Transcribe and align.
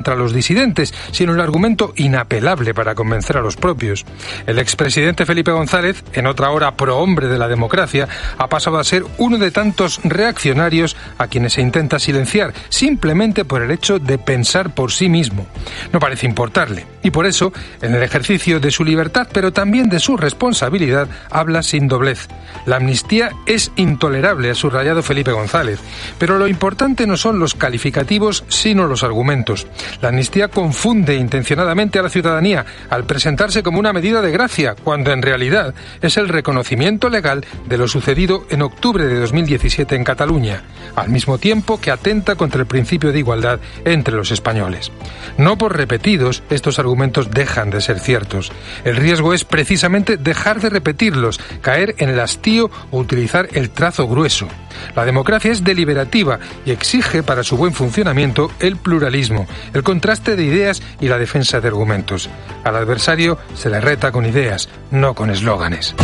contra 0.00 0.16
los 0.16 0.32
disidentes, 0.32 0.94
sino 1.12 1.34
el 1.34 1.40
argumento 1.40 1.92
inapelable 1.94 2.72
para 2.72 2.94
convencer 2.94 3.36
a 3.36 3.42
los 3.42 3.56
propios. 3.56 4.06
El 4.46 4.58
expresidente 4.58 5.26
Felipe 5.26 5.50
González, 5.50 6.02
en 6.14 6.26
otra 6.26 6.48
hora 6.48 6.74
prohombre 6.74 7.28
de 7.28 7.36
la 7.36 7.48
democracia, 7.48 8.08
ha 8.38 8.48
pasado 8.48 8.78
a 8.78 8.84
ser 8.84 9.04
uno 9.18 9.36
de 9.36 9.50
tantos 9.50 10.00
reaccionarios 10.02 10.96
a 11.18 11.26
quienes 11.26 11.52
se 11.52 11.60
intenta 11.60 11.98
silenciar, 11.98 12.54
simplemente 12.70 13.44
por 13.44 13.60
el 13.60 13.70
hecho 13.70 13.98
de 13.98 14.16
pensar 14.16 14.74
por 14.74 14.90
sí 14.90 15.10
mismo. 15.10 15.46
No 15.92 16.00
parece 16.00 16.24
importarle, 16.24 16.86
y 17.02 17.10
por 17.10 17.26
eso, 17.26 17.52
en 17.82 17.94
el 17.94 18.02
ejercicio 18.02 18.58
de 18.58 18.70
su 18.70 18.86
libertad, 18.86 19.28
pero 19.30 19.52
también 19.52 19.90
de 19.90 20.00
su 20.00 20.16
responsabilidad, 20.16 21.08
habla 21.30 21.62
sin 21.62 21.88
doblez. 21.88 22.26
La 22.64 22.76
amnistía 22.76 23.32
es 23.44 23.70
intolerable, 23.76 24.50
ha 24.50 24.54
subrayado 24.54 25.02
Felipe 25.02 25.32
González, 25.32 25.78
pero 26.18 26.38
lo 26.38 26.48
importante 26.48 27.06
no 27.06 27.18
son 27.18 27.38
los 27.38 27.54
calificativos, 27.54 28.44
sino 28.48 28.86
los 28.86 29.02
argumentos. 29.02 29.66
La 30.00 30.08
amnistía 30.08 30.48
confunde 30.48 31.14
intencionadamente 31.16 31.98
a 31.98 32.02
la 32.02 32.08
ciudadanía 32.08 32.64
al 32.88 33.04
presentarse 33.04 33.62
como 33.62 33.78
una 33.78 33.92
medida 33.92 34.22
de 34.22 34.30
gracia, 34.30 34.74
cuando 34.74 35.12
en 35.12 35.22
realidad 35.22 35.74
es 36.00 36.16
el 36.16 36.28
reconocimiento 36.28 37.08
legal 37.08 37.44
de 37.66 37.78
lo 37.78 37.88
sucedido 37.88 38.46
en 38.50 38.62
octubre 38.62 39.06
de 39.06 39.20
2017 39.20 39.94
en 39.94 40.04
Cataluña, 40.04 40.62
al 40.96 41.10
mismo 41.10 41.38
tiempo 41.38 41.80
que 41.80 41.90
atenta 41.90 42.36
contra 42.36 42.60
el 42.60 42.66
principio 42.66 43.12
de 43.12 43.18
igualdad 43.18 43.60
entre 43.84 44.14
los 44.14 44.30
españoles. 44.30 44.90
No 45.38 45.58
por 45.58 45.76
repetidos, 45.76 46.42
estos 46.50 46.78
argumentos 46.78 47.30
dejan 47.30 47.70
de 47.70 47.80
ser 47.80 47.98
ciertos. 47.98 48.52
El 48.84 48.96
riesgo 48.96 49.34
es 49.34 49.44
precisamente 49.44 50.16
dejar 50.16 50.60
de 50.60 50.70
repetirlos, 50.70 51.40
caer 51.60 51.94
en 51.98 52.08
el 52.08 52.20
hastío 52.20 52.70
o 52.90 52.98
utilizar 52.98 53.48
el 53.52 53.70
trazo 53.70 54.06
grueso. 54.08 54.48
La 54.94 55.04
democracia 55.04 55.52
es 55.52 55.64
deliberativa 55.64 56.38
y 56.64 56.70
exige 56.70 57.22
para 57.22 57.44
su 57.44 57.56
buen 57.56 57.72
funcionamiento 57.72 58.50
el 58.60 58.76
pluralismo, 58.76 59.46
contraste 59.82 60.36
de 60.36 60.44
ideas 60.44 60.82
y 61.00 61.08
la 61.08 61.18
defensa 61.18 61.60
de 61.60 61.68
argumentos. 61.68 62.28
Al 62.64 62.76
adversario 62.76 63.38
se 63.54 63.70
le 63.70 63.80
reta 63.80 64.12
con 64.12 64.26
ideas, 64.26 64.68
no 64.90 65.14
con 65.14 65.30
eslóganes. 65.30 65.94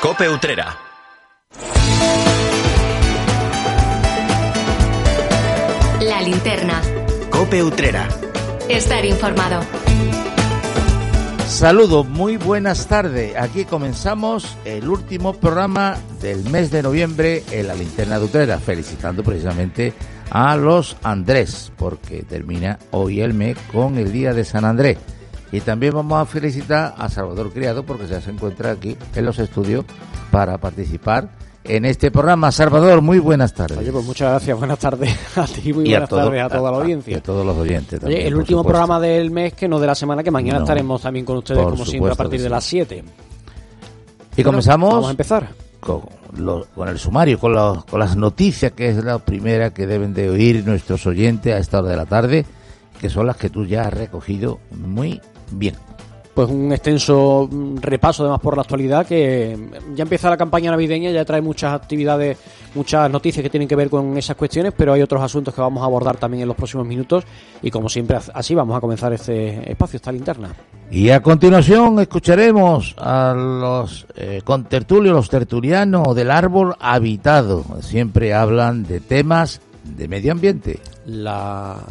Cope 0.00 0.28
Utrera. 0.28 0.78
La 6.00 6.22
linterna. 6.22 6.80
Cope 7.30 7.62
Utrera. 7.62 8.08
Estar 8.68 9.04
informado. 9.04 9.60
Saludos, 11.48 12.06
muy 12.06 12.36
buenas 12.36 12.86
tardes. 12.86 13.34
Aquí 13.34 13.64
comenzamos 13.64 14.56
el 14.66 14.86
último 14.86 15.32
programa 15.32 15.96
del 16.20 16.44
mes 16.50 16.70
de 16.70 16.82
noviembre 16.82 17.42
en 17.50 17.66
la 17.66 17.74
linterna 17.74 18.18
de 18.18 18.26
Utrera, 18.26 18.58
felicitando 18.58 19.24
precisamente 19.24 19.94
a 20.30 20.56
los 20.56 20.96
Andrés, 21.02 21.72
porque 21.76 22.22
termina 22.22 22.78
hoy 22.90 23.22
el 23.22 23.32
mes 23.34 23.56
con 23.72 23.96
el 23.96 24.12
día 24.12 24.34
de 24.34 24.44
San 24.44 24.66
Andrés. 24.66 24.98
Y 25.50 25.60
también 25.60 25.94
vamos 25.94 26.20
a 26.20 26.26
felicitar 26.26 26.94
a 26.96 27.08
Salvador 27.08 27.50
Criado 27.50 27.84
porque 27.84 28.06
ya 28.06 28.20
se 28.20 28.30
encuentra 28.30 28.70
aquí 28.70 28.96
en 29.16 29.24
los 29.24 29.38
estudios 29.38 29.86
para 30.30 30.58
participar 30.58 31.30
en 31.64 31.84
este 31.84 32.10
programa. 32.10 32.50
Salvador, 32.52 33.02
muy 33.02 33.18
buenas 33.18 33.52
tardes. 33.52 33.78
Oye, 33.78 33.92
pues 33.92 34.04
muchas 34.04 34.30
gracias, 34.30 34.58
buenas 34.58 34.78
tardes 34.78 35.10
a 35.36 35.44
ti, 35.46 35.72
muy 35.72 35.84
buenas 35.90 36.08
tardes 36.08 36.42
a 36.42 36.48
toda 36.48 36.70
la 36.70 36.76
audiencia. 36.78 37.12
Y 37.12 37.16
a 37.16 37.22
todos 37.22 37.44
los 37.44 37.56
oyentes 37.56 38.00
también. 38.00 38.20
Oye, 38.20 38.28
el 38.28 38.34
último 38.36 38.62
programa 38.64 38.98
del 39.00 39.30
mes, 39.30 39.52
que 39.54 39.68
no 39.68 39.78
de 39.78 39.86
la 39.86 39.94
semana, 39.94 40.22
que 40.22 40.30
mañana 40.30 40.58
No, 40.58 40.64
estaremos 40.64 41.02
también 41.02 41.24
con 41.24 41.38
ustedes, 41.38 41.62
como 41.64 41.84
siempre, 41.84 42.12
a 42.12 42.14
partir 42.14 42.40
de 42.42 42.48
las 42.48 42.64
7. 42.64 43.04
Y 44.36 44.42
comenzamos 44.42 44.90
Vamos 44.92 45.08
a 45.08 45.10
empezar. 45.10 45.48
con, 45.80 46.02
lo- 46.36 46.66
con 46.74 46.88
el 46.88 46.98
sumario, 46.98 47.38
con, 47.38 47.52
los- 47.52 47.84
con 47.84 47.98
las 48.00 48.16
noticias, 48.16 48.72
que 48.72 48.88
es 48.90 49.04
la 49.04 49.18
primera 49.18 49.74
que 49.74 49.86
deben 49.86 50.14
de 50.14 50.30
oír 50.30 50.64
nuestros 50.66 51.06
oyentes 51.06 51.52
a 51.54 51.58
esta 51.58 51.80
hora 51.80 51.90
de 51.90 51.96
la 51.96 52.06
tarde, 52.06 52.46
que 53.00 53.10
son 53.10 53.26
las 53.26 53.36
que 53.36 53.50
tú 53.50 53.64
ya 53.66 53.82
has 53.82 53.92
recogido 53.94 54.60
muy 54.70 55.20
bien. 55.50 55.74
Pues 56.38 56.50
un 56.50 56.70
extenso 56.70 57.48
mm, 57.50 57.78
repaso 57.78 58.22
además 58.22 58.38
por 58.38 58.54
la 58.54 58.62
actualidad 58.62 59.04
que 59.04 59.58
ya 59.96 60.04
empieza 60.04 60.30
la 60.30 60.36
campaña 60.36 60.70
navideña, 60.70 61.10
ya 61.10 61.24
trae 61.24 61.40
muchas 61.40 61.74
actividades, 61.74 62.38
muchas 62.76 63.10
noticias 63.10 63.42
que 63.42 63.50
tienen 63.50 63.66
que 63.66 63.74
ver 63.74 63.90
con 63.90 64.16
esas 64.16 64.36
cuestiones, 64.36 64.72
pero 64.76 64.92
hay 64.92 65.02
otros 65.02 65.20
asuntos 65.20 65.52
que 65.52 65.60
vamos 65.60 65.82
a 65.82 65.86
abordar 65.86 66.16
también 66.16 66.42
en 66.42 66.46
los 66.46 66.56
próximos 66.56 66.86
minutos 66.86 67.24
y 67.60 67.72
como 67.72 67.88
siempre 67.88 68.18
así 68.32 68.54
vamos 68.54 68.76
a 68.76 68.80
comenzar 68.80 69.12
este 69.12 69.68
espacio, 69.68 69.96
esta 69.96 70.12
linterna. 70.12 70.54
Y 70.92 71.10
a 71.10 71.20
continuación 71.20 71.98
escucharemos 71.98 72.94
a 72.98 73.34
los 73.34 74.06
eh, 74.14 74.40
contertulios, 74.44 75.16
los 75.16 75.28
tertulianos 75.28 76.14
del 76.14 76.30
árbol 76.30 76.76
habitado. 76.78 77.64
Siempre 77.80 78.32
hablan 78.32 78.84
de 78.84 79.00
temas 79.00 79.60
de 79.82 80.06
medio 80.06 80.30
ambiente. 80.30 80.78
La, 81.08 81.84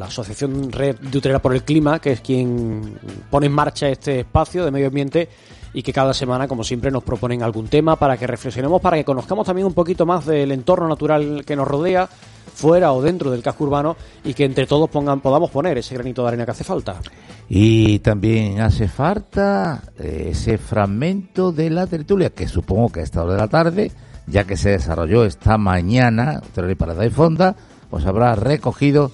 Asociación 0.00 0.72
Red 0.72 0.96
de 0.98 1.38
por 1.38 1.54
el 1.54 1.62
Clima, 1.62 1.98
que 2.00 2.12
es 2.12 2.20
quien 2.20 2.98
pone 3.30 3.46
en 3.46 3.52
marcha 3.52 3.88
este 3.88 4.20
espacio 4.20 4.64
de 4.64 4.70
medio 4.70 4.88
ambiente 4.88 5.28
y 5.74 5.82
que 5.82 5.92
cada 5.92 6.12
semana, 6.12 6.48
como 6.48 6.64
siempre, 6.64 6.90
nos 6.90 7.02
proponen 7.02 7.42
algún 7.42 7.68
tema 7.68 7.96
para 7.96 8.16
que 8.16 8.26
reflexionemos, 8.26 8.80
para 8.80 8.96
que 8.96 9.04
conozcamos 9.04 9.46
también 9.46 9.66
un 9.66 9.72
poquito 9.72 10.04
más 10.04 10.26
del 10.26 10.52
entorno 10.52 10.88
natural 10.88 11.44
que 11.46 11.56
nos 11.56 11.66
rodea, 11.66 12.08
fuera 12.54 12.92
o 12.92 13.00
dentro 13.00 13.30
del 13.30 13.42
casco 13.42 13.64
urbano, 13.64 13.96
y 14.24 14.34
que 14.34 14.44
entre 14.44 14.66
todos 14.66 14.90
pongan, 14.90 15.20
podamos 15.20 15.50
poner 15.50 15.78
ese 15.78 15.94
granito 15.94 16.22
de 16.22 16.28
arena 16.28 16.44
que 16.44 16.50
hace 16.50 16.64
falta. 16.64 17.00
Y 17.48 18.00
también 18.00 18.60
hace 18.60 18.88
falta 18.88 19.82
eh, 19.98 20.28
ese 20.30 20.58
fragmento 20.58 21.52
de 21.52 21.70
la 21.70 21.86
tertulia, 21.86 22.30
que 22.30 22.48
supongo 22.48 22.90
que 22.90 23.00
a 23.00 23.04
esta 23.04 23.22
hora 23.22 23.34
de 23.34 23.38
la 23.38 23.48
tarde, 23.48 23.92
ya 24.26 24.44
que 24.44 24.56
se 24.56 24.70
desarrolló 24.70 25.24
esta 25.24 25.56
mañana, 25.56 26.42
Utrera 26.46 26.70
y 26.70 26.74
Parada 26.74 27.06
y 27.06 27.10
Fonda, 27.10 27.56
pues 27.92 28.06
habrá 28.06 28.34
recogido 28.34 29.10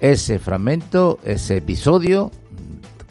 ese 0.00 0.38
fragmento, 0.38 1.18
ese 1.24 1.58
episodio, 1.58 2.30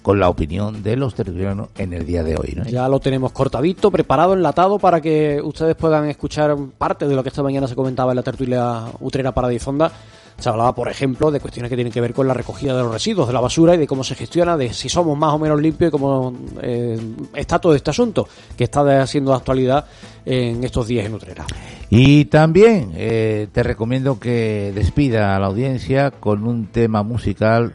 con 0.01 0.19
la 0.19 0.27
opinión 0.27 0.81
de 0.81 0.95
los 0.95 1.13
tertulianos 1.13 1.69
en 1.77 1.93
el 1.93 2.03
día 2.03 2.23
de 2.23 2.35
hoy. 2.35 2.57
Ya 2.71 2.89
lo 2.89 2.99
tenemos 2.99 3.31
cortadito, 3.31 3.91
preparado, 3.91 4.33
enlatado 4.33 4.79
para 4.79 5.01
que 5.01 5.39
ustedes 5.39 5.75
puedan 5.75 6.09
escuchar 6.09 6.57
parte 6.79 7.07
de 7.07 7.13
lo 7.13 7.21
que 7.21 7.29
esta 7.29 7.43
mañana 7.43 7.67
se 7.67 7.75
comentaba 7.75 8.11
en 8.11 8.15
la 8.15 8.23
tertulia 8.23 8.85
Utrera 9.01 9.31
Fonda. 9.59 9.91
Se 10.37 10.49
hablaba, 10.49 10.73
por 10.75 10.89
ejemplo, 10.89 11.31
de 11.31 11.39
cuestiones 11.39 11.69
que 11.69 11.75
tienen 11.75 11.93
que 11.93 12.01
ver 12.01 12.13
con 12.13 12.27
la 12.27 12.33
recogida 12.33 12.75
de 12.75 12.83
los 12.83 12.91
residuos, 12.91 13.27
de 13.27 13.33
la 13.33 13.39
basura 13.39 13.75
y 13.75 13.77
de 13.77 13.87
cómo 13.87 14.03
se 14.03 14.15
gestiona, 14.15 14.57
de 14.57 14.73
si 14.73 14.89
somos 14.89 15.17
más 15.17 15.33
o 15.33 15.39
menos 15.39 15.61
limpios 15.61 15.89
y 15.89 15.91
cómo 15.91 16.33
eh, 16.61 16.99
está 17.35 17.59
todo 17.59 17.75
este 17.75 17.91
asunto 17.91 18.27
que 18.57 18.65
está 18.65 18.83
de 18.83 19.03
actualidad 19.33 19.85
en 20.25 20.63
estos 20.63 20.87
días 20.87 21.05
en 21.05 21.13
Utrera. 21.13 21.45
Y 21.89 22.25
también 22.25 22.91
eh, 22.95 23.47
te 23.51 23.63
recomiendo 23.63 24.19
que 24.19 24.71
despida 24.73 25.35
a 25.35 25.39
la 25.39 25.47
audiencia 25.47 26.11
con 26.11 26.45
un 26.47 26.67
tema 26.67 27.03
musical 27.03 27.73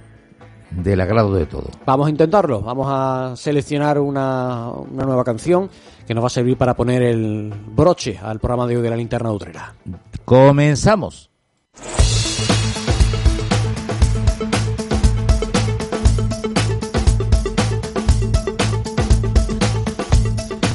del 0.70 1.00
agrado 1.00 1.32
de 1.34 1.46
todo. 1.46 1.68
Vamos 1.86 2.08
a 2.08 2.10
intentarlo, 2.10 2.60
vamos 2.60 2.86
a 2.90 3.34
seleccionar 3.36 3.98
una, 3.98 4.70
una 4.70 5.04
nueva 5.04 5.24
canción 5.24 5.70
que 6.06 6.14
nos 6.14 6.22
va 6.22 6.26
a 6.28 6.30
servir 6.30 6.56
para 6.56 6.74
poner 6.74 7.02
el 7.02 7.52
broche 7.66 8.18
al 8.20 8.38
programa 8.38 8.66
de 8.66 8.76
hoy 8.76 8.82
de 8.82 8.90
la 8.90 8.96
linterna 8.96 9.30
de 9.30 9.34
Utrera. 9.36 9.74
Comenzamos. 10.24 11.30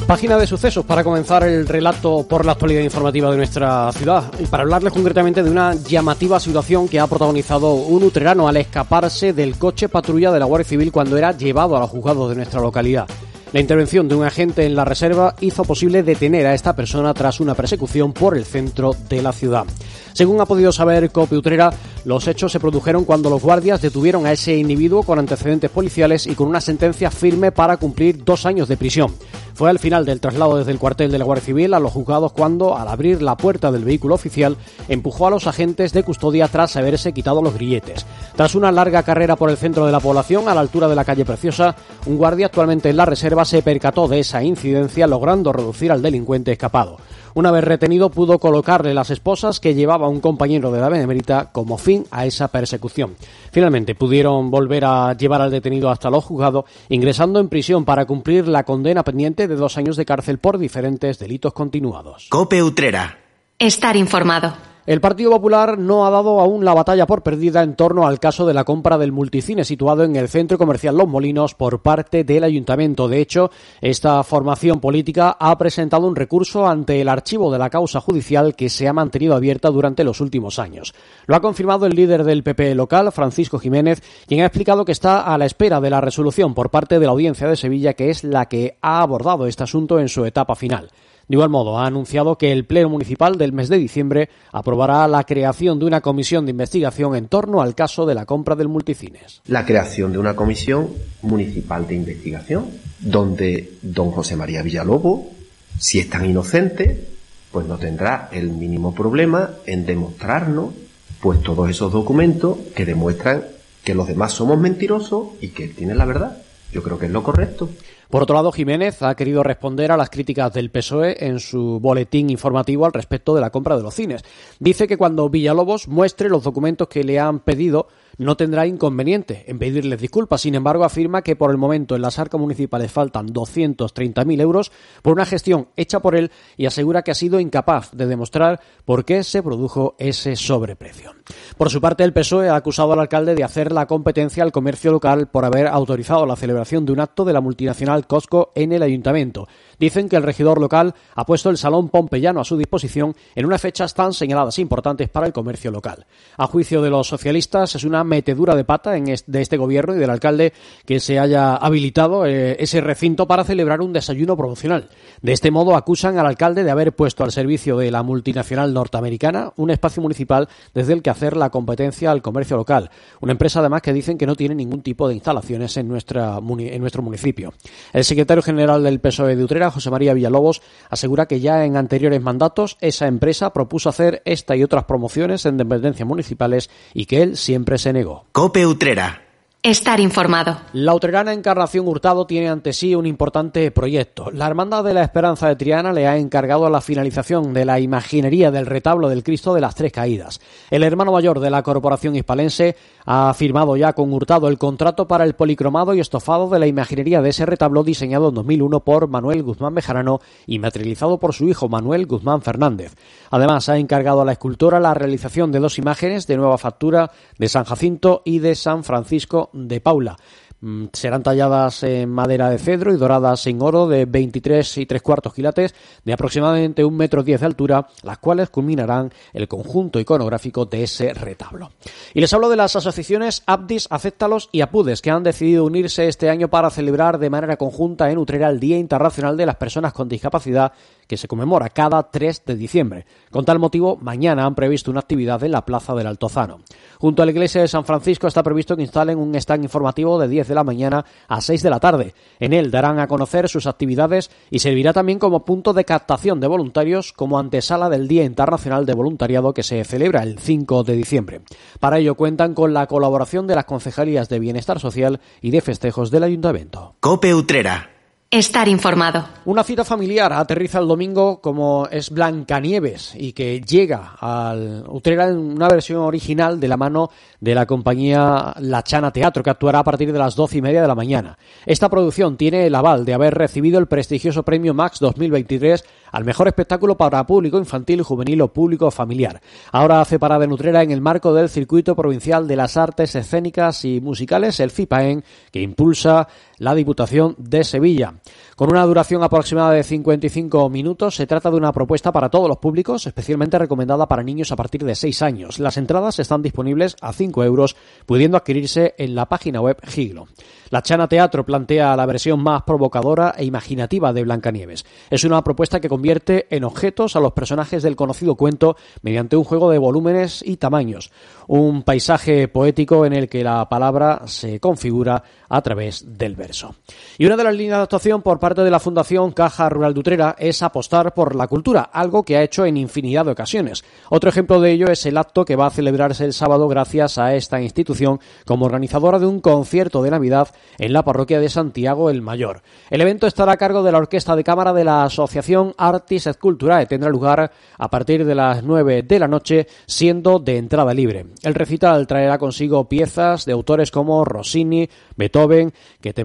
Página 0.06 0.36
de 0.36 0.46
sucesos 0.46 0.84
para 0.84 1.02
comenzar 1.02 1.44
el 1.44 1.66
relato 1.66 2.26
por 2.28 2.44
la 2.44 2.52
actualidad 2.52 2.82
informativa 2.82 3.30
de 3.30 3.38
nuestra 3.38 3.90
ciudad 3.92 4.30
y 4.38 4.44
para 4.44 4.62
hablarles 4.62 4.92
concretamente 4.92 5.42
de 5.42 5.50
una 5.50 5.74
llamativa 5.74 6.38
situación 6.38 6.88
que 6.88 7.00
ha 7.00 7.06
protagonizado 7.06 7.72
un 7.72 8.02
utrerano 8.02 8.46
al 8.46 8.58
escaparse 8.58 9.32
del 9.32 9.56
coche 9.56 9.88
patrulla 9.88 10.30
de 10.30 10.40
la 10.40 10.44
Guardia 10.44 10.68
Civil 10.68 10.92
cuando 10.92 11.16
era 11.16 11.32
llevado 11.32 11.74
a 11.74 11.80
los 11.80 11.88
juzgados 11.88 12.28
de 12.28 12.36
nuestra 12.36 12.60
localidad. 12.60 13.08
La 13.54 13.60
intervención 13.60 14.06
de 14.06 14.14
un 14.14 14.24
agente 14.24 14.66
en 14.66 14.74
la 14.74 14.84
reserva 14.84 15.36
hizo 15.40 15.64
posible 15.64 16.02
detener 16.02 16.46
a 16.46 16.54
esta 16.54 16.76
persona 16.76 17.14
tras 17.14 17.40
una 17.40 17.54
persecución 17.54 18.12
por 18.12 18.36
el 18.36 18.44
centro 18.44 18.94
de 19.08 19.22
la 19.22 19.32
ciudad. 19.32 19.64
Según 20.14 20.40
ha 20.40 20.46
podido 20.46 20.70
saber 20.70 21.10
Cope 21.10 21.36
Utrera, 21.36 21.72
los 22.04 22.28
hechos 22.28 22.52
se 22.52 22.60
produjeron 22.60 23.04
cuando 23.04 23.28
los 23.28 23.42
guardias 23.42 23.82
detuvieron 23.82 24.26
a 24.26 24.32
ese 24.32 24.56
individuo 24.56 25.02
con 25.02 25.18
antecedentes 25.18 25.72
policiales 25.72 26.28
y 26.28 26.36
con 26.36 26.46
una 26.46 26.60
sentencia 26.60 27.10
firme 27.10 27.50
para 27.50 27.78
cumplir 27.78 28.24
dos 28.24 28.46
años 28.46 28.68
de 28.68 28.76
prisión. 28.76 29.12
Fue 29.54 29.70
al 29.70 29.80
final 29.80 30.04
del 30.04 30.20
traslado 30.20 30.56
desde 30.56 30.70
el 30.70 30.78
cuartel 30.78 31.10
de 31.10 31.18
la 31.18 31.24
Guardia 31.24 31.46
Civil 31.46 31.74
a 31.74 31.80
los 31.80 31.90
juzgados 31.90 32.32
cuando, 32.32 32.76
al 32.76 32.86
abrir 32.86 33.22
la 33.22 33.36
puerta 33.36 33.72
del 33.72 33.84
vehículo 33.84 34.14
oficial, 34.14 34.56
empujó 34.88 35.26
a 35.26 35.30
los 35.30 35.48
agentes 35.48 35.92
de 35.92 36.04
custodia 36.04 36.46
tras 36.46 36.76
haberse 36.76 37.12
quitado 37.12 37.42
los 37.42 37.54
grilletes. 37.54 38.06
Tras 38.36 38.54
una 38.54 38.70
larga 38.70 39.02
carrera 39.02 39.34
por 39.34 39.50
el 39.50 39.56
centro 39.56 39.84
de 39.84 39.92
la 39.92 40.00
población, 40.00 40.48
a 40.48 40.54
la 40.54 40.60
altura 40.60 40.86
de 40.86 40.94
la 40.94 41.04
calle 41.04 41.24
Preciosa, 41.24 41.74
un 42.06 42.18
guardia 42.18 42.46
actualmente 42.46 42.88
en 42.88 42.96
la 42.96 43.06
reserva 43.06 43.44
se 43.44 43.62
percató 43.62 44.06
de 44.06 44.20
esa 44.20 44.44
incidencia, 44.44 45.08
logrando 45.08 45.52
reducir 45.52 45.90
al 45.90 46.02
delincuente 46.02 46.52
escapado. 46.52 46.98
Una 47.34 47.50
vez 47.50 47.64
retenido, 47.64 48.10
pudo 48.10 48.38
colocarle 48.38 48.94
las 48.94 49.10
esposas 49.10 49.58
que 49.58 49.74
llevaba 49.74 50.08
un 50.08 50.20
compañero 50.20 50.70
de 50.70 50.80
la 50.80 50.88
Benemérita 50.88 51.50
como 51.50 51.78
fin 51.78 52.04
a 52.12 52.26
esa 52.26 52.46
persecución. 52.48 53.16
Finalmente, 53.50 53.96
pudieron 53.96 54.52
volver 54.52 54.84
a 54.84 55.16
llevar 55.16 55.42
al 55.42 55.50
detenido 55.50 55.90
hasta 55.90 56.10
los 56.10 56.24
juzgados, 56.24 56.64
ingresando 56.88 57.40
en 57.40 57.48
prisión 57.48 57.84
para 57.84 58.06
cumplir 58.06 58.46
la 58.46 58.62
condena 58.62 59.02
pendiente 59.02 59.48
de 59.48 59.56
dos 59.56 59.76
años 59.76 59.96
de 59.96 60.04
cárcel 60.04 60.38
por 60.38 60.58
diferentes 60.58 61.18
delitos 61.18 61.52
continuados. 61.52 62.28
Cope 62.30 62.62
Utrera. 62.62 63.18
Estar 63.58 63.96
informado. 63.96 64.73
El 64.86 65.00
Partido 65.00 65.30
Popular 65.30 65.78
no 65.78 66.04
ha 66.04 66.10
dado 66.10 66.40
aún 66.40 66.62
la 66.62 66.74
batalla 66.74 67.06
por 67.06 67.22
perdida 67.22 67.62
en 67.62 67.74
torno 67.74 68.06
al 68.06 68.20
caso 68.20 68.44
de 68.44 68.52
la 68.52 68.64
compra 68.64 68.98
del 68.98 69.12
multicine 69.12 69.64
situado 69.64 70.04
en 70.04 70.14
el 70.14 70.28
centro 70.28 70.58
comercial 70.58 70.98
Los 70.98 71.08
Molinos 71.08 71.54
por 71.54 71.80
parte 71.80 72.22
del 72.22 72.44
ayuntamiento. 72.44 73.08
De 73.08 73.22
hecho, 73.22 73.50
esta 73.80 74.22
formación 74.24 74.80
política 74.80 75.38
ha 75.40 75.56
presentado 75.56 76.06
un 76.06 76.14
recurso 76.14 76.66
ante 76.66 77.00
el 77.00 77.08
archivo 77.08 77.50
de 77.50 77.58
la 77.58 77.70
causa 77.70 78.02
judicial 78.02 78.54
que 78.54 78.68
se 78.68 78.86
ha 78.86 78.92
mantenido 78.92 79.34
abierta 79.34 79.70
durante 79.70 80.04
los 80.04 80.20
últimos 80.20 80.58
años. 80.58 80.92
Lo 81.24 81.34
ha 81.34 81.40
confirmado 81.40 81.86
el 81.86 81.96
líder 81.96 82.22
del 82.22 82.42
PP 82.42 82.74
local, 82.74 83.10
Francisco 83.10 83.58
Jiménez, 83.58 84.02
quien 84.26 84.42
ha 84.42 84.46
explicado 84.46 84.84
que 84.84 84.92
está 84.92 85.22
a 85.22 85.38
la 85.38 85.46
espera 85.46 85.80
de 85.80 85.88
la 85.88 86.02
resolución 86.02 86.52
por 86.52 86.68
parte 86.68 86.98
de 86.98 87.06
la 87.06 87.12
Audiencia 87.12 87.48
de 87.48 87.56
Sevilla, 87.56 87.94
que 87.94 88.10
es 88.10 88.22
la 88.22 88.50
que 88.50 88.76
ha 88.82 89.00
abordado 89.00 89.46
este 89.46 89.62
asunto 89.62 89.98
en 89.98 90.10
su 90.10 90.26
etapa 90.26 90.54
final. 90.54 90.90
De 91.28 91.36
igual 91.36 91.48
modo, 91.48 91.78
ha 91.78 91.86
anunciado 91.86 92.36
que 92.36 92.52
el 92.52 92.66
Pleno 92.66 92.90
Municipal 92.90 93.38
del 93.38 93.52
mes 93.52 93.68
de 93.68 93.78
diciembre 93.78 94.28
aprobará 94.52 95.08
la 95.08 95.24
creación 95.24 95.78
de 95.78 95.86
una 95.86 96.00
comisión 96.00 96.44
de 96.44 96.50
investigación 96.50 97.16
en 97.16 97.28
torno 97.28 97.62
al 97.62 97.74
caso 97.74 98.04
de 98.04 98.14
la 98.14 98.26
compra 98.26 98.54
del 98.54 98.68
multicines. 98.68 99.40
La 99.46 99.64
creación 99.64 100.12
de 100.12 100.18
una 100.18 100.36
comisión 100.36 100.90
municipal 101.22 101.86
de 101.86 101.94
investigación, 101.94 102.66
donde 103.00 103.72
don 103.80 104.10
José 104.10 104.36
María 104.36 104.62
Villalobo, 104.62 105.30
si 105.78 105.98
es 105.98 106.10
tan 106.10 106.28
inocente, 106.28 107.08
pues 107.50 107.66
no 107.66 107.78
tendrá 107.78 108.28
el 108.32 108.50
mínimo 108.50 108.94
problema 108.94 109.50
en 109.66 109.86
demostrarnos 109.86 110.74
pues 111.20 111.40
todos 111.42 111.70
esos 111.70 111.90
documentos 111.90 112.58
que 112.74 112.84
demuestran 112.84 113.44
que 113.82 113.94
los 113.94 114.08
demás 114.08 114.32
somos 114.32 114.58
mentirosos 114.58 115.28
y 115.40 115.48
que 115.48 115.64
él 115.64 115.74
tiene 115.74 115.94
la 115.94 116.04
verdad. 116.04 116.38
Yo 116.72 116.82
creo 116.82 116.98
que 116.98 117.06
es 117.06 117.12
lo 117.12 117.22
correcto. 117.22 117.70
Por 118.14 118.22
otro 118.22 118.36
lado, 118.36 118.52
Jiménez 118.52 119.02
ha 119.02 119.16
querido 119.16 119.42
responder 119.42 119.90
a 119.90 119.96
las 119.96 120.08
críticas 120.08 120.52
del 120.52 120.70
PSOE 120.70 121.26
en 121.26 121.40
su 121.40 121.80
boletín 121.80 122.30
informativo 122.30 122.86
al 122.86 122.92
respecto 122.92 123.34
de 123.34 123.40
la 123.40 123.50
compra 123.50 123.76
de 123.76 123.82
los 123.82 123.92
cines. 123.92 124.22
Dice 124.60 124.86
que 124.86 124.96
cuando 124.96 125.28
Villalobos 125.28 125.88
muestre 125.88 126.28
los 126.28 126.44
documentos 126.44 126.86
que 126.86 127.02
le 127.02 127.18
han 127.18 127.40
pedido, 127.40 127.88
no 128.18 128.36
tendrá 128.36 128.66
inconveniente 128.66 129.44
en 129.46 129.58
pedirles 129.58 130.00
disculpas. 130.00 130.40
Sin 130.40 130.54
embargo, 130.54 130.84
afirma 130.84 131.22
que 131.22 131.36
por 131.36 131.50
el 131.50 131.58
momento 131.58 131.96
en 131.96 132.02
las 132.02 132.18
arcas 132.18 132.40
municipales 132.40 132.92
faltan 132.92 133.28
230.000 133.28 134.40
euros 134.40 134.72
por 135.02 135.12
una 135.14 135.26
gestión 135.26 135.68
hecha 135.76 136.00
por 136.00 136.16
él 136.16 136.30
y 136.56 136.66
asegura 136.66 137.02
que 137.02 137.10
ha 137.10 137.14
sido 137.14 137.40
incapaz 137.40 137.92
de 137.92 138.06
demostrar 138.06 138.60
por 138.84 139.04
qué 139.04 139.24
se 139.24 139.42
produjo 139.42 139.94
ese 139.98 140.36
sobreprecio. 140.36 141.12
Por 141.56 141.70
su 141.70 141.80
parte, 141.80 142.04
el 142.04 142.12
PSOE 142.12 142.48
ha 142.48 142.56
acusado 142.56 142.92
al 142.92 143.00
alcalde 143.00 143.34
de 143.34 143.44
hacer 143.44 143.72
la 143.72 143.86
competencia 143.86 144.42
al 144.42 144.52
comercio 144.52 144.92
local 144.92 145.28
por 145.28 145.44
haber 145.44 145.66
autorizado 145.66 146.26
la 146.26 146.36
celebración 146.36 146.84
de 146.84 146.92
un 146.92 147.00
acto 147.00 147.24
de 147.24 147.32
la 147.32 147.40
multinacional 147.40 148.06
Costco 148.06 148.52
en 148.54 148.72
el 148.72 148.82
ayuntamiento. 148.82 149.48
Dicen 149.78 150.08
que 150.08 150.16
el 150.16 150.22
regidor 150.22 150.60
local 150.60 150.94
ha 151.14 151.24
puesto 151.24 151.50
el 151.50 151.58
Salón 151.58 151.88
Pompeyano 151.88 152.40
a 152.40 152.44
su 152.44 152.56
disposición 152.56 153.14
en 153.34 153.46
unas 153.46 153.60
fechas 153.60 153.94
tan 153.94 154.12
señaladas 154.12 154.58
e 154.58 154.62
importantes 154.62 155.08
para 155.08 155.26
el 155.26 155.32
comercio 155.32 155.70
local. 155.70 156.06
A 156.36 156.46
juicio 156.46 156.82
de 156.82 156.90
los 156.90 157.08
socialistas, 157.08 157.74
es 157.74 157.84
una 157.84 158.04
metedura 158.04 158.54
de 158.54 158.64
pata 158.64 158.96
en 158.96 159.04
de 159.04 159.42
este 159.42 159.56
gobierno 159.56 159.94
y 159.94 159.98
del 159.98 160.10
alcalde 160.10 160.52
que 160.86 161.00
se 161.00 161.18
haya 161.18 161.56
habilitado 161.56 162.26
eh, 162.26 162.56
ese 162.58 162.80
recinto 162.80 163.26
para 163.26 163.44
celebrar 163.44 163.80
un 163.80 163.92
desayuno 163.92 164.36
promocional. 164.36 164.88
De 165.22 165.32
este 165.32 165.50
modo, 165.50 165.76
acusan 165.76 166.18
al 166.18 166.26
alcalde 166.26 166.64
de 166.64 166.70
haber 166.70 166.94
puesto 166.94 167.24
al 167.24 167.32
servicio 167.32 167.76
de 167.76 167.90
la 167.90 168.02
multinacional 168.02 168.72
norteamericana 168.72 169.52
un 169.56 169.70
espacio 169.70 170.02
municipal 170.02 170.48
desde 170.74 170.92
el 170.92 171.02
que 171.02 171.10
hacer 171.10 171.36
la 171.36 171.50
competencia 171.50 172.10
al 172.10 172.22
comercio 172.22 172.56
local. 172.56 172.90
Una 173.20 173.32
empresa, 173.32 173.60
además, 173.60 173.82
que 173.82 173.92
dicen 173.92 174.18
que 174.18 174.26
no 174.26 174.36
tiene 174.36 174.54
ningún 174.54 174.82
tipo 174.82 175.08
de 175.08 175.14
instalaciones 175.14 175.76
en, 175.76 175.88
nuestra, 175.88 176.38
en 176.38 176.80
nuestro 176.80 177.02
municipio. 177.02 177.52
El 177.92 178.04
secretario 178.04 178.42
general 178.42 178.82
del 178.82 179.00
PSOE 179.00 179.36
de 179.36 179.44
Utrera 179.44 179.63
José 179.70 179.90
María 179.90 180.14
Villalobos, 180.14 180.62
asegura 180.90 181.26
que 181.26 181.40
ya 181.40 181.64
en 181.64 181.76
anteriores 181.76 182.22
mandatos 182.22 182.76
esa 182.80 183.06
empresa 183.06 183.52
propuso 183.52 183.88
hacer 183.88 184.22
esta 184.24 184.56
y 184.56 184.62
otras 184.62 184.84
promociones 184.84 185.46
en 185.46 185.56
dependencias 185.56 186.06
municipales 186.06 186.70
y 186.92 187.06
que 187.06 187.22
él 187.22 187.36
siempre 187.36 187.78
se 187.78 187.92
negó. 187.92 188.24
Cope 188.32 188.66
Utrera. 188.66 189.24
Estar 189.64 189.98
informado. 189.98 190.58
La 190.74 190.94
utrerana 190.94 191.32
Encarnación 191.32 191.88
Hurtado 191.88 192.26
tiene 192.26 192.50
ante 192.50 192.74
sí 192.74 192.94
un 192.94 193.06
importante 193.06 193.70
proyecto. 193.70 194.30
La 194.30 194.46
Hermandad 194.46 194.84
de 194.84 194.92
la 194.92 195.02
Esperanza 195.02 195.48
de 195.48 195.56
Triana 195.56 195.90
le 195.94 196.06
ha 196.06 196.18
encargado 196.18 196.68
la 196.68 196.82
finalización 196.82 197.54
de 197.54 197.64
la 197.64 197.80
imaginería 197.80 198.50
del 198.50 198.66
retablo 198.66 199.08
del 199.08 199.22
Cristo 199.22 199.54
de 199.54 199.62
las 199.62 199.74
Tres 199.74 199.90
Caídas. 199.90 200.42
El 200.70 200.82
hermano 200.82 201.12
mayor 201.12 201.40
de 201.40 201.48
la 201.48 201.62
Corporación 201.62 202.14
Hispalense 202.14 202.76
ha 203.04 203.32
firmado 203.34 203.76
ya 203.76 203.92
con 203.92 204.12
Hurtado 204.12 204.48
el 204.48 204.58
contrato 204.58 205.06
para 205.06 205.24
el 205.24 205.34
policromado 205.34 205.94
y 205.94 206.00
estofado 206.00 206.48
de 206.48 206.58
la 206.58 206.66
imaginería 206.66 207.22
de 207.22 207.30
ese 207.30 207.46
retablo 207.46 207.84
diseñado 207.84 208.28
en 208.28 208.34
2001 208.34 208.80
por 208.80 209.08
Manuel 209.08 209.42
Guzmán 209.42 209.74
Bejarano 209.74 210.20
y 210.46 210.58
materializado 210.58 211.18
por 211.18 211.34
su 211.34 211.48
hijo 211.48 211.68
Manuel 211.68 212.06
Guzmán 212.06 212.42
Fernández. 212.42 212.94
Además, 213.30 213.68
ha 213.68 213.78
encargado 213.78 214.22
a 214.22 214.24
la 214.24 214.32
escultora 214.32 214.80
la 214.80 214.94
realización 214.94 215.52
de 215.52 215.60
dos 215.60 215.78
imágenes 215.78 216.26
de 216.26 216.36
nueva 216.36 216.58
factura 216.58 217.10
de 217.38 217.48
San 217.48 217.64
Jacinto 217.64 218.22
y 218.24 218.38
de 218.38 218.54
San 218.54 218.84
Francisco 218.84 219.50
de 219.52 219.80
Paula. 219.80 220.16
Mm, 220.64 220.86
serán 220.94 221.22
talladas 221.22 221.82
en 221.82 222.08
madera 222.08 222.48
de 222.48 222.56
cedro 222.56 222.90
y 222.90 222.96
doradas 222.96 223.46
en 223.46 223.60
oro 223.60 223.86
de 223.86 224.06
23 224.06 224.78
y 224.78 224.86
tres 224.86 225.02
cuartos 225.02 225.34
quilates 225.34 225.74
de 226.02 226.12
aproximadamente 226.14 226.82
un 226.82 226.96
metro 226.96 227.22
diez 227.22 227.40
de 227.40 227.46
altura, 227.46 227.86
las 228.02 228.16
cuales 228.16 228.48
culminarán 228.48 229.12
el 229.34 229.46
conjunto 229.46 230.00
iconográfico 230.00 230.64
de 230.64 230.84
ese 230.84 231.12
retablo. 231.12 231.72
Y 232.14 232.22
les 232.22 232.32
hablo 232.32 232.48
de 232.48 232.56
las 232.56 232.76
asociaciones 232.76 233.42
Abdis, 233.44 233.88
Acéptalos 233.90 234.48
y 234.52 234.62
Apudes, 234.62 235.02
que 235.02 235.10
han 235.10 235.22
decidido 235.22 235.66
unirse 235.66 236.08
este 236.08 236.30
año 236.30 236.48
para 236.48 236.70
celebrar 236.70 237.18
de 237.18 237.28
manera 237.28 237.58
conjunta 237.58 238.10
en 238.10 238.16
Utrera 238.16 238.48
el 238.48 238.58
Día 238.58 238.78
Internacional 238.78 239.36
de 239.36 239.44
las 239.44 239.56
Personas 239.56 239.92
con 239.92 240.08
Discapacidad 240.08 240.72
que 241.06 241.18
se 241.18 241.28
conmemora 241.28 241.68
cada 241.68 242.10
3 242.10 242.42
de 242.46 242.56
diciembre. 242.56 243.04
Con 243.30 243.44
tal 243.44 243.58
motivo, 243.58 243.98
mañana 244.00 244.46
han 244.46 244.54
previsto 244.54 244.90
una 244.90 245.00
actividad 245.00 245.42
en 245.44 245.52
la 245.52 245.66
Plaza 245.66 245.94
del 245.94 246.06
Altozano. 246.06 246.60
Junto 246.98 247.22
a 247.22 247.26
la 247.26 247.32
iglesia 247.32 247.60
de 247.60 247.68
San 247.68 247.84
Francisco 247.84 248.26
está 248.26 248.42
previsto 248.42 248.76
que 248.76 248.82
instalen 248.82 249.18
un 249.18 249.34
stand 249.34 249.64
informativo 249.64 250.18
de 250.18 250.28
10 250.28 250.53
de 250.54 250.56
la 250.56 250.64
mañana 250.64 251.04
a 251.28 251.40
6 251.40 251.62
de 251.62 251.70
la 251.70 251.80
tarde. 251.80 252.14
En 252.38 252.52
él 252.52 252.70
darán 252.70 253.00
a 253.00 253.08
conocer 253.08 253.48
sus 253.48 253.66
actividades 253.66 254.30
y 254.50 254.60
servirá 254.60 254.92
también 254.92 255.18
como 255.18 255.44
punto 255.44 255.72
de 255.72 255.84
captación 255.84 256.40
de 256.40 256.46
voluntarios 256.46 257.12
como 257.12 257.38
antesala 257.38 257.88
del 257.88 258.06
Día 258.08 258.24
Internacional 258.24 258.86
de 258.86 258.94
Voluntariado 258.94 259.52
que 259.52 259.62
se 259.62 259.84
celebra 259.84 260.22
el 260.22 260.38
5 260.38 260.84
de 260.84 260.96
diciembre. 260.96 261.40
Para 261.80 261.98
ello 261.98 262.14
cuentan 262.14 262.54
con 262.54 262.72
la 262.72 262.86
colaboración 262.86 263.46
de 263.46 263.56
las 263.56 263.64
concejalías 263.64 264.28
de 264.28 264.38
Bienestar 264.38 264.78
Social 264.78 265.20
y 265.42 265.50
de 265.50 265.60
Festejos 265.60 266.10
del 266.10 266.24
Ayuntamiento. 266.24 266.94
Cope 267.00 267.34
Utrera. 267.34 267.93
Estar 268.34 268.66
informado. 268.66 269.28
Una 269.44 269.62
cita 269.62 269.84
familiar 269.84 270.32
aterriza 270.32 270.80
el 270.80 270.88
domingo 270.88 271.40
como 271.40 271.86
es 271.88 272.10
Blancanieves 272.10 273.14
y 273.14 273.32
que 273.32 273.60
llega 273.60 274.16
al 274.18 274.84
Utrera 274.88 275.28
en 275.28 275.36
una 275.36 275.68
versión 275.68 276.00
original 276.00 276.58
de 276.58 276.66
la 276.66 276.76
mano 276.76 277.10
de 277.38 277.54
la 277.54 277.64
compañía 277.64 278.52
La 278.58 278.82
Chana 278.82 279.12
Teatro 279.12 279.44
que 279.44 279.50
actuará 279.50 279.78
a 279.78 279.84
partir 279.84 280.12
de 280.12 280.18
las 280.18 280.34
doce 280.34 280.58
y 280.58 280.62
media 280.62 280.82
de 280.82 280.88
la 280.88 280.96
mañana. 280.96 281.38
Esta 281.64 281.88
producción 281.88 282.36
tiene 282.36 282.66
el 282.66 282.74
aval 282.74 283.04
de 283.04 283.14
haber 283.14 283.34
recibido 283.34 283.78
el 283.78 283.86
prestigioso 283.86 284.42
premio 284.42 284.74
Max 284.74 284.98
2023 284.98 285.84
al 286.10 286.24
mejor 286.24 286.48
espectáculo 286.48 286.96
para 286.96 287.26
público 287.26 287.58
infantil, 287.58 288.02
juvenil 288.02 288.40
o 288.42 288.52
público 288.52 288.90
familiar. 288.90 289.40
Ahora 289.70 290.00
hace 290.00 290.18
parada 290.18 290.44
en 290.44 290.52
Utrera 290.52 290.82
en 290.82 290.90
el 290.90 291.00
marco 291.00 291.34
del 291.34 291.48
Circuito 291.48 291.94
Provincial 291.94 292.48
de 292.48 292.56
las 292.56 292.76
Artes 292.76 293.14
Escénicas 293.14 293.84
y 293.84 294.00
Musicales, 294.00 294.58
el 294.58 294.70
FIPAEN, 294.70 295.22
que 295.52 295.60
impulsa 295.60 296.26
la 296.58 296.74
Diputación 296.74 297.34
de 297.38 297.64
Sevilla. 297.64 298.14
Con 298.56 298.70
una 298.70 298.84
duración 298.84 299.22
aproximada 299.22 299.72
de 299.72 299.82
55 299.82 300.68
minutos, 300.70 301.16
se 301.16 301.26
trata 301.26 301.50
de 301.50 301.56
una 301.56 301.72
propuesta 301.72 302.12
para 302.12 302.28
todos 302.28 302.48
los 302.48 302.58
públicos, 302.58 303.06
especialmente 303.06 303.58
recomendada 303.58 304.06
para 304.06 304.22
niños 304.22 304.52
a 304.52 304.56
partir 304.56 304.84
de 304.84 304.94
6 304.94 305.22
años. 305.22 305.58
Las 305.58 305.76
entradas 305.76 306.18
están 306.18 306.42
disponibles 306.42 306.96
a 307.00 307.12
5 307.12 307.42
euros, 307.44 307.76
pudiendo 308.06 308.36
adquirirse 308.36 308.94
en 308.96 309.14
la 309.14 309.26
página 309.26 309.60
web 309.60 309.78
Giglo. 309.86 310.28
La 310.70 310.82
Chana 310.82 311.08
Teatro 311.08 311.44
plantea 311.44 311.94
la 311.96 312.06
versión 312.06 312.42
más 312.42 312.62
provocadora 312.62 313.34
e 313.36 313.44
imaginativa 313.44 314.12
de 314.12 314.24
Blancanieves. 314.24 314.84
Es 315.10 315.24
una 315.24 315.42
propuesta 315.44 315.80
que 315.80 315.88
convierte 315.88 316.46
en 316.50 316.64
objetos 316.64 317.16
a 317.16 317.20
los 317.20 317.32
personajes 317.32 317.82
del 317.82 317.96
conocido 317.96 318.34
cuento 318.34 318.76
mediante 319.02 319.36
un 319.36 319.44
juego 319.44 319.70
de 319.70 319.78
volúmenes 319.78 320.42
y 320.44 320.56
tamaños. 320.56 321.12
Un 321.46 321.82
paisaje 321.82 322.48
poético 322.48 323.06
en 323.06 323.12
el 323.12 323.28
que 323.28 323.44
la 323.44 323.68
palabra 323.68 324.22
se 324.26 324.58
configura 324.58 325.22
a 325.48 325.62
través 325.62 326.18
del 326.18 326.34
verso. 326.34 326.74
Y 327.18 327.26
una 327.26 327.36
de 327.36 327.44
las 327.44 327.54
líneas 327.54 327.78
de 327.78 327.82
actuación 327.84 328.13
por 328.22 328.38
parte 328.38 328.62
de 328.62 328.70
la 328.70 328.80
Fundación 328.80 329.32
Caja 329.32 329.68
Rural 329.68 329.94
de 329.94 330.00
Utrera 330.00 330.36
es 330.38 330.62
apostar 330.62 331.14
por 331.14 331.34
la 331.34 331.48
cultura, 331.48 331.82
algo 331.82 332.22
que 332.22 332.36
ha 332.36 332.42
hecho 332.42 332.64
en 332.66 332.76
infinidad 332.76 333.24
de 333.24 333.32
ocasiones. 333.32 333.84
Otro 334.10 334.30
ejemplo 334.30 334.60
de 334.60 334.72
ello 334.72 334.88
es 334.88 335.06
el 335.06 335.16
acto 335.16 335.44
que 335.44 335.56
va 335.56 335.66
a 335.66 335.70
celebrarse 335.70 336.24
el 336.24 336.32
sábado 336.32 336.68
gracias 336.68 337.18
a 337.18 337.34
esta 337.34 337.60
institución 337.60 338.20
como 338.46 338.66
organizadora 338.66 339.18
de 339.18 339.26
un 339.26 339.40
concierto 339.40 340.02
de 340.02 340.10
Navidad 340.10 340.48
en 340.78 340.92
la 340.92 341.04
parroquia 341.04 341.40
de 341.40 341.48
Santiago 341.48 342.10
el 342.10 342.22
Mayor. 342.22 342.62
El 342.90 343.00
evento 343.00 343.26
estará 343.26 343.52
a 343.52 343.56
cargo 343.56 343.82
de 343.82 343.92
la 343.92 343.98
Orquesta 343.98 344.36
de 344.36 344.44
Cámara 344.44 344.72
de 344.72 344.84
la 344.84 345.04
Asociación 345.04 345.74
Artis 345.76 346.26
et 346.26 346.38
Culturae. 346.38 346.86
Tendrá 346.86 347.10
lugar 347.10 347.50
a 347.78 347.90
partir 347.90 348.24
de 348.24 348.34
las 348.34 348.62
9 348.62 349.02
de 349.02 349.18
la 349.18 349.28
noche, 349.28 349.66
siendo 349.86 350.38
de 350.38 350.58
entrada 350.58 350.94
libre. 350.94 351.26
El 351.42 351.54
recital 351.54 352.06
traerá 352.06 352.38
consigo 352.38 352.88
piezas 352.88 353.44
de 353.44 353.52
autores 353.52 353.90
como 353.90 354.24
Rossini, 354.24 354.88
Beethoven, 355.16 355.72
Goethe 356.02 356.24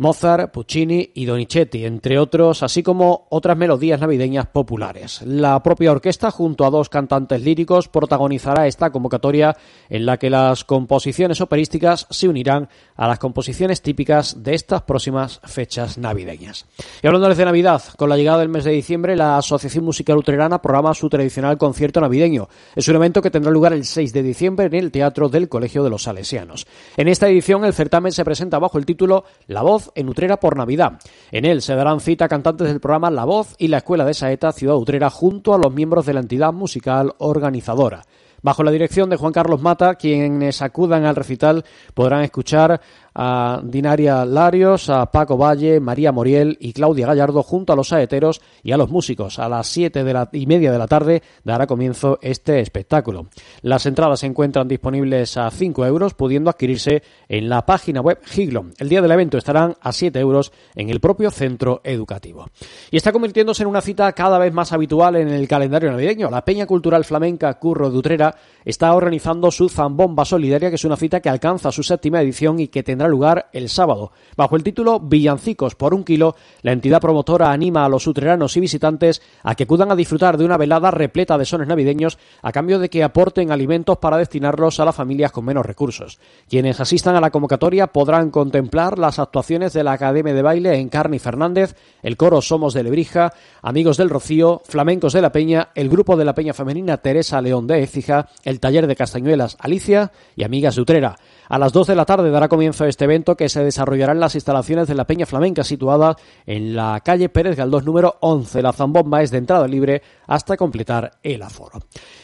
Mozart, 0.00 0.50
Puccini 0.50 1.10
y 1.12 1.26
Donizetti, 1.26 1.84
entre 1.84 2.18
otros, 2.18 2.62
así 2.62 2.82
como 2.82 3.26
otras 3.28 3.54
melodías 3.54 4.00
navideñas 4.00 4.46
populares. 4.46 5.20
La 5.26 5.62
propia 5.62 5.92
orquesta, 5.92 6.30
junto 6.30 6.64
a 6.64 6.70
dos 6.70 6.88
cantantes 6.88 7.42
líricos, 7.42 7.88
protagonizará 7.88 8.66
esta 8.66 8.88
convocatoria 8.88 9.54
en 9.90 10.06
la 10.06 10.16
que 10.16 10.30
las 10.30 10.64
composiciones 10.64 11.42
operísticas 11.42 12.06
se 12.08 12.28
unirán 12.28 12.70
a 12.96 13.08
las 13.08 13.18
composiciones 13.18 13.82
típicas 13.82 14.42
de 14.42 14.54
estas 14.54 14.80
próximas 14.82 15.38
fechas 15.44 15.98
navideñas. 15.98 16.64
Y 17.02 17.06
hablando 17.06 17.28
de 17.28 17.44
Navidad, 17.44 17.82
con 17.98 18.08
la 18.08 18.16
llegada 18.16 18.38
del 18.38 18.48
mes 18.48 18.64
de 18.64 18.70
diciembre, 18.70 19.16
la 19.16 19.36
Asociación 19.36 19.84
Musical 19.84 20.16
Luterana 20.16 20.62
programa 20.62 20.94
su 20.94 21.10
tradicional 21.10 21.58
concierto 21.58 22.00
navideño. 22.00 22.48
Es 22.74 22.88
un 22.88 22.96
evento 22.96 23.20
que 23.20 23.30
tendrá 23.30 23.50
lugar 23.50 23.74
el 23.74 23.84
6 23.84 24.14
de 24.14 24.22
diciembre 24.22 24.64
en 24.64 24.74
el 24.76 24.92
Teatro 24.92 25.28
del 25.28 25.50
Colegio 25.50 25.84
de 25.84 25.90
los 25.90 26.04
Salesianos. 26.04 26.66
En 26.96 27.08
esta 27.08 27.28
edición, 27.28 27.66
el 27.66 27.74
certamen 27.74 28.12
se 28.12 28.24
presenta 28.24 28.58
bajo 28.58 28.78
el 28.78 28.86
título 28.86 29.24
La 29.46 29.60
Voz 29.60 29.89
en 29.94 30.08
Utrera 30.08 30.38
por 30.38 30.56
Navidad. 30.56 30.98
En 31.30 31.44
él 31.44 31.62
se 31.62 31.74
darán 31.74 32.00
cita 32.00 32.28
cantantes 32.28 32.68
del 32.68 32.80
programa 32.80 33.10
La 33.10 33.24
Voz 33.24 33.54
y 33.58 33.68
la 33.68 33.78
Escuela 33.78 34.04
de 34.04 34.14
Saeta 34.14 34.52
Ciudad 34.52 34.76
Utrera 34.76 35.10
junto 35.10 35.54
a 35.54 35.58
los 35.58 35.72
miembros 35.72 36.06
de 36.06 36.14
la 36.14 36.20
entidad 36.20 36.52
musical 36.52 37.14
organizadora. 37.18 38.02
Bajo 38.42 38.62
la 38.62 38.70
dirección 38.70 39.10
de 39.10 39.16
Juan 39.16 39.32
Carlos 39.32 39.60
Mata, 39.60 39.96
quienes 39.96 40.62
acudan 40.62 41.04
al 41.04 41.16
recital 41.16 41.64
podrán 41.92 42.22
escuchar 42.22 42.80
a 43.14 43.60
Dinaria 43.62 44.24
Larios, 44.24 44.88
a 44.90 45.10
Paco 45.10 45.36
Valle, 45.36 45.80
María 45.80 46.12
Moriel 46.12 46.56
y 46.60 46.72
Claudia 46.72 47.06
Gallardo 47.06 47.42
junto 47.42 47.72
a 47.72 47.76
los 47.76 47.88
saeteros 47.88 48.40
y 48.62 48.72
a 48.72 48.76
los 48.76 48.90
músicos. 48.90 49.38
A 49.38 49.48
las 49.48 49.66
siete 49.66 50.04
de 50.04 50.12
la 50.12 50.28
y 50.32 50.46
media 50.46 50.72
de 50.72 50.78
la 50.78 50.86
tarde 50.86 51.22
dará 51.44 51.66
comienzo 51.66 52.18
este 52.22 52.60
espectáculo. 52.60 53.26
Las 53.62 53.86
entradas 53.86 54.20
se 54.20 54.26
encuentran 54.26 54.68
disponibles 54.68 55.36
a 55.36 55.50
5 55.50 55.86
euros, 55.86 56.14
pudiendo 56.14 56.50
adquirirse 56.50 57.02
en 57.28 57.48
la 57.48 57.66
página 57.66 58.00
web 58.00 58.18
Higlon. 58.34 58.72
El 58.78 58.88
día 58.88 59.02
del 59.02 59.10
evento 59.10 59.38
estarán 59.38 59.76
a 59.80 59.92
7 59.92 60.18
euros 60.18 60.52
en 60.74 60.90
el 60.90 61.00
propio 61.00 61.30
centro 61.30 61.80
educativo. 61.84 62.48
Y 62.90 62.96
está 62.96 63.12
convirtiéndose 63.12 63.62
en 63.62 63.68
una 63.68 63.80
cita 63.80 64.12
cada 64.12 64.38
vez 64.38 64.52
más 64.52 64.72
habitual 64.72 65.16
en 65.16 65.28
el 65.28 65.48
calendario 65.48 65.90
navideño. 65.90 66.30
La 66.30 66.44
Peña 66.44 66.66
Cultural 66.66 67.04
Flamenca 67.04 67.54
Curro 67.58 67.90
de 67.90 67.98
Utrera 67.98 68.34
está 68.64 68.94
organizando 68.94 69.50
su 69.50 69.68
Zambomba 69.68 70.24
Solidaria, 70.24 70.68
que 70.68 70.76
es 70.76 70.84
una 70.84 70.96
cita 70.96 71.20
que 71.20 71.28
alcanza 71.28 71.72
su 71.72 71.82
séptima 71.82 72.20
edición 72.20 72.60
y 72.60 72.68
que 72.68 72.82
tendrá 72.82 72.99
lugar 73.08 73.48
el 73.52 73.68
sábado. 73.68 74.12
Bajo 74.36 74.56
el 74.56 74.62
título 74.62 75.00
Villancicos 75.00 75.74
por 75.74 75.94
un 75.94 76.04
kilo, 76.04 76.36
la 76.62 76.72
entidad 76.72 77.00
promotora 77.00 77.52
anima 77.52 77.84
a 77.84 77.88
los 77.88 78.06
utreranos 78.06 78.56
y 78.56 78.60
visitantes 78.60 79.22
a 79.42 79.54
que 79.54 79.64
acudan 79.64 79.90
a 79.90 79.96
disfrutar 79.96 80.36
de 80.36 80.44
una 80.44 80.56
velada 80.56 80.90
repleta 80.90 81.36
de 81.38 81.44
sones 81.44 81.68
navideños 81.68 82.18
a 82.42 82.52
cambio 82.52 82.78
de 82.78 82.88
que 82.88 83.04
aporten 83.04 83.52
alimentos 83.52 83.98
para 83.98 84.16
destinarlos 84.16 84.80
a 84.80 84.84
las 84.84 84.96
familias 84.96 85.32
con 85.32 85.44
menos 85.44 85.66
recursos. 85.66 86.18
Quienes 86.48 86.80
asistan 86.80 87.16
a 87.16 87.20
la 87.20 87.30
convocatoria 87.30 87.88
podrán 87.88 88.30
contemplar 88.30 88.98
las 88.98 89.18
actuaciones 89.18 89.72
de 89.72 89.84
la 89.84 89.92
Academia 89.92 90.34
de 90.34 90.42
Baile 90.42 90.78
Encarni 90.78 91.18
Fernández, 91.18 91.76
el 92.02 92.16
coro 92.16 92.40
Somos 92.42 92.74
de 92.74 92.82
Lebrija, 92.82 93.32
Amigos 93.62 93.96
del 93.96 94.10
Rocío, 94.10 94.62
Flamencos 94.64 95.12
de 95.12 95.22
la 95.22 95.32
Peña, 95.32 95.70
el 95.74 95.88
grupo 95.88 96.16
de 96.16 96.24
la 96.24 96.34
Peña 96.34 96.54
Femenina 96.54 96.98
Teresa 96.98 97.40
León 97.40 97.66
de 97.66 97.82
Écija, 97.82 98.28
el 98.44 98.60
taller 98.60 98.86
de 98.86 98.96
Castañuelas 98.96 99.56
Alicia 99.60 100.12
y 100.36 100.44
Amigas 100.44 100.76
de 100.76 100.82
Utrera. 100.82 101.16
A 101.50 101.58
las 101.58 101.72
2 101.72 101.88
de 101.88 101.96
la 101.96 102.04
tarde 102.04 102.30
dará 102.30 102.46
comienzo 102.46 102.84
este 102.84 103.06
evento 103.06 103.36
que 103.36 103.48
se 103.48 103.64
desarrollará 103.64 104.12
en 104.12 104.20
las 104.20 104.36
instalaciones 104.36 104.86
de 104.86 104.94
la 104.94 105.08
Peña 105.08 105.26
Flamenca 105.26 105.64
situada 105.64 106.14
en 106.46 106.76
la 106.76 107.00
calle 107.04 107.28
Pérez 107.28 107.56
Galdós 107.56 107.84
número 107.84 108.18
11. 108.20 108.62
La 108.62 108.72
zambomba 108.72 109.20
es 109.20 109.32
de 109.32 109.38
entrada 109.38 109.66
libre 109.66 110.00
hasta 110.28 110.56
completar 110.56 111.18
el 111.24 111.42
aforo. 111.42 111.80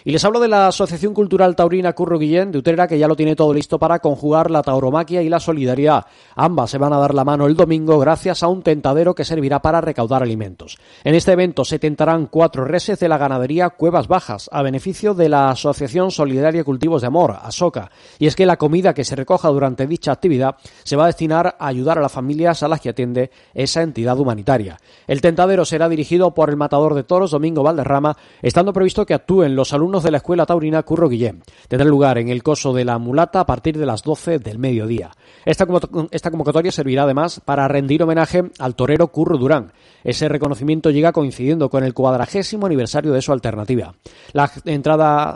Y 0.06 0.12
les 0.12 0.24
hablo 0.24 0.38
de 0.38 0.46
la 0.46 0.68
Asociación 0.68 1.14
Cultural 1.14 1.56
Taurina 1.56 1.92
Curro 1.92 2.16
Guillén 2.16 2.52
de 2.52 2.58
Utrera 2.58 2.86
que 2.86 2.96
ya 2.96 3.08
lo 3.08 3.16
tiene 3.16 3.34
todo 3.34 3.52
listo 3.52 3.76
para 3.76 3.98
conjugar 3.98 4.52
la 4.52 4.62
tauromaquia 4.62 5.20
y 5.20 5.28
la 5.28 5.40
solidaridad. 5.40 6.06
Ambas 6.36 6.70
se 6.70 6.78
van 6.78 6.92
a 6.92 6.98
dar 6.98 7.12
la 7.12 7.24
mano 7.24 7.48
el 7.48 7.56
domingo 7.56 7.98
gracias 7.98 8.44
a 8.44 8.46
un 8.46 8.62
tentadero 8.62 9.16
que 9.16 9.24
servirá 9.24 9.60
para 9.60 9.80
recaudar 9.80 10.22
alimentos. 10.22 10.78
En 11.02 11.16
este 11.16 11.32
evento 11.32 11.64
se 11.64 11.80
tentarán 11.80 12.26
cuatro 12.26 12.64
reses 12.64 13.00
de 13.00 13.08
la 13.08 13.18
ganadería 13.18 13.70
Cuevas 13.70 14.06
Bajas 14.06 14.48
a 14.52 14.62
beneficio 14.62 15.12
de 15.12 15.28
la 15.28 15.50
Asociación 15.50 16.12
Solidaria 16.12 16.62
Cultivos 16.62 17.00
de 17.00 17.08
Amor, 17.08 17.38
ASOCA. 17.42 17.90
Y 18.20 18.28
es 18.28 18.36
que 18.36 18.46
la 18.46 18.58
comida 18.58 18.94
que 18.94 19.02
se 19.02 19.16
recoja 19.16 19.48
durante 19.48 19.88
dicha 19.88 20.12
actividad 20.12 20.54
se 20.84 20.94
va 20.94 21.02
a 21.02 21.08
destinar 21.08 21.56
a 21.58 21.66
ayudar 21.66 21.98
a 21.98 22.02
las 22.02 22.12
familias 22.12 22.62
a 22.62 22.68
las 22.68 22.80
que 22.80 22.90
atiende 22.90 23.32
esa 23.54 23.82
entidad 23.82 24.16
humanitaria. 24.20 24.78
El 25.08 25.20
tentadero 25.20 25.64
será 25.64 25.88
dirigido 25.88 26.32
por 26.32 26.48
el 26.48 26.56
matador 26.56 26.94
de 26.94 27.02
toros 27.02 27.32
Domingo 27.32 27.64
Valderrama, 27.64 28.16
estando 28.40 28.72
previsto 28.72 29.04
que 29.04 29.12
actúen 29.14 29.56
los 29.56 29.72
alumnos 29.72 29.95
de 30.02 30.10
la 30.10 30.18
Escuela 30.18 30.46
Taurina 30.46 30.82
Curro 30.82 31.08
Guillén. 31.08 31.42
Tendrá 31.68 31.86
lugar 31.86 32.18
en 32.18 32.28
el 32.28 32.42
coso 32.42 32.72
de 32.72 32.84
la 32.84 32.98
Mulata 32.98 33.40
a 33.40 33.46
partir 33.46 33.78
de 33.78 33.86
las 33.86 34.02
12 34.02 34.38
del 34.38 34.58
mediodía. 34.58 35.10
Esta, 35.44 35.66
convocatoria 35.66 36.72
servirá 36.72 37.04
además 37.04 37.40
para 37.44 37.68
rendir 37.68 38.02
homenaje 38.02 38.44
al 38.58 38.74
torero 38.74 39.08
Curro 39.08 39.38
Durán. 39.38 39.72
Ese 40.02 40.28
reconocimiento 40.28 40.90
llega 40.90 41.12
coincidiendo 41.12 41.70
con 41.70 41.84
el 41.84 41.94
cuadragésimo 41.94 42.66
aniversario 42.66 43.12
de 43.12 43.22
su 43.22 43.32
alternativa. 43.32 43.94
La 44.32 44.50
entrada 44.64 45.30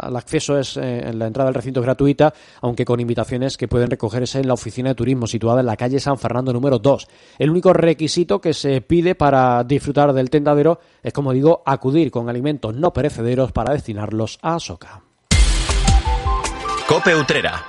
al 0.00 0.16
acceso 0.16 0.58
es 0.58 0.76
eh, 0.76 1.12
la 1.12 1.26
entrada 1.26 1.48
al 1.48 1.54
recinto 1.54 1.80
es 1.80 1.86
gratuita, 1.86 2.32
aunque 2.60 2.84
con 2.84 3.00
invitaciones 3.00 3.56
que 3.56 3.68
pueden 3.68 3.90
recogerse 3.90 4.40
en 4.40 4.48
la 4.48 4.54
oficina 4.54 4.90
de 4.90 4.94
turismo 4.94 5.26
situada 5.26 5.60
en 5.60 5.66
la 5.66 5.76
calle 5.76 6.00
San 6.00 6.18
Fernando 6.18 6.52
número 6.52 6.78
2. 6.78 7.08
El 7.38 7.50
único 7.50 7.72
requisito 7.72 8.40
que 8.40 8.54
se 8.54 8.80
pide 8.80 9.14
para 9.14 9.64
disfrutar 9.64 10.12
del 10.12 10.30
tentadero 10.30 10.80
es, 11.06 11.12
como 11.12 11.32
digo, 11.32 11.62
acudir 11.64 12.10
con 12.10 12.28
alimentos 12.28 12.74
no 12.74 12.92
perecederos 12.92 13.52
para 13.52 13.72
destinarlos 13.72 14.40
a 14.42 14.58
Soca. 14.58 15.02
Cope 16.88 17.14
Utrera. 17.14 17.64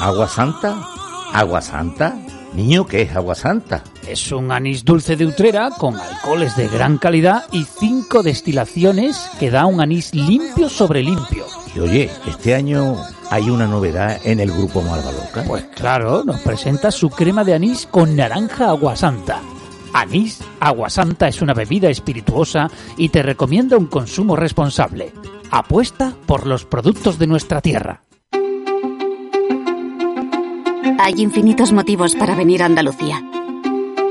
¿Agua 0.00 0.26
Santa? 0.26 0.84
¿Agua 1.32 1.62
Santa? 1.62 2.16
Niño, 2.54 2.84
¿qué 2.86 3.02
es 3.02 3.14
Agua 3.14 3.36
Santa? 3.36 3.84
Es 4.06 4.32
un 4.32 4.50
anís 4.50 4.84
dulce 4.84 5.16
de 5.16 5.26
Utrera 5.26 5.70
con 5.70 5.96
alcoholes 5.96 6.56
de 6.56 6.68
gran 6.68 6.98
calidad 6.98 7.44
y 7.52 7.64
cinco 7.64 8.22
destilaciones 8.22 9.30
que 9.38 9.50
da 9.50 9.66
un 9.66 9.80
anís 9.80 10.14
limpio 10.14 10.68
sobre 10.68 11.02
limpio. 11.02 11.44
Y 11.74 11.80
oye, 11.80 12.10
este 12.26 12.54
año 12.54 12.96
hay 13.30 13.48
una 13.48 13.66
novedad 13.66 14.20
en 14.24 14.40
el 14.40 14.50
grupo 14.50 14.82
Malvaloca. 14.82 15.44
Pues 15.44 15.64
claro, 15.76 16.24
nos 16.24 16.40
presenta 16.40 16.90
su 16.90 17.10
crema 17.10 17.44
de 17.44 17.54
anís 17.54 17.86
con 17.86 18.16
naranja 18.16 18.68
aguasanta. 18.68 19.40
Anís 19.94 20.42
Aguasanta 20.58 21.28
es 21.28 21.42
una 21.42 21.54
bebida 21.54 21.90
espirituosa 21.90 22.70
y 22.96 23.10
te 23.10 23.22
recomienda 23.22 23.76
un 23.76 23.86
consumo 23.86 24.36
responsable. 24.36 25.12
Apuesta 25.50 26.14
por 26.26 26.46
los 26.46 26.64
productos 26.64 27.18
de 27.18 27.26
nuestra 27.26 27.60
tierra. 27.60 28.02
Hay 30.98 31.14
infinitos 31.20 31.72
motivos 31.72 32.14
para 32.14 32.34
venir 32.34 32.62
a 32.62 32.66
Andalucía. 32.66 33.22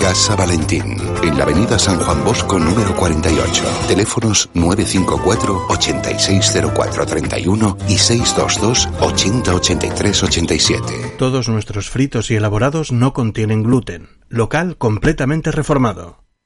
Casa 0.00 0.36
Valentín, 0.36 0.96
en 1.22 1.36
la 1.36 1.44
avenida 1.44 1.78
San 1.78 1.98
Juan 1.98 2.24
Bosco 2.24 2.58
número 2.58 2.94
48. 2.96 3.64
Teléfonos 3.88 4.48
954 4.54 5.66
860431 5.68 7.76
y 7.88 7.98
622 7.98 8.88
808387. 9.00 11.14
Todos 11.18 11.48
nuestros 11.48 11.90
fritos 11.90 12.30
y 12.30 12.36
elaborados 12.36 12.92
no 12.92 13.12
contienen 13.12 13.62
gluten. 13.62 14.08
Local 14.28 14.76
completamente 14.76 15.50
reformado. 15.50 16.27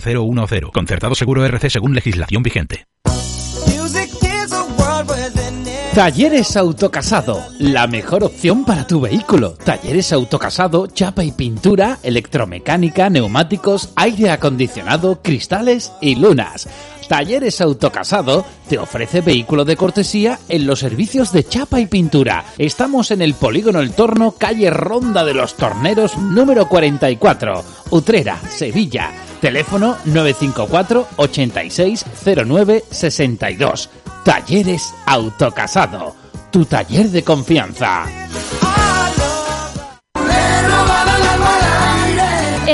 0010. 0.00 0.70
Concertado 0.72 1.14
seguro 1.14 1.44
RC 1.44 1.70
según 1.70 1.94
legislación 1.94 2.42
vigente. 2.42 2.86
Talleres 5.96 6.58
Autocasado, 6.58 7.42
la 7.58 7.86
mejor 7.86 8.22
opción 8.22 8.66
para 8.66 8.86
tu 8.86 9.00
vehículo. 9.00 9.52
Talleres 9.52 10.12
Autocasado, 10.12 10.88
chapa 10.88 11.24
y 11.24 11.32
pintura, 11.32 11.98
electromecánica, 12.02 13.08
neumáticos, 13.08 13.94
aire 13.96 14.30
acondicionado, 14.30 15.22
cristales 15.22 15.92
y 16.02 16.16
lunas. 16.16 16.68
Talleres 17.08 17.62
Autocasado 17.62 18.44
te 18.68 18.78
ofrece 18.78 19.22
vehículo 19.22 19.64
de 19.64 19.76
cortesía 19.76 20.38
en 20.50 20.66
los 20.66 20.80
servicios 20.80 21.32
de 21.32 21.44
chapa 21.44 21.80
y 21.80 21.86
pintura. 21.86 22.44
Estamos 22.58 23.10
en 23.10 23.22
el 23.22 23.32
Polígono 23.32 23.80
El 23.80 23.92
Torno, 23.92 24.32
calle 24.32 24.68
Ronda 24.68 25.24
de 25.24 25.32
los 25.32 25.54
Torneros, 25.54 26.18
número 26.18 26.68
44, 26.68 27.64
Utrera, 27.88 28.38
Sevilla. 28.50 29.25
Teléfono 29.40 29.96
954 30.04 31.06
8609 31.16 32.84
62. 32.90 33.90
Talleres 34.24 34.94
Autocasado, 35.06 36.14
tu 36.50 36.64
taller 36.64 37.08
de 37.10 37.22
confianza. 37.22 38.04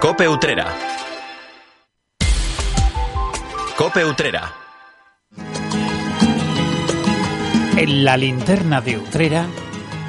Cope 0.00 0.26
Utrera. 0.26 0.64
Cope 3.76 4.02
Utrera. 4.02 4.50
En 7.76 8.02
la 8.02 8.16
linterna 8.16 8.80
de 8.80 8.96
Utrera, 8.96 9.44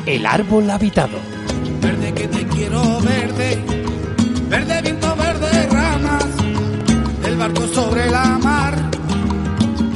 el 0.05 0.25
árbol 0.25 0.69
habitado. 0.69 1.19
Verde 1.81 2.13
que 2.13 2.27
te 2.29 2.47
quiero 2.47 3.01
verde, 3.01 3.61
verde 4.47 4.81
viento, 4.81 5.13
verde 5.17 5.67
ramas, 5.67 6.25
el 7.25 7.35
barco 7.35 7.67
sobre 7.67 8.09
la 8.09 8.37
mar, 8.37 8.75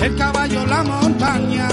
el 0.02 0.16
caballo, 0.18 0.66
la 0.66 0.84
montaña 0.84 1.70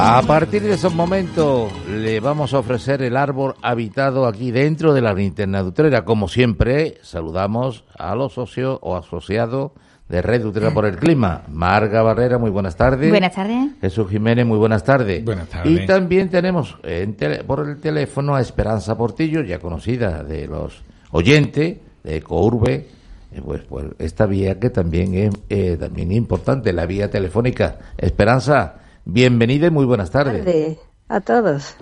A 0.00 0.22
partir 0.22 0.62
de 0.62 0.74
esos 0.74 0.94
momentos 0.94 1.72
le 1.88 2.20
vamos 2.20 2.54
a 2.54 2.60
ofrecer 2.60 3.02
el 3.02 3.16
árbol 3.16 3.54
habitado 3.62 4.26
aquí 4.26 4.52
dentro 4.52 4.94
de 4.94 5.00
la 5.00 5.12
linterna 5.12 5.60
de 5.62 5.68
Utrera. 5.70 6.04
Como 6.04 6.28
siempre, 6.28 6.98
saludamos 7.02 7.84
a 7.98 8.14
los 8.14 8.34
socios 8.34 8.78
o 8.80 8.96
asociados 8.96 9.72
de 10.08 10.22
Red 10.22 10.44
Utrera 10.46 10.70
por 10.72 10.86
el 10.86 10.96
Clima. 10.96 11.42
Marga 11.48 12.00
Barrera, 12.02 12.38
muy 12.38 12.50
buenas 12.50 12.76
tardes. 12.76 13.10
Buenas 13.10 13.34
tardes. 13.34 13.72
Jesús 13.80 14.08
Jiménez, 14.08 14.46
muy 14.46 14.56
buenas 14.56 14.84
tardes. 14.84 15.24
Buenas 15.24 15.48
tardes. 15.48 15.80
Y 15.82 15.84
también 15.86 16.28
tenemos 16.30 16.76
en 16.84 17.16
tele- 17.16 17.42
por 17.42 17.68
el 17.68 17.80
teléfono 17.80 18.36
a 18.36 18.40
Esperanza 18.40 18.96
Portillo, 18.96 19.42
ya 19.42 19.58
conocida 19.58 20.22
de 20.22 20.46
los 20.46 20.80
oyentes 21.10 21.76
de 22.04 22.22
Courbe. 22.22 22.86
Eh, 23.32 23.42
Pues, 23.44 23.62
pues 23.68 23.86
esta 23.98 24.26
vía 24.26 24.58
que 24.60 24.70
también 24.70 25.14
es 25.14 25.34
eh, 25.50 25.76
también 25.78 26.12
importante, 26.12 26.72
la 26.72 26.86
vía 26.86 27.10
telefónica. 27.10 27.78
Esperanza, 27.98 28.76
bienvenida 29.12 29.66
y 29.66 29.70
muy 29.70 29.86
buenas 29.86 30.10
tardes. 30.10 30.44
tardes 30.44 30.78
a 31.08 31.20
todos. 31.20 31.74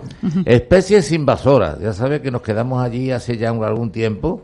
Especies 0.45 1.11
invasoras. 1.11 1.79
Ya 1.79 1.91
sabe 1.93 2.21
que 2.21 2.31
nos 2.31 2.41
quedamos 2.41 2.81
allí 2.81 3.11
hace 3.11 3.37
ya 3.37 3.51
un- 3.51 3.63
algún 3.63 3.91
tiempo 3.91 4.41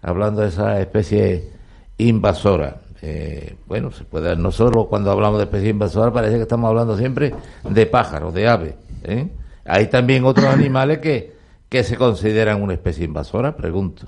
hablando 0.00 0.40
de 0.40 0.48
esa 0.48 0.80
especie 0.80 1.50
invasora. 1.98 2.78
Eh, 3.02 3.56
bueno, 3.66 3.90
se 3.92 4.04
puede, 4.04 4.34
no 4.36 4.50
solo 4.52 4.86
cuando 4.88 5.10
hablamos 5.10 5.38
de 5.38 5.44
especies 5.44 5.70
invasoras 5.70 6.12
parece 6.14 6.36
que 6.36 6.42
estamos 6.42 6.68
hablando 6.68 6.96
siempre 6.96 7.34
de 7.68 7.86
pájaros, 7.86 8.32
de 8.32 8.48
aves. 8.48 8.74
¿eh? 9.04 9.28
Hay 9.66 9.88
también 9.88 10.24
otros 10.24 10.46
animales 10.52 10.98
que, 10.98 11.34
que 11.68 11.84
se 11.84 11.96
consideran 11.96 12.62
una 12.62 12.72
especie 12.74 13.04
invasora, 13.04 13.54
pregunto. 13.56 14.06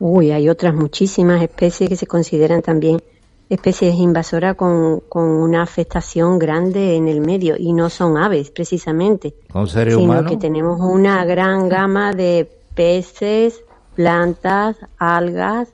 Uy, 0.00 0.30
hay 0.32 0.48
otras 0.48 0.74
muchísimas 0.74 1.42
especies 1.42 1.88
que 1.90 1.96
se 1.96 2.06
consideran 2.06 2.62
también 2.62 3.00
especies 3.50 3.94
invasoras 3.94 4.54
con, 4.56 5.00
con 5.08 5.24
una 5.24 5.62
afectación 5.62 6.38
grande 6.38 6.96
en 6.96 7.08
el 7.08 7.20
medio 7.20 7.54
y 7.58 7.72
no 7.72 7.88
son 7.90 8.16
aves 8.18 8.50
precisamente, 8.50 9.34
¿Son 9.52 9.66
seres 9.68 9.94
sino 9.94 10.04
humanos? 10.04 10.30
que 10.30 10.36
tenemos 10.36 10.80
una 10.80 11.24
gran 11.24 11.68
gama 11.68 12.12
de 12.12 12.48
peces, 12.74 13.62
plantas, 13.94 14.76
algas, 14.98 15.68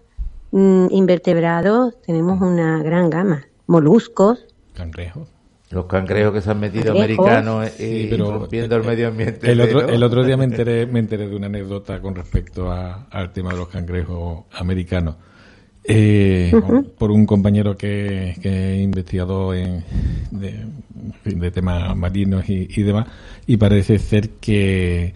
mm, 0.52 0.86
invertebrados, 0.90 2.00
tenemos 2.02 2.40
una 2.40 2.82
gran 2.82 3.10
gama, 3.10 3.44
moluscos. 3.66 4.46
Cangrejo. 4.74 5.26
Los 5.70 5.86
cangrejos 5.86 6.32
que 6.34 6.40
se 6.40 6.50
han 6.50 6.60
metido 6.60 6.92
Cangrejos. 6.94 7.26
americanos 7.26 7.80
y 7.80 8.02
Sí, 8.02 8.06
pero 8.10 8.30
rompiendo 8.38 8.76
el 8.76 8.84
medio 8.84 9.08
ambiente. 9.08 9.50
El 9.50 9.60
otro, 9.60 9.82
¿no? 9.82 9.88
el 9.88 10.02
otro 10.04 10.22
día 10.24 10.36
me 10.36 10.44
enteré, 10.50 10.86
me 10.86 11.00
enteré 11.00 11.26
de 11.28 11.34
una 11.34 11.46
anécdota 11.46 12.00
con 12.00 12.14
respecto 12.14 12.70
a- 12.70 13.06
al 13.10 13.32
tema 13.32 13.50
de 13.50 13.56
los 13.56 13.68
cangrejos 13.68 14.44
americanos. 14.52 15.16
Eh. 15.86 16.52
Por 16.96 17.10
un 17.10 17.26
compañero 17.26 17.76
que, 17.76 18.34
que 18.40 18.48
he 18.48 18.82
investigado 18.82 19.52
en, 19.52 19.84
de, 20.30 20.64
de 21.24 21.50
temas 21.50 21.94
marinos 21.94 22.48
y, 22.48 22.68
y 22.74 22.82
demás, 22.82 23.06
y 23.46 23.58
parece 23.58 23.98
ser 23.98 24.30
que 24.40 25.12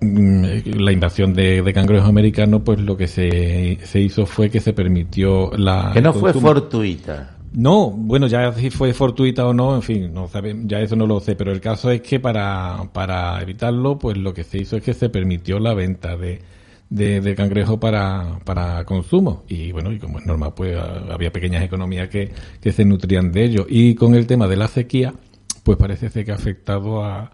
mm, 0.00 0.44
la 0.78 0.92
invasión 0.92 1.32
de, 1.32 1.62
de 1.62 1.72
cangrejos 1.72 2.08
americanos, 2.08 2.60
pues 2.62 2.78
lo 2.80 2.96
que 2.96 3.06
se, 3.06 3.78
se 3.84 4.00
hizo 4.00 4.26
fue 4.26 4.50
que 4.50 4.60
se 4.60 4.74
permitió 4.74 5.50
la. 5.56 5.90
Que 5.94 6.02
no 6.02 6.12
fue 6.12 6.32
consumo. 6.32 6.46
fortuita. 6.48 7.32
No, 7.54 7.90
bueno, 7.90 8.26
ya 8.26 8.52
si 8.52 8.68
fue 8.68 8.92
fortuita 8.92 9.46
o 9.46 9.54
no, 9.54 9.76
en 9.76 9.82
fin, 9.82 10.12
no 10.12 10.28
sabe, 10.28 10.54
ya 10.64 10.80
eso 10.80 10.94
no 10.94 11.06
lo 11.06 11.20
sé, 11.20 11.36
pero 11.36 11.52
el 11.52 11.60
caso 11.60 11.90
es 11.90 12.02
que 12.02 12.20
para, 12.20 12.82
para 12.92 13.40
evitarlo, 13.40 13.98
pues 13.98 14.18
lo 14.18 14.34
que 14.34 14.44
se 14.44 14.58
hizo 14.58 14.76
es 14.76 14.82
que 14.82 14.92
se 14.92 15.08
permitió 15.08 15.58
la 15.58 15.72
venta 15.72 16.18
de, 16.18 16.42
de, 16.90 17.20
de 17.20 17.34
cangrejo 17.34 17.78
para, 17.80 18.38
para 18.44 18.84
consumo. 18.84 19.44
Y 19.48 19.72
bueno, 19.72 19.92
y 19.92 19.98
como 19.98 20.18
es 20.18 20.26
normal, 20.26 20.52
pues 20.54 20.76
a- 20.76 21.12
había 21.12 21.32
pequeñas 21.32 21.62
economías 21.64 22.08
que, 22.08 22.32
que 22.60 22.72
se 22.72 22.84
nutrían 22.84 23.32
de 23.32 23.44
ello. 23.44 23.66
Y 23.68 23.94
con 23.94 24.14
el 24.14 24.26
tema 24.26 24.46
de 24.48 24.56
la 24.56 24.68
sequía, 24.68 25.14
pues 25.64 25.78
parece 25.78 26.08
ser 26.10 26.24
que 26.24 26.32
ha 26.32 26.36
afectado 26.36 27.04
a, 27.04 27.30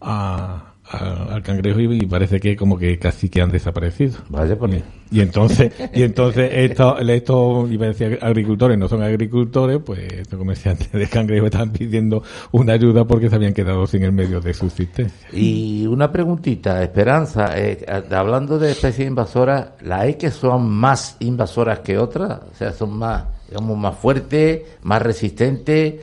a, 0.00 0.74
al 0.88 1.42
cangrejo 1.42 1.80
y, 1.80 1.98
y 2.02 2.06
parece 2.06 2.38
que 2.38 2.54
como 2.56 2.78
que 2.78 2.98
casi 2.98 3.28
que 3.28 3.42
han 3.42 3.50
desaparecido. 3.50 4.18
Vaya 4.28 4.56
por 4.56 4.72
y, 4.72 4.82
y 5.10 5.20
entonces, 5.20 5.72
y 5.94 6.02
entonces 6.02 6.50
estos, 6.52 7.00
estos, 7.08 7.70
iba 7.70 7.86
a 7.86 7.88
decir 7.88 8.18
agricultores, 8.22 8.78
no 8.78 8.88
son 8.88 9.02
agricultores, 9.02 9.80
pues 9.84 10.12
estos 10.12 10.38
comerciantes 10.38 10.90
de 10.92 11.06
cangrejo 11.06 11.46
están 11.46 11.72
pidiendo 11.72 12.22
una 12.52 12.74
ayuda 12.74 13.04
porque 13.04 13.28
se 13.28 13.36
habían 13.36 13.54
quedado 13.54 13.86
sin 13.86 14.02
el 14.02 14.12
medio 14.12 14.40
de 14.40 14.54
subsistencia. 14.54 15.28
Y 15.32 15.86
una 15.86 16.10
preguntita, 16.10 16.82
Esperanza, 16.82 17.58
eh, 17.58 17.84
hablando 18.10 18.58
de 18.58 18.72
especies 18.72 19.08
invasoras, 19.08 19.70
¿las 19.82 20.00
hay 20.00 20.14
que 20.14 20.30
son 20.30 20.68
más 20.68 21.16
invasoras 21.20 21.80
que 21.80 21.98
otras? 21.98 22.40
O 22.52 22.54
sea, 22.54 22.72
son 22.72 22.96
más, 22.96 23.24
digamos, 23.48 23.76
más 23.76 23.96
fuertes, 23.96 24.62
más 24.82 25.02
resistentes, 25.02 25.94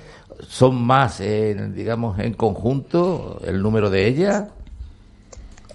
son 0.48 0.82
más, 0.82 1.20
eh, 1.22 1.72
digamos, 1.74 2.20
en 2.20 2.34
conjunto 2.34 3.42
el 3.46 3.62
número 3.62 3.90
de 3.90 4.08
ellas. 4.08 4.46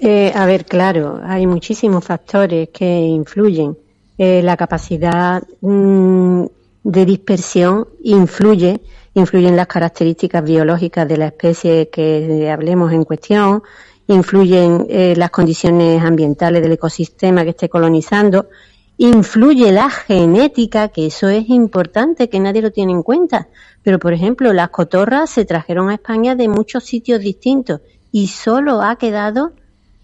Eh, 0.00 0.32
a 0.34 0.46
ver, 0.46 0.64
claro, 0.64 1.20
hay 1.24 1.46
muchísimos 1.46 2.04
factores 2.04 2.68
que 2.70 3.00
influyen. 3.00 3.76
Eh, 4.16 4.42
la 4.42 4.56
capacidad 4.56 5.42
mm, 5.60 6.44
de 6.84 7.04
dispersión 7.04 7.88
influye, 8.02 8.80
influyen 9.14 9.56
las 9.56 9.66
características 9.66 10.44
biológicas 10.44 11.08
de 11.08 11.16
la 11.16 11.26
especie 11.26 11.88
que 11.88 12.50
hablemos 12.50 12.92
en 12.92 13.04
cuestión, 13.04 13.62
influyen 14.06 14.86
eh, 14.88 15.14
las 15.16 15.30
condiciones 15.30 16.02
ambientales 16.02 16.62
del 16.62 16.72
ecosistema 16.72 17.44
que 17.44 17.50
esté 17.50 17.68
colonizando, 17.68 18.48
influye 18.96 19.70
la 19.70 19.90
genética, 19.90 20.88
que 20.88 21.06
eso 21.06 21.28
es 21.28 21.48
importante, 21.48 22.28
que 22.28 22.40
nadie 22.40 22.62
lo 22.62 22.72
tiene 22.72 22.92
en 22.92 23.02
cuenta. 23.02 23.48
Pero, 23.82 23.98
por 23.98 24.12
ejemplo, 24.12 24.52
las 24.52 24.70
cotorras 24.70 25.30
se 25.30 25.44
trajeron 25.44 25.90
a 25.90 25.94
España 25.94 26.34
de 26.34 26.48
muchos 26.48 26.84
sitios 26.84 27.20
distintos 27.20 27.80
y 28.10 28.28
solo 28.28 28.82
ha 28.82 28.96
quedado 28.96 29.52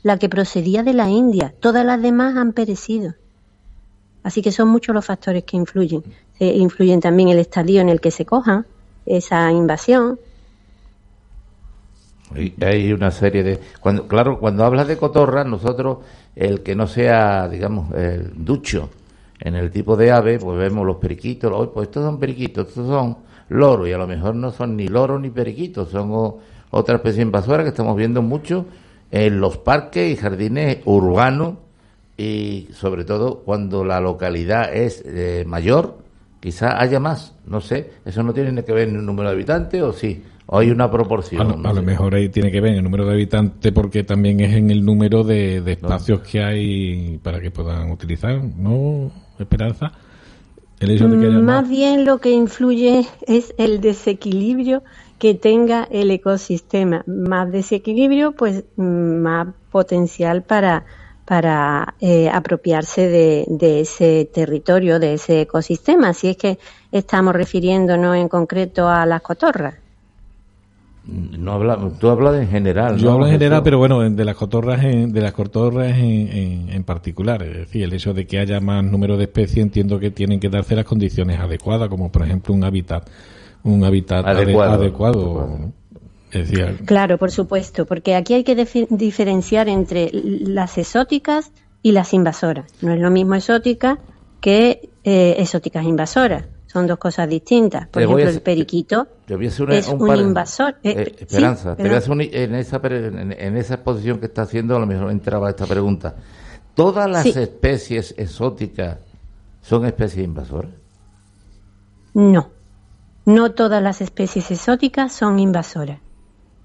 la 0.05 0.19
que 0.19 0.29
procedía 0.29 0.85
de 0.85 0.95
la 0.95 1.09
India. 1.11 1.53
Todas 1.59 1.85
las 1.85 2.01
demás 2.01 2.37
han 2.37 2.53
perecido. 2.53 3.15
Así 4.23 4.41
que 4.43 4.53
son 4.53 4.69
muchos 4.69 4.95
los 4.95 5.05
factores 5.05 5.43
que 5.45 5.57
influyen. 5.57 6.05
Se 6.39 6.45
influyen 6.45 7.01
también 7.01 7.31
el 7.31 7.39
estadio 7.39 7.81
en 7.81 7.89
el 7.89 8.01
que 8.01 8.11
se 8.13 8.25
coja 8.25 8.65
esa 9.07 9.51
invasión. 9.51 10.19
Hay- 12.35 12.55
Hay 12.63 12.93
una 12.93 13.11
serie 13.11 13.43
de... 13.43 13.61
Cuando, 13.81 14.07
claro, 14.07 14.39
cuando 14.39 14.65
hablas 14.65 14.89
de 14.89 14.97
cotorras, 14.97 15.47
nosotros, 15.47 15.99
el 16.37 16.63
que 16.63 16.75
no 16.75 16.87
sea, 16.87 17.49
digamos, 17.49 17.93
el 17.95 18.33
ducho 18.45 18.91
en 19.41 19.55
el 19.57 19.71
tipo 19.71 19.97
de 19.97 20.11
ave, 20.11 20.39
pues 20.39 20.59
vemos 20.59 20.87
los 20.87 20.97
periquitos, 20.97 21.69
pues 21.73 21.89
estos 21.89 22.05
son 22.05 22.19
periquitos, 22.19 22.69
estos 22.69 22.87
son 22.89 23.17
loros, 23.49 23.89
y 23.89 23.93
a 23.93 23.99
lo 23.99 24.07
mejor 24.07 24.35
no 24.35 24.51
son 24.51 24.77
ni 24.77 24.89
loros 24.89 25.21
ni 25.21 25.31
periquitos, 25.31 25.91
son 25.91 26.11
o- 26.13 26.39
otra 26.71 26.97
especie 26.97 27.23
invasora 27.23 27.63
que 27.63 27.69
estamos 27.71 27.95
viendo 27.97 28.21
mucho 28.23 28.65
en 29.17 29.41
los 29.41 29.59
parques 29.59 30.11
y 30.13 30.17
jardines 30.17 30.79
urbanos, 30.87 31.55
y 32.19 32.67
sobre 32.73 33.05
todo 33.05 33.43
cuando 33.45 33.85
la 33.85 34.01
localidad 34.01 34.75
es 34.75 35.03
eh, 35.07 35.45
mayor, 35.47 35.99
quizá 36.41 36.81
haya 36.81 36.99
más, 36.99 37.33
no 37.47 37.61
sé, 37.61 37.93
eso 38.05 38.25
no 38.25 38.33
tiene 38.35 38.65
que 38.65 38.73
ver 38.73 38.89
en 38.89 38.97
el 38.97 39.07
número 39.07 39.29
de 39.29 39.35
habitantes 39.37 39.81
o 39.83 39.93
sí, 39.93 40.21
o 40.47 40.59
hay 40.59 40.71
una 40.71 40.91
proporción. 40.91 41.43
A 41.43 41.45
lo, 41.45 41.57
no 41.57 41.69
a 41.69 41.73
lo 41.73 41.81
sé. 41.81 41.87
mejor 41.87 42.15
ahí 42.17 42.29
tiene 42.29 42.51
que 42.51 42.61
ver 42.61 42.73
en 42.73 42.79
el 42.79 42.85
número 42.85 43.07
de 43.07 43.13
habitantes 43.13 43.73
porque 43.73 44.03
también 44.03 44.41
es 44.41 44.53
en 44.55 44.71
el 44.73 44.85
número 44.85 45.23
de, 45.23 45.61
de 45.61 45.73
espacios 45.73 46.21
que 46.21 46.43
hay 46.43 47.19
para 47.23 47.41
que 47.41 47.53
puedan 47.53 47.93
utilizar, 47.93 48.43
¿no, 48.43 49.13
Esperanza? 49.39 49.93
El 50.81 50.91
hecho 50.91 51.09
de 51.09 51.19
que 51.19 51.27
haya 51.27 51.39
Más 51.39 51.63
más. 51.63 51.69
bien 51.69 52.05
lo 52.05 52.19
que 52.19 52.33
influye 52.33 53.07
es 53.29 53.55
el 53.59 53.81
desequilibrio 53.81 54.83
que 55.25 55.33
tenga 55.33 55.89
el 55.91 56.11
ecosistema. 56.11 57.03
Más 57.07 57.51
desequilibrio, 57.51 58.33
pues 58.33 58.65
mm, 58.77 59.23
más 59.23 59.47
potencial 59.71 60.43
para, 60.43 60.85
para 61.25 61.95
eh, 61.99 62.29
apropiarse 62.29 63.09
de, 63.09 63.47
de 63.49 63.81
ese 63.81 64.29
territorio, 64.31 64.99
de 64.99 65.15
ese 65.15 65.41
ecosistema. 65.41 66.13
Si 66.13 66.29
es 66.29 66.37
que 66.37 66.59
estamos 66.93 67.35
refiriéndonos 67.35 68.17
en 68.17 68.29
concreto 68.29 68.87
a 68.87 69.07
las 69.07 69.23
cotorras. 69.23 69.77
No 71.07 71.53
habla, 71.53 71.79
tú 71.99 72.11
hablas 72.11 72.35
en 72.43 72.49
general. 72.49 72.99
Yo 72.99 73.07
¿no, 73.07 73.13
hablo 73.15 73.27
en 73.27 73.33
general, 73.33 73.63
pero 73.63 73.79
bueno, 73.79 74.03
de 74.03 74.25
las 74.27 74.37
cotorras 74.37 74.85
en, 74.85 75.11
de 75.11 75.23
las 75.23 75.33
cotorras 75.33 75.97
en, 75.97 76.29
en, 76.29 76.69
en 76.69 76.85
particular. 76.85 77.43
Es 77.43 77.57
decir, 77.57 77.83
el 77.83 77.95
hecho 77.95 78.13
de 78.13 78.27
que 78.27 78.41
haya 78.41 78.61
más 78.61 78.85
número 78.85 79.17
de 79.17 79.25
especies 79.25 79.65
entiendo 79.65 79.99
que 79.99 80.11
tienen 80.11 80.39
que 80.39 80.51
darse 80.51 80.77
las 80.77 80.85
condiciones 80.85 81.41
adecuadas, 81.41 81.89
como 81.89 82.13
por 82.13 82.25
ejemplo 82.25 82.53
un 82.53 82.63
hábitat, 82.63 83.09
un 83.65 83.83
hábitat 83.85 84.25
ade- 84.25 84.43
Adecuado. 84.43 84.73
adecuado. 84.75 85.47
¿no? 85.59 85.73
Es 86.31 86.51
decir, 86.51 86.85
Claro, 86.87 87.19
por 87.19 87.31
supuesto, 87.31 87.87
porque 87.87 88.15
aquí 88.15 88.35
hay 88.35 88.45
que 88.45 88.55
diferenciar 88.91 89.69
entre 89.69 90.11
las 90.13 90.79
exóticas 90.79 91.51
y 91.83 91.93
las 91.93 92.13
invasoras. 92.15 92.67
No 92.83 92.93
es 92.93 93.01
lo 93.01 93.11
mismo 93.11 93.35
exótica 93.35 93.99
que 94.41 94.91
eh, 95.05 95.37
exóticas 95.39 95.85
invasoras. 95.85 96.45
Son 96.67 96.87
dos 96.89 96.99
cosas 96.99 97.29
distintas. 97.29 97.87
Por 97.89 98.03
ejemplo, 98.03 98.29
el 98.29 98.41
periquito 98.43 99.07
una- 99.61 99.77
es 99.77 99.87
un 99.89 100.03
un, 100.03 100.09
par- 100.09 100.19
invasor. 100.19 100.77
eh, 100.83 100.95
Eh, 100.97 101.15
sí, 101.19 101.25
Esperanza, 101.25 101.77
te 101.77 101.85
voy 101.85 101.93
a 101.95 101.99
hacer 101.99 102.11
un- 102.11 102.21
en, 102.23 102.55
esa, 102.57 102.81
en, 102.83 103.33
en 103.33 103.57
esa 103.57 103.75
exposición 103.75 104.19
que 104.19 104.27
está 104.27 104.43
haciendo, 104.43 104.75
a 104.75 104.81
lo 104.81 104.87
mejor 104.87 105.11
entraba 105.13 105.49
esta 105.51 105.67
pregunta. 105.67 106.17
¿Todas 106.75 107.09
las 107.09 107.23
Sí. 107.23 107.33
especies 107.37 108.13
exóticas 108.19 108.99
son 109.63 109.87
especies 109.87 110.25
invasoras? 110.25 110.73
No, 112.15 112.49
no 113.25 113.53
todas 113.53 113.83
las 113.83 114.01
especies 114.01 114.51
exóticas 114.51 115.13
son 115.13 115.39
invasoras. 115.39 116.01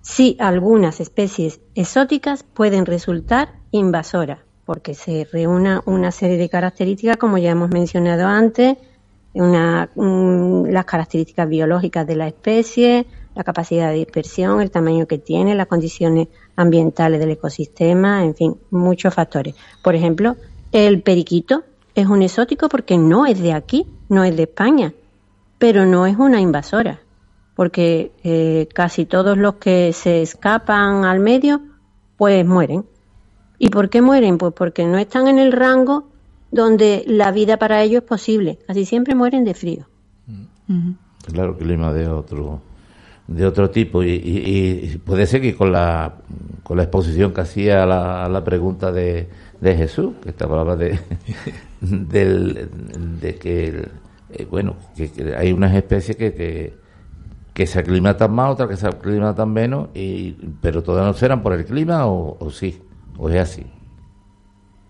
Sí, 0.01 0.37
algunas 0.39 0.99
especies 0.99 1.61
exóticas 1.75 2.43
pueden 2.43 2.85
resultar 2.85 3.53
invasoras, 3.71 4.39
porque 4.65 4.93
se 4.93 5.27
reúna 5.31 5.81
una 5.85 6.11
serie 6.11 6.37
de 6.37 6.49
características, 6.49 7.17
como 7.17 7.37
ya 7.37 7.51
hemos 7.51 7.69
mencionado 7.69 8.27
antes, 8.27 8.77
una, 9.33 9.89
mm, 9.95 10.65
las 10.65 10.85
características 10.85 11.47
biológicas 11.47 12.07
de 12.07 12.15
la 12.15 12.27
especie, 12.27 13.05
la 13.35 13.43
capacidad 13.43 13.89
de 13.89 13.97
dispersión, 13.97 14.61
el 14.61 14.71
tamaño 14.71 15.05
que 15.05 15.17
tiene, 15.17 15.55
las 15.55 15.67
condiciones 15.67 16.27
ambientales 16.55 17.19
del 17.19 17.31
ecosistema, 17.31 18.23
en 18.23 18.35
fin, 18.35 18.55
muchos 18.71 19.13
factores. 19.13 19.55
Por 19.83 19.95
ejemplo, 19.95 20.35
el 20.71 21.01
periquito 21.03 21.63
es 21.95 22.07
un 22.07 22.21
exótico 22.21 22.69
porque 22.69 22.97
no 22.97 23.25
es 23.25 23.41
de 23.41 23.53
aquí, 23.53 23.87
no 24.09 24.23
es 24.23 24.35
de 24.35 24.43
España, 24.43 24.93
pero 25.59 25.85
no 25.85 26.07
es 26.07 26.17
una 26.17 26.41
invasora, 26.41 26.99
porque 27.55 28.11
eh, 28.23 28.67
casi 28.73 29.05
todos 29.05 29.37
los 29.37 29.55
que 29.55 29.93
se 29.93 30.21
escapan 30.23 31.05
al 31.05 31.19
medio, 31.19 31.61
pues 32.17 32.43
mueren. 32.45 32.85
¿Y 33.59 33.69
por 33.69 33.89
qué 33.89 34.01
mueren? 34.01 34.37
Pues 34.37 34.53
porque 34.53 34.85
no 34.85 34.97
están 34.97 35.27
en 35.27 35.37
el 35.37 35.51
rango 35.51 36.07
donde 36.51 37.03
la 37.07 37.31
vida 37.31 37.57
para 37.57 37.83
ellos 37.83 38.01
es 38.03 38.07
posible. 38.07 38.57
Casi 38.65 38.85
siempre 38.85 39.13
mueren 39.15 39.43
de 39.45 39.53
frío. 39.53 39.85
Claro, 41.31 41.57
clima 41.57 41.91
de 41.93 42.07
otro 42.07 42.61
de 43.27 43.45
otro 43.45 43.69
tipo 43.69 44.01
y, 44.01 44.09
y- 44.11 44.91
y 44.93 44.97
puede 44.97 45.27
ser 45.27 45.41
que 45.41 45.55
con 45.55 45.71
la 45.71 46.15
con 46.63 46.77
la 46.77 46.83
exposición 46.83 47.31
que 47.33 47.41
hacía 47.41 47.83
a 47.83 47.85
la, 47.85 48.25
a 48.25 48.29
la 48.29 48.43
pregunta 48.43 48.91
de, 48.91 49.29
de 49.61 49.75
Jesús 49.75 50.13
que 50.23 50.31
te 50.31 50.43
hablaba 50.45 50.75
de 50.75 50.99
del, 51.81 52.69
de 53.21 53.35
que 53.35 53.87
eh, 54.33 54.45
bueno 54.49 54.75
que, 54.95 55.11
que 55.11 55.35
hay 55.35 55.51
unas 55.51 55.73
especies 55.75 56.17
que, 56.17 56.33
que 56.33 56.73
que 57.53 57.67
se 57.67 57.79
aclimatan 57.79 58.31
más 58.31 58.51
otras 58.51 58.69
que 58.69 58.77
se 58.77 58.87
aclimatan 58.87 59.51
menos 59.51 59.89
y 59.93 60.31
pero 60.61 60.81
todas 60.81 61.05
no 61.05 61.13
serán 61.13 61.41
por 61.43 61.53
el 61.53 61.65
clima 61.65 62.05
o, 62.07 62.37
o 62.39 62.49
sí 62.51 62.81
o 63.17 63.29
es 63.29 63.35
así. 63.41 63.65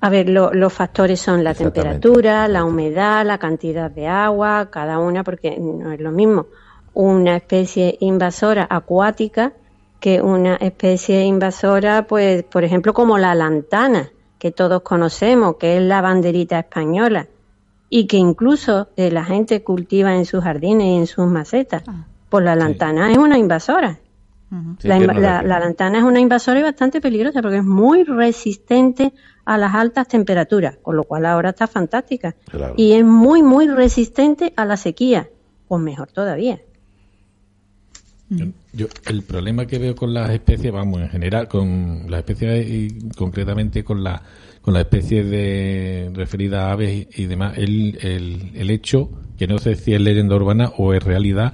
A 0.02 0.10
ver, 0.10 0.30
lo- 0.30 0.54
los 0.54 0.72
factores 0.72 1.20
son 1.20 1.44
la 1.44 1.54
temperatura, 1.54 2.48
la 2.48 2.64
humedad, 2.64 3.26
la 3.26 3.38
cantidad 3.38 3.92
de 3.92 4.08
agua, 4.08 4.70
cada 4.72 5.00
una, 5.00 5.24
porque 5.24 5.58
no 5.60 5.92
es 5.92 6.00
lo 6.00 6.12
mismo. 6.12 6.48
Una 6.94 7.36
especie 7.38 7.98
invasora 8.00 8.66
acuática 8.70 9.54
que 10.00 10.22
una 10.22 10.56
especie 10.56 11.26
invasora, 11.26 12.08
pues, 12.08 12.44
por 12.44 12.64
ejemplo, 12.64 12.94
como 12.94 13.18
la 13.18 13.36
lantana, 13.36 14.10
que 14.38 14.52
todos 14.52 14.82
conocemos, 14.84 15.56
que 15.58 15.76
es 15.78 15.84
la 15.84 16.02
banderita 16.02 16.60
española, 16.60 17.28
y 17.90 18.08
que 18.08 18.18
incluso 18.18 18.90
eh, 18.96 19.12
la 19.12 19.26
gente 19.26 19.64
cultiva 19.64 20.16
en 20.16 20.26
sus 20.26 20.44
jardines 20.44 20.88
y 20.88 20.96
en 20.96 21.08
sus 21.08 21.28
macetas. 21.28 21.84
Pues 22.30 22.46
la 22.46 22.56
lantana 22.56 23.12
es 23.12 23.18
una 23.18 23.38
invasora. 23.38 24.00
Sí, 24.80 24.88
La, 24.88 25.42
lantana 25.44 26.00
es 26.00 26.04
una 26.04 26.20
invasora 26.20 26.60
y 26.60 26.64
bastante 26.64 27.02
peligrosa 27.02 27.42
porque 27.42 27.58
es 27.58 27.64
muy 27.64 28.04
resistente 28.04 29.14
a 29.46 29.58
las 29.58 29.76
altas 29.76 30.08
temperaturas, 30.08 30.78
con 30.82 30.96
lo 30.96 31.04
cual 31.04 31.26
ahora 31.26 31.50
está 31.50 31.68
fantástica. 31.68 32.36
Claro. 32.50 32.74
Y 32.78 32.94
es 32.94 33.06
muy, 33.06 33.44
muy 33.44 33.68
resistente 33.68 34.54
a 34.56 34.66
la 34.66 34.78
sequía, 34.78 35.30
pues 35.68 35.82
mejor 35.82 36.12
todavía. 36.12 36.62
Yo, 38.74 38.88
el 39.08 39.24
problema 39.24 39.66
que 39.66 39.80
veo 39.80 39.96
con 39.96 40.14
las 40.14 40.30
especies, 40.30 40.72
vamos, 40.72 41.02
en 41.02 41.10
general, 41.10 41.48
con 41.48 42.06
las 42.10 42.20
especies 42.20 42.68
y 42.70 43.10
concretamente 43.16 43.84
con 43.84 44.04
la 44.04 44.22
con 44.70 44.76
las 44.76 44.82
especies 44.82 45.28
de 45.28 46.12
referidas 46.14 46.62
a 46.62 46.72
aves 46.74 47.08
y, 47.18 47.26
demás, 47.26 47.58
el, 47.58 47.98
el, 48.04 48.52
el 48.54 48.70
hecho, 48.70 49.10
que 49.36 49.48
no 49.48 49.58
sé 49.58 49.74
si 49.74 49.96
es 49.96 50.00
leyenda 50.00 50.36
urbana 50.36 50.74
o 50.78 50.94
es 50.94 51.02
realidad, 51.04 51.54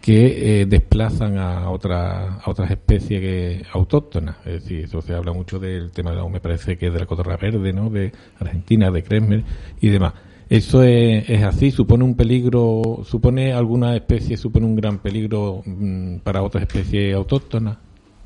que 0.00 0.62
eh, 0.62 0.66
desplazan 0.66 1.38
a, 1.38 1.70
otra, 1.70 2.40
a 2.40 2.50
otras 2.50 2.72
especies 2.72 3.20
que, 3.20 3.62
autóctonas. 3.72 4.38
Es 4.44 4.64
decir, 4.64 4.80
eso 4.80 5.00
se 5.00 5.14
habla 5.14 5.32
mucho 5.32 5.60
del 5.60 5.92
tema, 5.92 6.12
me 6.28 6.40
parece 6.40 6.76
que 6.76 6.90
de 6.90 6.98
la 6.98 7.06
cotorra 7.06 7.36
verde, 7.36 7.72
¿no? 7.72 7.88
De 7.88 8.10
Argentina, 8.40 8.90
de 8.90 9.04
Cresmer 9.04 9.44
y 9.80 9.88
demás. 9.90 10.14
¿Eso 10.48 10.82
es, 10.82 11.30
es, 11.30 11.44
así? 11.44 11.70
¿Supone 11.70 12.02
un 12.02 12.16
peligro, 12.16 13.04
supone 13.04 13.52
alguna 13.52 13.94
especie, 13.94 14.36
supone 14.36 14.66
un 14.66 14.74
gran 14.74 14.98
peligro 14.98 15.62
mm, 15.64 16.16
para 16.16 16.42
otras 16.42 16.62
especies 16.62 17.14
autóctonas? 17.14 17.78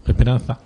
Esperanza. 0.06 0.60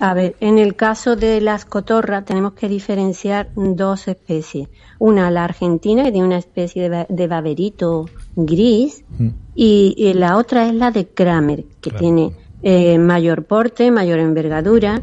A 0.00 0.14
ver, 0.14 0.36
en 0.40 0.58
el 0.58 0.76
caso 0.76 1.16
de 1.16 1.40
las 1.40 1.64
cotorras 1.64 2.24
tenemos 2.24 2.52
que 2.52 2.68
diferenciar 2.68 3.48
dos 3.56 4.06
especies. 4.06 4.68
Una, 5.00 5.30
la 5.30 5.44
argentina, 5.44 6.04
que 6.04 6.12
tiene 6.12 6.26
una 6.26 6.38
especie 6.38 6.88
de, 6.88 7.06
de 7.08 7.26
baberito 7.26 8.06
gris, 8.36 9.04
mm. 9.18 9.28
y, 9.56 10.12
la 10.14 10.36
otra 10.36 10.66
es 10.66 10.74
la 10.74 10.92
de 10.92 11.08
Kramer, 11.08 11.64
que 11.80 11.90
tiene 11.90 12.32
eh, 12.62 12.96
mayor 12.98 13.44
porte, 13.44 13.90
mayor 13.90 14.20
envergadura, 14.20 15.02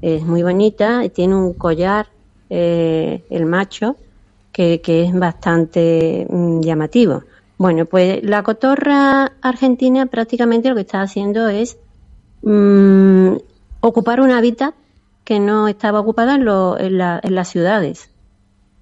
es 0.00 0.24
muy 0.24 0.42
bonita, 0.42 1.04
y 1.04 1.10
tiene 1.10 1.36
un 1.36 1.52
collar, 1.52 2.06
eh, 2.48 3.24
el 3.28 3.44
macho, 3.44 3.96
que, 4.50 4.80
es 4.84 5.18
bastante 5.18 6.26
mm, 6.28 6.60
llamativo. 6.60 7.22
Bueno, 7.58 7.84
pues 7.84 8.22
la 8.22 8.42
cotorra 8.42 9.32
argentina 9.42 10.06
prácticamente 10.06 10.68
lo 10.70 10.74
que 10.74 10.80
está 10.80 11.02
haciendo 11.02 11.48
es 11.48 11.78
mm, 12.42 13.36
ocupar 13.82 14.22
un 14.22 14.30
hábitat 14.30 14.74
que 15.24 15.38
no 15.38 15.68
estaba 15.68 16.00
ocupado 16.00 16.32
en, 16.78 16.98
las 16.98 17.48
ciudades. 17.48 18.08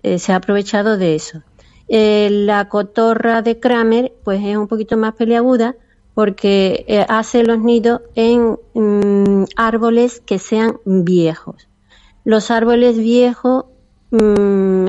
Eh, 0.04 0.20
se 0.20 0.32
ha 0.32 0.36
aprovechado 0.36 0.96
de 0.96 1.16
eso. 1.16 1.42
Eh, 1.88 2.28
la 2.30 2.68
cotorra 2.68 3.42
de 3.42 3.58
Kramer, 3.58 4.12
pues 4.22 4.40
es 4.44 4.56
un 4.56 4.68
poquito 4.68 4.96
más 4.96 5.14
peleaguda 5.14 5.74
porque 6.14 6.84
eh, 6.86 7.04
hace 7.08 7.42
los 7.42 7.58
nidos 7.58 8.02
en 8.14 8.56
mm, 8.74 9.46
árboles 9.56 10.22
que 10.24 10.38
sean 10.38 10.78
viejos. 10.84 11.66
Los 12.24 12.52
árboles 12.52 12.96
viejos 12.96 13.64
Mm, 14.10 14.88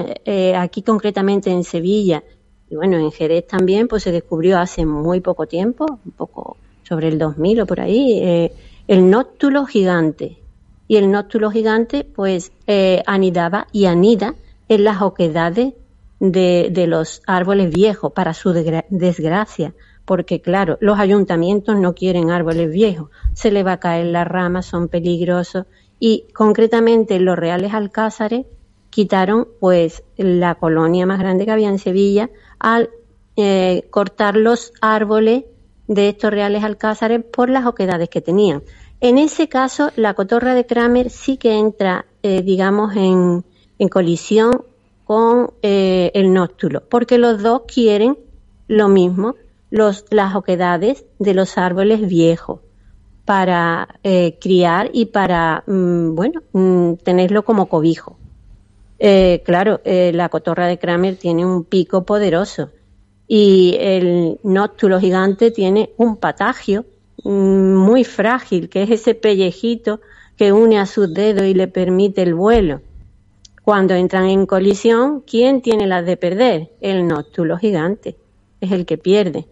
aquí 0.55 0.81
concretamente 0.81 1.51
en 1.51 1.63
Sevilla 1.63 2.23
y 2.69 2.75
bueno, 2.75 2.97
en 2.97 3.11
Jerez 3.11 3.45
también, 3.47 3.87
pues 3.87 4.03
se 4.03 4.11
descubrió 4.11 4.57
hace 4.57 4.85
muy 4.85 5.19
poco 5.19 5.45
tiempo, 5.45 5.85
un 6.05 6.11
poco 6.13 6.57
sobre 6.83 7.09
el 7.09 7.19
2000 7.19 7.61
o 7.61 7.65
por 7.65 7.81
ahí, 7.81 8.49
el 8.91 9.09
nóctulo 9.09 9.65
gigante. 9.65 10.43
Y 10.89 10.97
el 10.97 11.09
nóctulo 11.09 11.49
gigante, 11.49 12.03
pues, 12.03 12.51
eh, 12.67 13.01
anidaba 13.07 13.67
y 13.71 13.85
anida 13.85 14.35
en 14.67 14.83
las 14.83 15.01
oquedades 15.01 15.75
de, 16.19 16.85
los 16.87 17.21
árboles 17.25 17.69
viejos, 17.73 18.11
para 18.11 18.33
su 18.33 18.51
desgracia. 18.51 19.73
Porque, 20.03 20.41
claro, 20.41 20.77
los 20.81 20.99
ayuntamientos 20.99 21.79
no 21.79 21.95
quieren 21.95 22.31
árboles 22.31 22.69
viejos. 22.69 23.09
Se 23.33 23.49
le 23.49 23.63
va 23.63 23.73
a 23.73 23.79
caer 23.79 24.07
las 24.07 24.27
ramas, 24.27 24.65
son 24.65 24.89
peligrosos. 24.89 25.67
Y 25.97 26.25
concretamente 26.33 27.15
en 27.15 27.23
los 27.23 27.39
reales 27.39 27.73
alcázares, 27.73 28.45
quitaron 28.89 29.47
pues 29.61 30.03
la 30.17 30.55
colonia 30.55 31.05
más 31.05 31.19
grande 31.19 31.45
que 31.45 31.51
había 31.51 31.69
en 31.69 31.79
Sevilla 31.79 32.29
al 32.59 32.89
eh, 33.37 33.87
cortar 33.89 34.35
los 34.35 34.73
árboles 34.81 35.45
de 35.93 36.09
estos 36.09 36.31
reales 36.31 36.63
alcázares 36.63 37.23
por 37.23 37.49
las 37.49 37.65
oquedades 37.65 38.09
que 38.09 38.21
tenían. 38.21 38.63
En 38.99 39.17
ese 39.17 39.47
caso, 39.49 39.91
la 39.95 40.13
cotorra 40.13 40.53
de 40.53 40.65
Kramer 40.65 41.09
sí 41.09 41.37
que 41.37 41.57
entra, 41.57 42.05
eh, 42.23 42.41
digamos, 42.41 42.95
en, 42.95 43.43
colisión 43.89 44.63
con 45.05 45.53
eh, 45.63 46.11
el 46.13 46.31
nóctulo, 46.33 46.83
porque 46.87 47.17
los 47.17 47.41
dos 47.41 47.63
quieren 47.67 48.17
lo 48.67 48.87
mismo, 48.89 49.35
los, 49.71 50.05
las 50.11 50.35
oquedades 50.35 51.05
de 51.17 51.33
los 51.33 51.57
árboles 51.57 52.07
viejos 52.07 52.59
para 53.25 53.87
criar 54.39 54.89
y 54.93 55.05
para, 55.05 55.63
mm, 55.65 56.15
bueno, 56.15 56.41
mm, 56.53 56.93
tenerlo 57.03 57.43
como 57.43 57.67
cobijo. 57.67 58.17
Eh, 59.03 59.41
claro, 59.43 59.81
eh, 59.83 60.11
la 60.13 60.29
cotorra 60.29 60.67
de 60.67 60.77
Kramer 60.77 61.15
tiene 61.15 61.43
un 61.43 61.63
pico 61.63 62.03
poderoso 62.03 62.69
y 63.33 63.77
el 63.79 64.39
nóctulo 64.43 64.99
gigante 64.99 65.51
tiene 65.51 65.91
un 65.95 66.17
patagio 66.17 66.83
mm, 67.23 67.75
muy 67.75 68.03
frágil, 68.03 68.67
que 68.67 68.83
es 68.83 68.89
ese 68.89 69.15
pellejito 69.15 70.01
que 70.35 70.51
une 70.51 70.77
a 70.77 70.85
sus 70.85 71.13
dedos 71.13 71.45
y 71.45 71.53
le 71.53 71.69
permite 71.69 72.23
el 72.23 72.35
vuelo. 72.35 72.81
Cuando 73.63 73.93
entran 73.93 74.25
en 74.25 74.45
colisión, 74.45 75.21
¿quién 75.25 75.61
tiene 75.61 75.87
las 75.87 76.05
de 76.05 76.17
perder? 76.17 76.73
El 76.81 77.07
nóctulo 77.07 77.57
gigante, 77.57 78.17
es 78.59 78.73
el 78.73 78.85
que 78.85 78.97
pierde. 78.97 79.47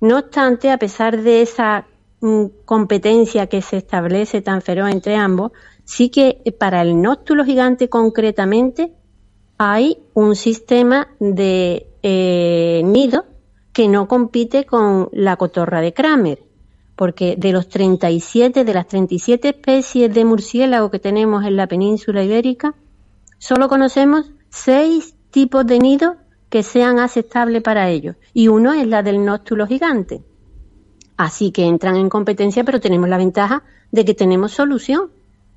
No 0.00 0.20
obstante, 0.20 0.70
a 0.70 0.78
pesar 0.78 1.20
de 1.20 1.42
esa 1.42 1.86
mm, 2.22 2.46
competencia 2.64 3.46
que 3.46 3.60
se 3.60 3.76
establece 3.76 4.40
tan 4.40 4.62
feroz 4.62 4.90
entre 4.90 5.16
ambos, 5.16 5.52
sí 5.84 6.08
que 6.08 6.38
para 6.58 6.80
el 6.80 7.02
nóctulo 7.02 7.44
gigante 7.44 7.90
concretamente 7.90 8.90
hay 9.58 9.98
un 10.14 10.34
sistema 10.34 11.08
de 11.20 11.88
eh, 12.10 12.80
nido 12.84 13.26
que 13.74 13.86
no 13.86 14.08
compite 14.08 14.64
con 14.64 15.10
la 15.12 15.36
cotorra 15.36 15.82
de 15.82 15.92
Kramer, 15.92 16.42
porque 16.96 17.36
de 17.36 17.52
los 17.52 17.68
37, 17.68 18.64
de 18.64 18.72
las 18.72 18.86
37 18.86 19.50
especies 19.50 20.14
de 20.14 20.24
murciélago 20.24 20.90
que 20.90 20.98
tenemos 20.98 21.44
en 21.44 21.56
la 21.56 21.66
península 21.66 22.24
ibérica, 22.24 22.74
solo 23.36 23.68
conocemos 23.68 24.32
seis 24.48 25.16
tipos 25.30 25.66
de 25.66 25.80
nidos 25.80 26.16
que 26.48 26.62
sean 26.62 26.98
aceptables 26.98 27.60
para 27.62 27.90
ellos, 27.90 28.16
y 28.32 28.48
uno 28.48 28.72
es 28.72 28.86
la 28.86 29.02
del 29.02 29.22
nóctulo 29.22 29.66
gigante. 29.66 30.22
Así 31.18 31.50
que 31.50 31.66
entran 31.66 31.96
en 31.96 32.08
competencia, 32.08 32.64
pero 32.64 32.80
tenemos 32.80 33.10
la 33.10 33.18
ventaja 33.18 33.64
de 33.92 34.06
que 34.06 34.14
tenemos 34.14 34.52
solución 34.52 35.10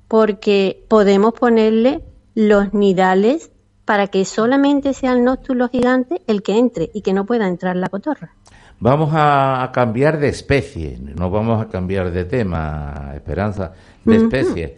porque 0.06 0.84
podemos 0.86 1.32
ponerle 1.32 2.04
los 2.34 2.74
nidales 2.74 3.50
para 3.84 4.06
que 4.06 4.24
solamente 4.24 4.94
sea 4.94 5.12
el 5.12 5.24
nóctulo 5.24 5.68
gigante 5.68 6.22
el 6.26 6.42
que 6.42 6.58
entre 6.58 6.90
y 6.94 7.02
que 7.02 7.12
no 7.12 7.26
pueda 7.26 7.48
entrar 7.48 7.76
la 7.76 7.88
cotorra. 7.88 8.32
Vamos 8.80 9.10
a, 9.12 9.70
cambiar 9.72 10.18
de 10.18 10.28
especie, 10.28 10.98
no 11.00 11.30
vamos 11.30 11.62
a 11.62 11.68
cambiar 11.68 12.10
de 12.10 12.24
tema, 12.24 13.12
Esperanza, 13.14 13.72
de 14.04 14.16
especie. 14.16 14.76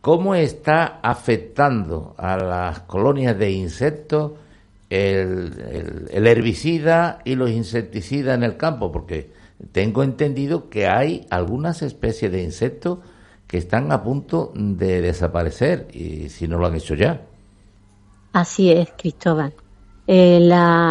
¿Cómo 0.00 0.34
está 0.34 1.00
afectando 1.02 2.14
a 2.16 2.36
las 2.38 2.80
colonias 2.80 3.38
de 3.38 3.50
insectos 3.50 4.32
el, 4.88 6.08
el 6.10 6.26
herbicida 6.26 7.18
y 7.24 7.34
los 7.34 7.50
insecticidas 7.50 8.34
en 8.34 8.44
el 8.44 8.56
campo? 8.56 8.90
Porque 8.90 9.30
tengo 9.72 10.02
entendido 10.02 10.68
que 10.70 10.86
hay 10.86 11.26
algunas 11.30 11.82
especies 11.82 12.32
de 12.32 12.42
insectos 12.42 13.00
que 13.46 13.58
están 13.58 13.92
a 13.92 14.02
punto 14.02 14.52
de 14.54 15.02
desaparecer 15.02 15.88
y 15.92 16.30
si 16.30 16.48
no 16.48 16.58
lo 16.58 16.66
han 16.66 16.76
hecho 16.76 16.94
ya. 16.94 17.20
Así 18.34 18.72
es, 18.72 18.88
Cristóbal. 18.96 19.54
Eh, 20.08 20.40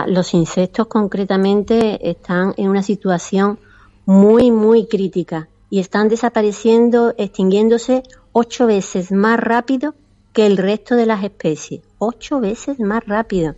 los 0.08 0.34
insectos 0.34 0.88
concretamente 0.88 2.10
están 2.10 2.54
en 2.56 2.70
una 2.70 2.82
situación 2.82 3.60
muy, 4.06 4.50
muy 4.50 4.88
crítica 4.88 5.50
y 5.70 5.82
están 5.82 6.08
desapareciendo, 6.08 7.14
extinguiéndose 7.18 8.04
ocho 8.32 8.66
veces 8.66 9.12
más 9.12 9.38
rápido 9.38 9.94
que 10.32 10.46
el 10.46 10.56
resto 10.56 10.96
de 10.96 11.06
las 11.06 11.22
especies. 11.22 11.82
Ocho 11.98 12.40
veces 12.40 12.80
más 12.80 13.06
rápido. 13.06 13.56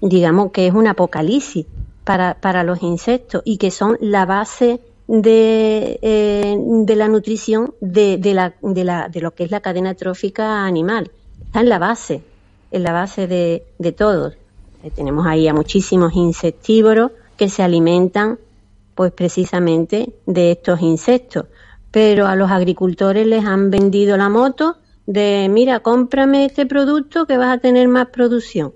Digamos 0.00 0.50
que 0.50 0.66
es 0.66 0.74
un 0.74 0.88
apocalipsis 0.88 1.66
para, 2.02 2.34
para 2.34 2.64
los 2.64 2.82
insectos 2.82 3.42
y 3.44 3.58
que 3.58 3.70
son 3.70 3.96
la 4.00 4.26
base 4.26 4.80
de, 5.06 6.00
eh, 6.02 6.56
de 6.58 6.96
la 6.96 7.06
nutrición 7.06 7.74
de, 7.80 8.18
de, 8.18 8.34
la, 8.34 8.54
de, 8.60 8.82
la, 8.82 9.08
de 9.08 9.20
lo 9.20 9.36
que 9.36 9.44
es 9.44 9.52
la 9.52 9.60
cadena 9.60 9.94
trófica 9.94 10.64
animal. 10.64 11.12
Está 11.44 11.60
en 11.60 11.68
la 11.68 11.78
base, 11.78 12.24
en 12.70 12.82
la 12.82 12.92
base 12.92 13.26
de, 13.26 13.64
de 13.78 13.92
todos. 13.92 14.34
Eh, 14.82 14.90
tenemos 14.90 15.26
ahí 15.26 15.48
a 15.48 15.54
muchísimos 15.54 16.14
insectívoros 16.14 17.12
que 17.36 17.48
se 17.48 17.62
alimentan 17.62 18.38
pues 18.94 19.12
precisamente 19.12 20.14
de 20.26 20.52
estos 20.52 20.80
insectos. 20.82 21.46
Pero 21.90 22.26
a 22.26 22.36
los 22.36 22.50
agricultores 22.50 23.26
les 23.26 23.44
han 23.44 23.70
vendido 23.70 24.16
la 24.16 24.28
moto 24.28 24.76
de, 25.06 25.48
mira, 25.50 25.80
cómprame 25.80 26.44
este 26.44 26.66
producto 26.66 27.26
que 27.26 27.36
vas 27.36 27.56
a 27.56 27.58
tener 27.58 27.88
más 27.88 28.08
producción. 28.08 28.74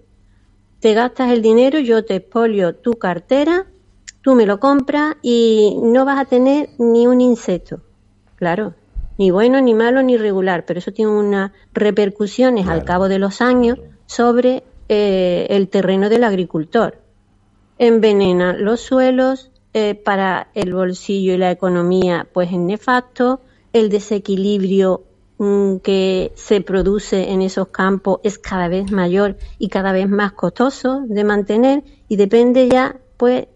Te 0.81 0.95
gastas 0.95 1.31
el 1.31 1.43
dinero, 1.43 1.79
yo 1.79 2.05
te 2.05 2.17
expolio 2.17 2.75
tu 2.75 2.95
cartera 2.95 3.67
tú 4.25 4.35
me 4.35 4.47
lo 4.47 4.59
compras 4.59 5.17
y 5.21 5.79
no 5.83 6.07
vas 6.07 6.19
a 6.19 6.25
tener 6.25 6.71
ni 6.79 7.07
un 7.07 7.21
insecto. 7.21 7.83
Claro, 8.37 8.75
ni 9.19 9.31
bueno, 9.31 9.61
ni 9.61 9.75
malo, 9.75 10.03
ni 10.03 10.17
regular, 10.17 10.65
pero 10.67 10.79
eso 10.79 10.93
tiene 10.93 11.11
unas 11.11 11.53
repercusiones 11.73 12.67
al 12.69 12.85
cabo 12.85 13.09
de 13.09 13.19
los 13.19 13.41
años 13.41 13.79
sobre 14.07 14.65
eh, 14.89 15.47
el 15.51 15.69
terreno 15.69 16.09
del 16.09 16.25
agricultor. 16.25 16.99
Envenena 17.79 18.53
los 18.53 18.81
suelos, 18.81 19.51
eh, 19.77 19.97
para 19.97 20.51
el 20.55 20.73
bolsillo 20.73 21.35
y 21.35 21.37
la 21.37 21.51
economía, 21.51 22.29
pues 22.33 22.53
es 22.53 22.59
nefasto, 22.59 23.41
el 23.73 23.89
desequilibrio 23.89 25.03
mm, 25.39 25.79
que 25.79 26.31
se 26.37 26.61
produce 26.61 27.33
en 27.33 27.43
esos 27.43 27.69
campos 27.69 28.21
es 28.23 28.39
cada 28.39 28.69
vez 28.69 28.93
mayor 28.93 29.37
y 29.59 29.71
cada 29.71 29.91
vez 29.91 30.09
más 30.09 30.31
costoso 30.31 31.03
de 31.09 31.25
mantener 31.25 31.83
y 32.09 32.15
depende 32.15 32.69
ya, 32.69 33.01
pues, 33.17 33.49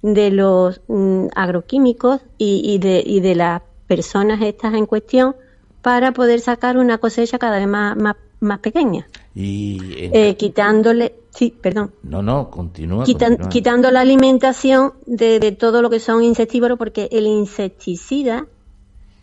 de 0.00 0.30
los 0.30 0.80
mm, 0.86 1.26
agroquímicos 1.34 2.20
y, 2.38 2.62
y 2.64 2.78
de, 2.78 3.02
y 3.04 3.18
de 3.18 3.34
las 3.34 3.62
personas 3.86 4.40
estas 4.42 4.74
en 4.74 4.86
cuestión 4.86 5.34
para 5.82 6.12
poder 6.12 6.40
sacar 6.40 6.76
una 6.78 6.98
cosecha 6.98 7.38
cada 7.38 7.58
vez 7.58 7.68
más, 7.68 7.96
más, 7.96 8.16
más 8.40 8.58
pequeña. 8.60 9.06
Y 9.34 9.78
Eh, 10.12 10.36
quitándole, 10.36 11.14
sí, 11.30 11.52
perdón, 11.60 11.90
no, 12.04 12.22
no, 12.22 12.50
continúa. 12.50 13.04
Quitan- 13.04 13.32
continúa. 13.32 13.48
quitando 13.50 13.90
la 13.90 14.00
alimentación 14.00 14.92
de, 15.06 15.40
de 15.40 15.52
todo 15.52 15.82
lo 15.82 15.90
que 15.90 16.00
son 16.00 16.22
insectívoros, 16.22 16.78
porque 16.78 17.08
el 17.12 17.26
insecticida 17.26 18.46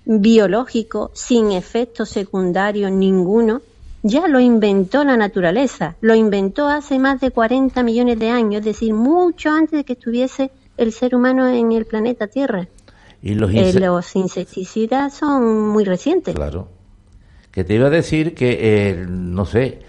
biológico, 0.06 1.12
sin 1.14 1.52
efectos 1.52 2.10
secundarios 2.10 2.92
ninguno, 2.92 3.62
ya 4.04 4.28
lo 4.28 4.40
inventó 4.40 5.04
la 5.04 5.16
naturaleza. 5.16 5.96
Lo 6.02 6.16
inventó 6.16 6.68
hace 6.68 6.98
más 6.98 7.22
de 7.22 7.32
40 7.32 7.84
millones 7.84 8.18
de 8.20 8.30
años, 8.30 8.60
es 8.62 8.66
decir, 8.66 8.94
mucho 8.94 9.52
antes 9.52 9.72
de 9.78 9.84
que 9.84 9.94
estuviese 9.94 10.52
el 10.78 10.92
ser 10.92 11.16
humano 11.16 11.48
en 11.48 11.72
el 11.72 11.86
planeta 11.86 12.28
Tierra. 12.28 12.68
Y 13.24 13.36
los 13.36 13.52
Eh, 13.54 13.74
los 13.74 14.16
insecticidas 14.16 15.14
son 15.14 15.70
muy 15.70 15.84
recientes. 15.86 16.34
Claro. 16.36 16.68
Que 17.52 17.64
te 17.64 17.76
iba 17.76 17.88
a 17.88 17.90
decir 17.92 18.34
que, 18.34 18.58
eh, 18.90 19.06
no 19.08 19.46
sé, 19.46 19.80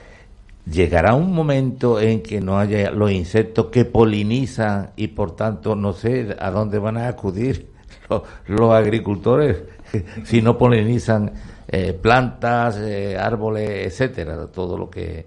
llegará 0.70 1.14
un 1.14 1.32
momento 1.32 2.00
en 2.00 2.22
que 2.22 2.40
no 2.40 2.58
haya 2.58 2.90
los 2.90 3.10
insectos 3.10 3.66
que 3.66 3.84
polinizan 3.84 4.90
y 4.96 5.08
por 5.08 5.34
tanto 5.36 5.74
no 5.76 5.92
sé 5.92 6.36
a 6.38 6.50
dónde 6.50 6.78
van 6.78 6.96
a 6.96 7.08
acudir 7.08 7.68
los, 8.10 8.22
los 8.46 8.72
agricultores 8.72 9.62
si 10.24 10.42
no 10.42 10.58
polinizan 10.58 11.32
eh, 11.68 11.92
plantas, 11.94 12.76
eh, 12.78 13.16
árboles, 13.18 13.86
etcétera, 13.86 14.46
todo 14.48 14.76
lo 14.78 14.90
que 14.90 15.26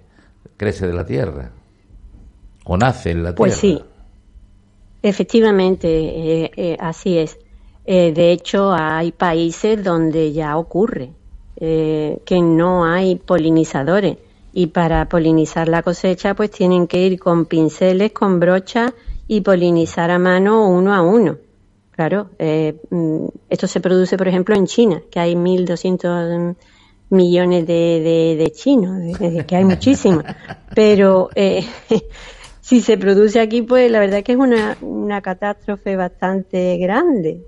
crece 0.56 0.86
de 0.86 0.92
la 0.94 1.04
tierra 1.04 1.50
o 2.64 2.76
nace 2.76 3.10
en 3.10 3.22
la 3.22 3.34
Pues 3.34 3.54
tierra. 3.54 3.60
sí, 3.60 3.84
efectivamente, 5.02 6.50
eh, 6.56 6.76
así 6.80 7.18
es. 7.18 7.38
Eh, 7.86 8.12
de 8.12 8.32
hecho, 8.32 8.72
hay 8.72 9.12
países 9.12 9.82
donde 9.82 10.32
ya 10.32 10.58
ocurre 10.58 11.12
eh, 11.58 12.18
que 12.24 12.42
no 12.42 12.84
hay 12.84 13.16
polinizadores 13.16 14.18
y 14.52 14.66
para 14.68 15.08
polinizar 15.08 15.68
la 15.68 15.82
cosecha 15.82 16.34
pues 16.34 16.50
tienen 16.50 16.86
que 16.86 17.06
ir 17.06 17.20
con 17.20 17.46
pinceles, 17.46 18.12
con 18.12 18.40
brochas 18.40 18.92
y 19.28 19.40
polinizar 19.40 20.10
a 20.10 20.18
mano 20.18 20.68
uno 20.68 20.94
a 20.94 21.02
uno. 21.02 21.38
Claro, 21.92 22.30
eh, 22.38 22.76
mm, 22.90 23.26
esto 23.48 23.66
se 23.66 23.80
produce, 23.80 24.18
por 24.18 24.28
ejemplo, 24.28 24.54
en 24.54 24.66
China, 24.66 25.00
que 25.10 25.20
hay 25.20 25.34
1.200 25.34 26.56
millones 27.08 27.66
de, 27.66 28.36
de, 28.38 28.52
chinos, 28.52 29.16
que 29.46 29.56
hay 29.56 29.64
muchísimos. 29.64 30.24
Pero 30.74 31.30
eh, 31.34 31.64
si 32.60 32.80
se 32.80 32.98
produce 32.98 33.40
aquí, 33.40 33.62
pues 33.62 33.90
la 33.90 34.00
verdad 34.00 34.22
que 34.22 34.32
es 34.32 34.38
una, 34.38 34.76
una 34.82 35.22
catástrofe 35.22 35.96
bastante 35.96 36.76
grande. 36.78 37.42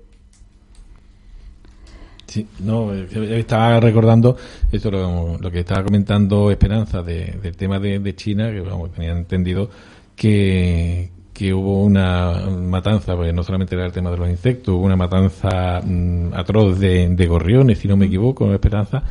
Sí, 2.29 2.45
no, 2.59 2.93
eh, 2.93 3.07
estaba 3.39 3.79
recordando 3.79 4.37
eso 4.71 4.91
lo, 4.91 5.37
lo 5.39 5.49
que 5.51 5.61
estaba 5.61 5.83
comentando 5.83 6.51
Esperanza 6.51 7.01
de- 7.01 7.39
del 7.41 7.57
tema 7.57 7.79
de, 7.79 7.97
de 7.97 8.15
China, 8.15 8.51
que 8.51 8.61
vamos, 8.61 8.91
tenía 8.91 9.11
entendido 9.11 9.67
que, 10.15 11.09
que 11.33 11.53
hubo 11.53 11.83
una 11.83 12.33
matanza, 12.49 13.15
porque 13.15 13.33
no 13.33 13.41
solamente 13.43 13.73
era 13.75 13.85
el 13.85 13.91
tema 13.91 14.11
de 14.11 14.17
los 14.17 14.29
insectos, 14.29 14.75
hubo 14.75 14.85
una 14.85 14.95
matanza 14.95 15.81
mm, 15.83 16.33
atroz 16.33 16.77
de, 16.79 17.09
de 17.09 17.27
gorriones, 17.27 17.79
si 17.79 17.87
no 17.87 17.97
me 17.97 18.05
equivoco, 18.05 18.53
Esperanza. 18.53 19.01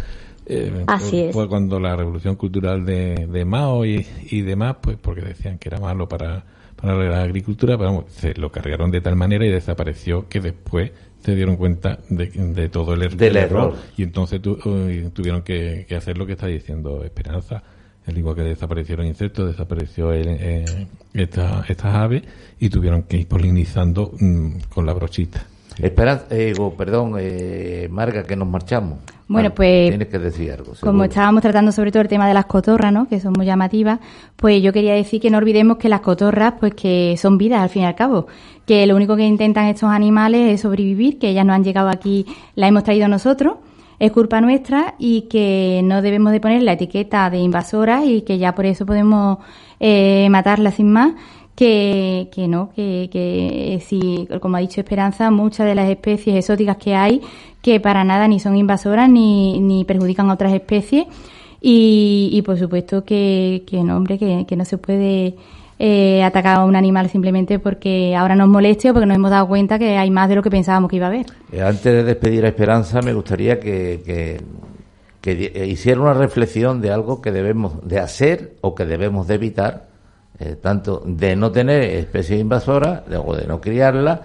Eh, 0.47 0.85
Así 0.87 1.11
fue- 1.11 1.29
es. 1.29 1.35
Fue 1.35 1.49
cuando 1.49 1.81
la 1.81 1.97
revolución 1.97 2.37
cultural 2.37 2.85
de, 2.87 3.27
de 3.27 3.45
Mao 3.45 3.85
y, 3.85 4.07
y 4.31 4.43
demás, 4.43 4.77
pues 4.81 4.97
porque 4.97 5.23
decían 5.23 5.59
que 5.59 5.69
era 5.69 5.81
malo 5.81 6.09
para, 6.09 6.45
para 6.81 6.95
la 7.11 7.23
agricultura, 7.23 7.77
pero 7.77 7.91
vamos, 7.91 8.05
se 8.13 8.35
lo 8.35 8.51
cargaron 8.51 8.91
de 8.91 9.01
tal 9.01 9.17
manera 9.17 9.45
y 9.45 9.51
desapareció 9.51 10.29
que 10.29 10.41
después 10.41 10.93
se 11.25 11.35
dieron 11.35 11.57
cuenta 11.57 11.99
de, 12.09 12.27
de 12.29 12.69
todo 12.69 12.95
el, 12.95 13.03
er- 13.03 13.17
Del 13.17 13.37
el 13.37 13.45
error. 13.45 13.75
y 13.97 14.03
entonces 14.05 14.41
tu- 14.41 14.59
eh, 14.65 15.11
tuvieron 15.13 15.43
que, 15.43 15.85
que 15.89 15.97
hacer 15.97 16.17
lo 16.17 16.27
que 16.27 16.33
está 16.33 16.47
diciendo 16.47 17.03
Esperanza. 17.05 17.63
El 18.07 18.17
igual 18.17 18.37
que 18.37 18.43
desaparecieron 18.43 19.05
insectos, 19.05 19.49
desapareció 19.49 20.13
el, 20.13 20.29
eh, 20.29 20.65
esta- 21.13 21.65
estas 21.69 21.95
aves 21.95 22.23
y 22.59 22.71
tuvieron 22.71 23.03
que 23.03 23.19
ir 23.19 23.27
polinizando 23.29 24.13
mm, 24.19 24.61
con 24.71 24.87
la 24.87 24.95
brochita. 24.95 25.45
Esperanza, 25.81 26.27
eh, 26.31 26.55
perdón, 26.77 27.15
eh, 27.19 27.89
Marga, 27.91 28.25
que 28.25 28.37
nos 28.37 28.49
marchamos. 28.49 28.99
Bueno, 29.29 29.51
Ah, 29.51 29.55
pues, 29.55 29.91
Tienes 29.91 30.09
que 30.09 30.19
decir 30.19 30.51
algo. 30.53 30.73
Como 30.81 31.05
estábamos 31.05 31.43
tratando 31.43 31.71
sobre 31.71 31.93
todo 31.93 32.01
el 32.03 32.09
tema 32.09 32.27
de 32.27 32.35
las 32.35 32.47
cotorras, 32.47 32.93
¿no? 32.93 33.07
Que 33.07 33.21
son 33.21 33.35
muy 33.37 33.45
llamativas, 33.45 34.01
pues 34.37 34.63
yo 34.63 34.73
quería 34.73 34.95
decir 34.95 35.21
que 35.21 35.31
no 35.31 35.39
olvidemos 35.39 35.77
que 35.77 35.89
las 35.91 36.01
cotorras, 36.01 36.55
pues 36.59 36.75
que 36.75 37.15
son 37.19 37.37
vidas 37.37 37.61
al 37.61 37.69
fin 37.69 37.83
y 37.83 37.87
al 37.87 37.95
cabo, 37.95 38.27
que 38.67 38.87
lo 38.87 38.97
único 38.97 39.17
que 39.17 39.27
intentan 39.27 39.67
estos 39.67 39.91
animales 39.91 40.53
es 40.55 40.63
sobrevivir, 40.63 41.19
que 41.19 41.29
ellas 41.29 41.45
no 41.45 41.53
han 41.53 41.63
llegado 41.63 41.91
aquí, 41.91 42.27
las 42.55 42.71
hemos 42.71 42.85
traído 42.85 43.07
nosotros, 43.07 43.57
es 43.99 44.13
culpa 44.13 44.41
nuestra 44.41 44.95
y 44.99 45.23
que 45.23 45.83
no 45.85 46.01
debemos 46.03 46.33
de 46.33 46.41
poner 46.41 46.63
la 46.63 46.73
etiqueta 46.73 47.29
de 47.31 47.39
invasoras 47.39 48.05
y 48.07 48.23
que 48.23 48.39
ya 48.39 48.55
por 48.55 48.65
eso 48.65 48.87
podemos 48.87 49.39
eh, 49.81 50.29
matarlas 50.31 50.75
sin 50.75 50.91
más. 50.93 51.13
Que, 51.59 52.29
que 52.31 52.47
no, 52.47 52.71
que, 52.77 53.09
que 53.11 53.83
si, 53.85 54.29
como 54.41 54.57
ha 54.59 54.61
dicho 54.61 54.81
Esperanza, 54.81 55.29
muchas 55.33 55.67
de 55.67 55.75
las 55.75 55.91
especies 55.91 56.37
exóticas 56.37 56.77
que 56.77 56.95
hay, 56.95 57.21
que 57.63 57.81
para 57.81 58.05
nada 58.05 58.29
ni 58.29 58.39
son 58.39 58.57
invasoras 58.57 59.11
ni, 59.11 59.59
ni 59.59 59.85
perjudican 59.85 60.31
a 60.31 60.35
otras 60.35 60.53
especies. 60.53 61.07
Y, 61.61 62.31
y 62.33 62.43
por 62.43 62.57
supuesto 62.59 63.05
que, 63.05 63.65
que 63.67 63.83
no, 63.83 63.97
hombre, 63.97 64.19
que, 64.19 64.47
que 64.47 64.55
no 64.55 64.65
se 64.65 64.79
puede 64.79 65.35
eh, 65.81 66.23
atacar 66.25 66.57
a 66.57 66.65
un 66.65 66.75
animal 66.75 67.09
simplemente 67.09 67.59
porque 67.59 68.15
ahora 68.17 68.35
nos 68.35 68.49
moleste 68.49 68.91
o 68.91 68.93
porque 68.93 69.07
nos 69.07 69.17
hemos 69.17 69.31
dado 69.31 69.47
cuenta 69.47 69.79
que 69.79 69.97
hay 69.97 70.11
más 70.11 70.29
de 70.29 70.35
lo 70.35 70.43
que 70.43 70.51
pensábamos 70.51 70.91
que 70.91 70.97
iba 70.97 71.07
a 71.07 71.09
haber. 71.09 71.27
Eh, 71.53 71.63
antes 71.63 71.85
de 71.85 72.03
despedir 72.05 72.45
a 72.45 72.49
Esperanza, 72.49 73.01
me 73.03 73.13
gustaría 73.13 73.61
que, 73.61 74.01
que, 75.23 75.31
eh, 75.31 75.67
hiciera 75.67 76.01
una 76.01 76.15
reflexión 76.15 76.81
de 76.81 76.91
algo 76.91 77.21
que 77.21 77.31
debemos 77.31 77.87
de 77.87 78.01
hacer 78.01 78.57
o 78.61 78.75
que 78.75 78.87
debemos 78.87 79.27
de 79.27 79.35
evitar, 79.35 79.88
eh, 80.41 80.57
tanto 80.61 81.03
de 81.05 81.35
no 81.37 81.51
tener 81.51 81.83
especies 81.83 82.41
invasoras 82.41 83.07
de- 83.09 83.17
o 83.17 83.35
de 83.35 83.47
no 83.47 83.61
criarlas, 83.61 84.21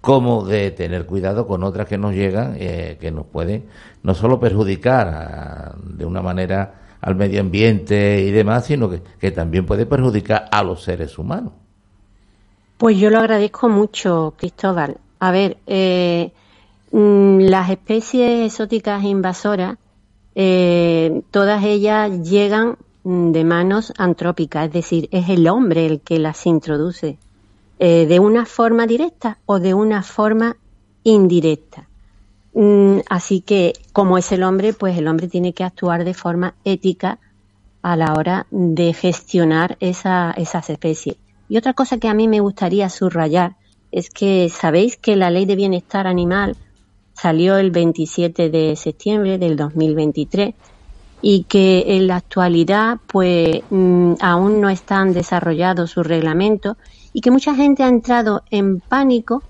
como 0.00 0.44
de 0.46 0.70
tener 0.70 1.04
cuidado 1.04 1.46
con 1.46 1.62
otras 1.62 1.86
que 1.86 1.98
nos 1.98 2.14
llegan, 2.14 2.56
eh, 2.58 2.96
que 3.00 3.10
nos 3.10 3.26
pueden 3.26 3.64
no 4.02 4.14
solo 4.14 4.40
perjudicar 4.40 5.08
a- 5.08 5.74
de 5.84 6.04
una 6.06 6.22
manera 6.22 6.74
al 7.02 7.14
medio 7.16 7.40
ambiente 7.40 8.20
y 8.20 8.30
demás, 8.30 8.66
sino 8.66 8.88
que, 8.90 9.02
que 9.18 9.30
también 9.30 9.66
puede 9.66 9.86
perjudicar 9.86 10.46
a 10.50 10.62
los 10.62 10.82
seres 10.82 11.18
humanos. 11.18 11.52
Pues 12.78 12.96
yo 12.98 13.10
lo 13.10 13.18
agradezco 13.18 13.68
mucho, 13.68 14.34
Cristóbal. 14.38 14.96
A 15.18 15.30
ver, 15.30 15.58
eh, 15.66 16.32
mm, 16.92 17.40
las 17.40 17.68
especies 17.70 18.46
exóticas 18.46 19.04
invasoras, 19.04 19.76
eh, 20.34 21.22
todas 21.30 21.62
ellas 21.64 22.10
llegan 22.28 22.76
de 23.04 23.44
manos 23.44 23.92
antrópicas, 23.96 24.66
es 24.66 24.72
decir, 24.72 25.08
es 25.10 25.28
el 25.28 25.48
hombre 25.48 25.86
el 25.86 26.00
que 26.00 26.18
las 26.18 26.46
introduce, 26.46 27.18
eh, 27.78 28.06
de 28.06 28.18
una 28.20 28.44
forma 28.44 28.86
directa 28.86 29.38
o 29.46 29.58
de 29.58 29.72
una 29.74 30.02
forma 30.02 30.56
indirecta. 31.02 31.88
Mm, 32.52 32.98
Así 33.08 33.40
que, 33.40 33.72
como 33.92 34.18
es 34.18 34.32
el 34.32 34.42
hombre, 34.42 34.72
pues 34.72 34.98
el 34.98 35.08
hombre 35.08 35.28
tiene 35.28 35.52
que 35.52 35.64
actuar 35.64 36.04
de 36.04 36.14
forma 36.14 36.54
ética 36.64 37.18
a 37.82 37.96
la 37.96 38.12
hora 38.12 38.46
de 38.50 38.92
gestionar 38.92 39.76
esa- 39.80 40.32
esas 40.36 40.68
especies. 40.68 41.16
Y 41.48 41.56
otra 41.56 41.72
cosa 41.72 41.98
que 41.98 42.08
a 42.08 42.14
mí 42.14 42.28
me 42.28 42.40
gustaría 42.40 42.88
subrayar 42.90 43.56
es 43.92 44.10
que 44.10 44.48
sabéis 44.50 44.96
que 44.96 45.16
la 45.16 45.30
ley 45.30 45.46
de 45.46 45.56
bienestar 45.56 46.06
animal 46.06 46.56
salió 47.14 47.56
el 47.56 47.70
27 47.70 48.50
de 48.50 48.76
septiembre 48.76 49.38
del 49.38 49.56
2023 49.56 50.54
y 51.22 51.44
que 51.44 51.96
en 51.96 52.06
la 52.06 52.16
actualidad 52.16 52.98
pues 53.06 53.62
mm, 53.70 54.14
aún 54.20 54.60
no 54.60 54.70
están 54.70 55.12
desarrollados 55.12 55.90
sus 55.90 56.06
reglamentos 56.06 56.76
y 57.12 57.20
que 57.20 57.30
mucha 57.30 57.54
gente 57.54 57.82
ha 57.82 57.88
entrado 57.88 58.42
en 58.50 58.80
pánico 58.80 59.42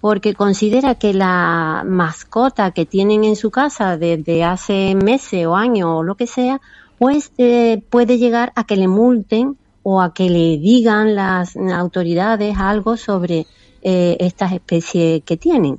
porque 0.00 0.34
considera 0.34 0.96
que 0.96 1.14
la 1.14 1.82
mascota 1.86 2.72
que 2.72 2.84
tienen 2.84 3.24
en 3.24 3.36
su 3.36 3.50
casa 3.50 3.96
desde 3.96 4.44
hace 4.44 4.94
meses 4.94 5.46
o 5.46 5.56
años 5.56 5.88
o 5.90 6.02
lo 6.02 6.14
que 6.14 6.26
sea, 6.26 6.60
pues 6.98 7.32
eh, 7.38 7.82
puede 7.88 8.18
llegar 8.18 8.52
a 8.54 8.64
que 8.64 8.76
le 8.76 8.86
multen 8.86 9.56
o 9.82 10.02
a 10.02 10.12
que 10.12 10.28
le 10.28 10.58
digan 10.58 11.14
las 11.14 11.56
autoridades 11.56 12.56
algo 12.58 12.98
sobre 12.98 13.46
eh, 13.80 14.16
estas 14.20 14.52
especies 14.52 15.22
que 15.24 15.38
tienen. 15.38 15.78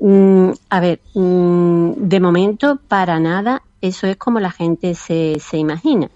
Mm, 0.00 0.50
a 0.70 0.80
ver, 0.80 1.00
mm, 1.14 1.92
de 1.96 2.20
momento 2.20 2.80
para 2.88 3.20
nada 3.20 3.62
eso 3.88 4.06
es 4.06 4.16
como 4.16 4.40
la 4.40 4.50
gente 4.50 4.94
se, 4.94 5.38
se 5.40 5.58
imagina. 5.58 6.10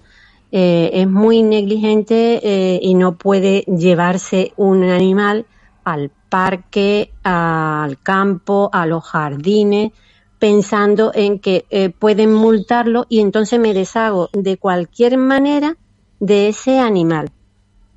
Eh, 0.50 0.90
es 0.94 1.08
muy 1.08 1.42
negligente 1.42 2.40
eh, 2.42 2.80
y 2.82 2.94
no 2.94 3.16
puede 3.16 3.60
llevarse 3.62 4.52
un 4.56 4.82
animal 4.84 5.44
al 5.84 6.10
parque, 6.30 7.12
al 7.22 7.98
campo, 7.98 8.70
a 8.72 8.86
los 8.86 9.04
jardines, 9.04 9.92
pensando 10.38 11.12
en 11.14 11.38
que 11.38 11.66
eh, 11.68 11.90
pueden 11.90 12.32
multarlo 12.32 13.04
y 13.10 13.20
entonces 13.20 13.58
me 13.58 13.74
deshago 13.74 14.30
de 14.32 14.56
cualquier 14.56 15.18
manera 15.18 15.76
de 16.20 16.48
ese 16.48 16.78
animal. 16.78 17.30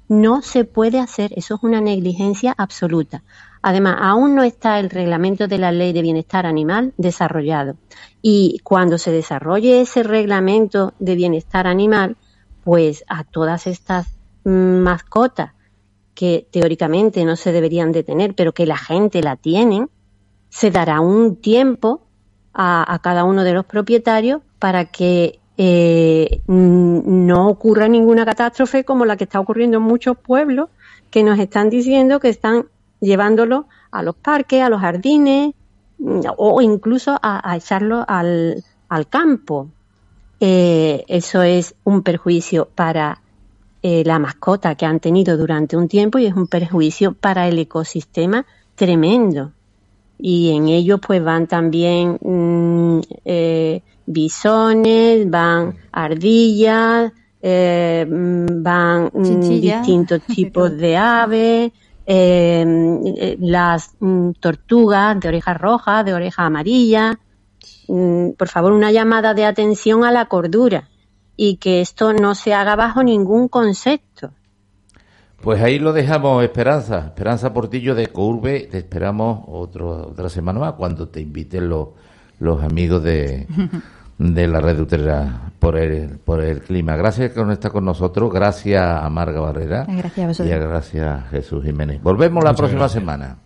no 0.10 0.42
se 0.42 0.66
puede 0.66 1.00
hacer, 1.00 1.32
eso 1.38 1.56
es 1.56 1.64
una 1.64 1.80
negligencia 1.80 2.54
absoluta. 2.58 3.24
Además, 3.62 3.98
aún 4.00 4.36
no 4.36 4.44
está 4.44 4.80
el 4.80 4.90
reglamento 4.90 5.48
de 5.48 5.58
la 5.58 5.72
ley 5.72 5.94
de 5.94 6.02
bienestar 6.02 6.46
animal 6.46 6.94
desarrollado. 6.98 7.76
Y 8.22 8.60
cuando 8.64 8.98
se 8.98 9.12
desarrolle 9.12 9.82
ese 9.82 10.04
reglamento 10.04 10.94
de 11.00 11.16
bienestar 11.16 11.68
animal, 11.68 12.18
pues 12.64 13.04
a 13.08 13.24
todas 13.24 13.68
estas 13.68 14.08
mascotas 14.44 15.52
que 16.16 16.48
teóricamente 16.52 17.24
no 17.26 17.36
se 17.36 17.52
deberían 17.52 17.92
de 17.92 18.04
tener, 18.04 18.36
pero 18.36 18.54
que 18.54 18.66
la 18.66 18.78
gente 18.78 19.22
la 19.22 19.36
tiene, 19.36 19.88
se 20.50 20.72
dará 20.72 21.00
un 21.00 21.36
tiempo 21.38 22.02
a, 22.54 23.00
cada 23.02 23.24
uno 23.24 23.44
de 23.44 23.54
los 23.54 23.66
propietarios 23.66 24.42
para 24.60 24.86
que 24.86 25.40
eh, 25.58 26.42
no 26.48 27.48
ocurra 27.48 27.88
ninguna 27.88 28.26
catástrofe 28.26 28.84
como 28.84 29.06
la 29.06 29.16
que 29.16 29.24
está 29.24 29.40
ocurriendo 29.40 29.78
en 29.78 29.84
muchos 29.84 30.18
pueblos 30.18 30.70
que 31.10 31.24
nos 31.24 31.40
están 31.40 31.70
diciendo 31.70 32.20
que 32.20 32.30
están 32.30 32.66
llevándolo 33.02 33.68
a 33.92 34.04
los 34.04 34.16
parques, 34.16 34.64
a 34.64 34.70
los 34.70 34.80
jardines 34.80 35.54
o 36.38 36.62
incluso 36.62 37.20
a, 37.22 37.56
echarlo 37.58 38.06
al, 38.08 38.64
campo. 39.10 39.68
Eh, 40.40 41.04
eso 41.08 41.44
es 41.44 41.76
un 41.84 42.02
perjuicio 42.02 42.70
para 42.74 43.22
eh, 43.84 44.04
la 44.06 44.20
mascota 44.20 44.76
que 44.76 44.86
han 44.86 45.00
tenido 45.00 45.38
durante 45.38 45.76
un 45.76 45.88
tiempo 45.88 46.20
y 46.20 46.28
es 46.28 46.36
un 46.36 46.48
perjuicio 46.48 47.14
para 47.14 47.48
el 47.48 47.58
ecosistema 47.60 48.46
tremendo. 48.76 49.52
Y 50.20 50.56
en 50.56 50.68
ello 50.68 51.00
pues 51.00 51.24
van 51.24 51.48
también 51.48 52.18
mm, 52.22 53.00
eh, 53.26 53.82
bisones, 54.06 55.28
van 55.30 55.78
ardillas, 55.92 57.12
eh, 57.42 58.06
mm, 58.08 58.62
van 58.62 59.10
mm, 59.14 59.60
distintos 59.60 60.22
tipos 60.28 60.78
de 60.78 60.98
aves, 60.98 61.72
las 63.40 63.96
tortugas 64.40 65.20
de 65.20 65.28
orejas 65.28 65.58
rojas, 65.58 66.06
de 66.06 66.14
oreja 66.14 66.46
amarilla. 66.46 67.20
por 67.88 68.48
favor, 68.48 68.72
una 68.72 68.92
llamada 68.92 69.34
de 69.34 69.46
atención 69.46 70.04
a 70.04 70.12
la 70.12 70.26
cordura 70.26 70.90
y 71.36 71.58
que 71.58 71.82
esto 71.82 72.14
no 72.14 72.36
se 72.36 72.54
haga 72.54 72.76
bajo 72.76 73.04
ningún 73.04 73.48
concepto. 73.48 74.32
Pues 75.42 75.60
ahí 75.62 75.80
lo 75.80 75.92
dejamos, 75.92 76.44
Esperanza. 76.44 77.00
Esperanza 77.08 77.52
Portillo 77.52 77.96
de 77.96 78.08
Courbe. 78.08 78.68
Te 78.70 78.78
esperamos 78.78 79.44
otro, 79.48 80.10
otra 80.10 80.30
semana 80.30 80.60
más 80.60 80.74
cuando 80.74 81.10
te 81.10 81.20
inviten 81.20 81.68
los, 81.68 81.90
los 82.40 82.62
amigos 82.62 83.04
de, 83.04 83.48
de 84.22 84.48
la 84.48 84.62
red 84.62 84.80
Utrera 84.80 85.52
por 85.58 85.78
el, 85.78 86.20
por 86.20 86.42
el 86.42 86.62
clima. 86.62 86.96
Gracias 86.96 87.32
que 87.32 87.42
está 87.52 87.72
con 87.72 87.86
nosotros. 87.86 88.32
Gracias 88.32 88.82
a 88.82 89.10
Marga 89.10 89.40
Barrera. 89.40 89.86
Gracias 89.88 90.40
a 90.40 90.46
Y 90.46 90.50
gracias 90.50 91.06
a 91.06 91.22
Jesús 91.30 91.64
Jiménez. 91.64 92.02
Volvemos 92.02 92.44
la 92.44 92.54
próxima 92.54 92.88
semana. 92.88 93.38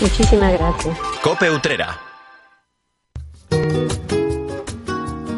Muchísimas 0.00 0.52
gracias. 0.52 0.96
Cope 1.22 1.50
Utrera. 1.50 1.98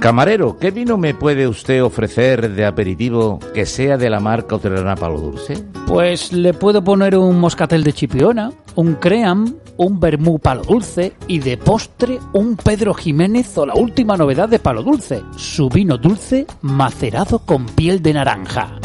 Camarero, 0.01 0.57
¿qué 0.57 0.71
vino 0.71 0.97
me 0.97 1.13
puede 1.13 1.47
usted 1.47 1.85
ofrecer 1.85 2.55
de 2.55 2.65
aperitivo 2.65 3.39
que 3.53 3.67
sea 3.67 3.99
de 3.99 4.09
la 4.09 4.19
marca 4.19 4.57
Utrerana 4.57 4.97
Palo 4.97 5.21
Dulce? 5.21 5.63
Pues 5.87 6.33
le 6.33 6.55
puedo 6.55 6.83
poner 6.83 7.19
un 7.19 7.39
moscatel 7.39 7.85
de 7.85 7.93
chipiona, 7.93 8.51
un 8.77 8.95
cream, 8.95 9.57
un 9.77 10.01
vermú 10.01 10.39
palo 10.39 10.63
dulce 10.63 11.13
y 11.27 11.41
de 11.41 11.59
postre 11.59 12.19
un 12.33 12.57
Pedro 12.57 12.95
Jiménez 12.95 13.59
o 13.59 13.67
la 13.67 13.75
última 13.75 14.17
novedad 14.17 14.49
de 14.49 14.59
palo 14.59 14.83
dulce, 14.83 15.23
su 15.37 15.69
vino 15.69 15.99
dulce 15.99 16.47
macerado 16.63 17.41
con 17.41 17.67
piel 17.67 18.01
de 18.01 18.15
naranja. 18.15 18.81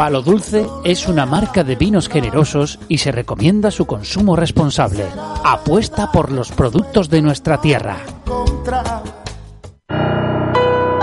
Palo 0.00 0.22
Dulce 0.22 0.66
es 0.82 1.08
una 1.08 1.26
marca 1.26 1.62
de 1.62 1.76
vinos 1.76 2.08
generosos 2.08 2.78
y 2.88 2.96
se 2.96 3.12
recomienda 3.12 3.70
su 3.70 3.84
consumo 3.84 4.34
responsable. 4.34 5.04
Apuesta 5.44 6.10
por 6.10 6.32
los 6.32 6.50
productos 6.52 7.10
de 7.10 7.20
nuestra 7.20 7.60
tierra. 7.60 7.98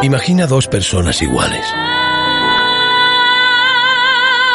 Imagina 0.01 0.47
dos 0.47 0.67
personas 0.67 1.21
iguales. 1.21 1.63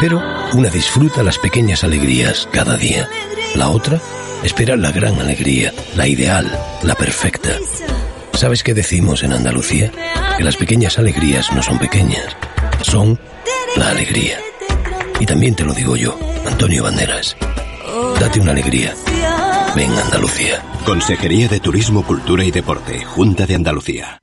Pero 0.01 0.21
una 0.55 0.67
disfruta 0.67 1.23
las 1.23 1.37
pequeñas 1.37 1.85
alegrías 1.85 2.45
cada 2.51 2.75
día. 2.75 3.07
La 3.55 3.69
otra 3.69 3.97
espera 4.43 4.75
la 4.75 4.91
gran 4.91 5.17
alegría, 5.21 5.71
la 5.95 6.05
ideal, 6.05 6.51
la 6.81 6.95
perfecta. 6.95 7.51
¿Sabes 8.33 8.61
qué 8.61 8.73
decimos 8.73 9.23
en 9.23 9.31
Andalucía? 9.31 9.89
Que 10.37 10.43
las 10.43 10.57
pequeñas 10.57 10.99
alegrías 10.99 11.49
no 11.53 11.63
son 11.63 11.79
pequeñas, 11.79 12.35
son 12.81 13.17
la 13.75 13.89
alegría. 13.89 14.39
Y 15.19 15.25
también 15.25 15.55
te 15.55 15.63
lo 15.63 15.73
digo 15.73 15.95
yo, 15.95 16.17
Antonio 16.45 16.83
Banderas. 16.83 17.35
Date 18.19 18.39
una 18.39 18.51
alegría. 18.51 18.93
Ven 19.75 19.91
Andalucía. 19.91 20.63
Consejería 20.85 21.47
de 21.47 21.59
Turismo, 21.59 22.03
Cultura 22.03 22.43
y 22.43 22.51
Deporte, 22.51 23.03
Junta 23.03 23.45
de 23.45 23.55
Andalucía. 23.55 24.22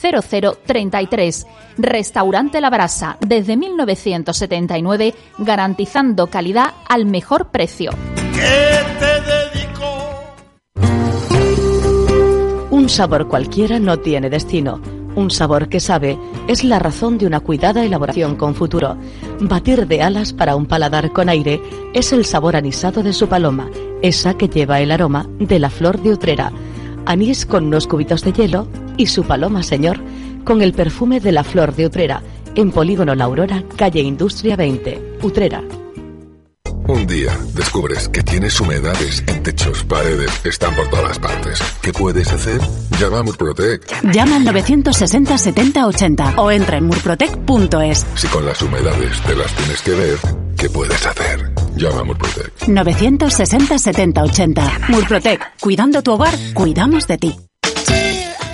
0033. 0.00 1.46
Restaurante 1.78 2.60
La 2.60 2.70
Brasa, 2.70 3.18
desde 3.20 3.56
1979, 3.56 5.14
garantizando 5.38 6.28
calidad 6.28 6.74
al 6.88 7.06
mejor 7.06 7.50
precio. 7.50 7.90
Un 12.70 12.88
sabor 12.88 13.28
cualquiera 13.28 13.78
no 13.78 13.98
tiene 13.98 14.30
destino. 14.30 14.80
Un 15.14 15.30
sabor 15.32 15.68
que 15.68 15.80
sabe 15.80 16.16
es 16.46 16.62
la 16.62 16.78
razón 16.78 17.18
de 17.18 17.26
una 17.26 17.40
cuidada 17.40 17.84
elaboración 17.84 18.36
con 18.36 18.54
futuro. 18.54 18.96
Batir 19.40 19.88
de 19.88 20.00
alas 20.00 20.32
para 20.32 20.54
un 20.54 20.66
paladar 20.66 21.12
con 21.12 21.28
aire 21.28 21.60
es 21.92 22.12
el 22.12 22.24
sabor 22.24 22.54
anisado 22.54 23.02
de 23.02 23.12
su 23.12 23.28
paloma, 23.28 23.68
esa 24.00 24.34
que 24.34 24.48
lleva 24.48 24.80
el 24.80 24.92
aroma 24.92 25.26
de 25.38 25.58
la 25.58 25.70
flor 25.70 26.00
de 26.00 26.12
Utrera. 26.12 26.52
Anís 27.08 27.46
con 27.46 27.64
unos 27.64 27.86
cubitos 27.86 28.22
de 28.22 28.34
hielo 28.34 28.68
y 28.98 29.06
su 29.06 29.24
paloma 29.24 29.62
señor 29.62 29.98
con 30.44 30.60
el 30.60 30.74
perfume 30.74 31.20
de 31.20 31.32
la 31.32 31.42
flor 31.42 31.74
de 31.74 31.86
Utrera 31.86 32.22
en 32.54 32.70
Polígono 32.70 33.14
La 33.14 33.24
Aurora, 33.24 33.64
calle 33.76 34.00
Industria 34.00 34.56
20, 34.56 35.16
Utrera. 35.22 35.64
Un 36.86 37.06
día 37.06 37.34
descubres 37.54 38.10
que 38.10 38.22
tienes 38.22 38.60
humedades 38.60 39.24
en 39.26 39.42
techos, 39.42 39.84
paredes, 39.84 40.30
están 40.44 40.74
por 40.74 40.88
todas 40.88 41.18
partes. 41.18 41.60
¿Qué 41.80 41.94
puedes 41.94 42.30
hacer? 42.30 42.60
Llama 43.00 43.20
a 43.20 43.22
Murprotec. 43.22 44.12
Llama 44.12 44.36
al 44.36 44.44
960 44.44 45.38
70 45.38 45.86
80 45.86 46.34
o 46.36 46.50
entra 46.50 46.76
en 46.76 46.84
murprotec.es. 46.88 48.06
Si 48.16 48.26
con 48.28 48.44
las 48.44 48.60
humedades 48.60 49.18
te 49.22 49.34
las 49.34 49.50
tienes 49.54 49.80
que 49.80 49.92
ver, 49.92 50.18
¿qué 50.58 50.68
puedes 50.68 51.06
hacer? 51.06 51.47
Llama 51.76 52.00
a 52.00 52.04
Murprotec. 52.04 52.68
960 52.68 53.78
70 53.78 54.22
80. 54.22 54.72
Murprotec. 54.88 55.40
Cuidando 55.60 56.02
tu 56.02 56.12
hogar, 56.12 56.34
cuidamos 56.54 57.06
de 57.06 57.18
ti. 57.18 57.36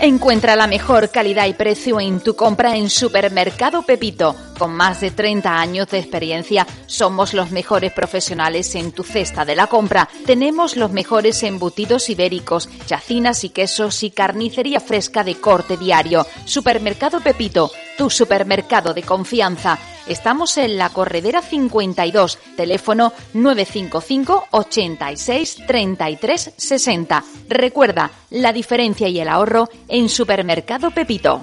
Encuentra 0.01 0.55
la 0.55 0.67
mejor 0.67 1.11
calidad 1.11 1.47
y 1.47 1.55
precio 1.55 1.99
en 1.99 2.21
tu 2.21 2.37
compra 2.37 2.77
en 2.77 2.91
Supermercado 2.91 3.83
Pepito. 3.83 4.37
Con 4.59 4.75
más 4.75 5.01
de 5.01 5.11
30 5.11 5.59
años 5.59 5.89
de 5.89 5.99
experiencia, 5.99 6.67
somos 6.87 7.35
los 7.35 7.51
mejores 7.51 7.93
profesionales 7.93 8.75
en 8.75 8.93
tu 8.93 9.03
cesta 9.03 9.45
de 9.45 9.57
la 9.57 9.67
compra. 9.67 10.09
Tenemos 10.27 10.77
los 10.77 10.91
mejores 10.93 11.43
embutidos 11.43 12.09
ibéricos, 12.09 12.69
chacinas 12.87 13.45
y 13.45 13.51
quesos 13.51 14.03
y 14.03 14.11
carnicería 14.11 14.81
fresca 14.81 15.25
de 15.25 15.35
corte 15.37 15.77
diario. 15.77 16.27
Supermercado 16.45 17.21
Pepito, 17.21 17.71
tu 17.99 18.11
supermercado 18.11 18.95
de 18.95 19.03
confianza. 19.03 19.79
Estamos 20.07 20.57
en 20.59 20.77
la 20.77 20.91
Corredera 20.91 21.41
52, 21.41 22.39
teléfono 22.57 23.13
955 23.33 24.49
86 24.51 25.57
33 25.67 26.53
60. 26.57 27.25
Recuerda, 27.49 28.11
la 28.31 28.53
diferencia 28.53 29.09
y 29.09 29.19
el 29.19 29.29
ahorro 29.29 29.69
en 29.89 30.09
Supermercado 30.09 30.91
Pepito. 30.91 31.43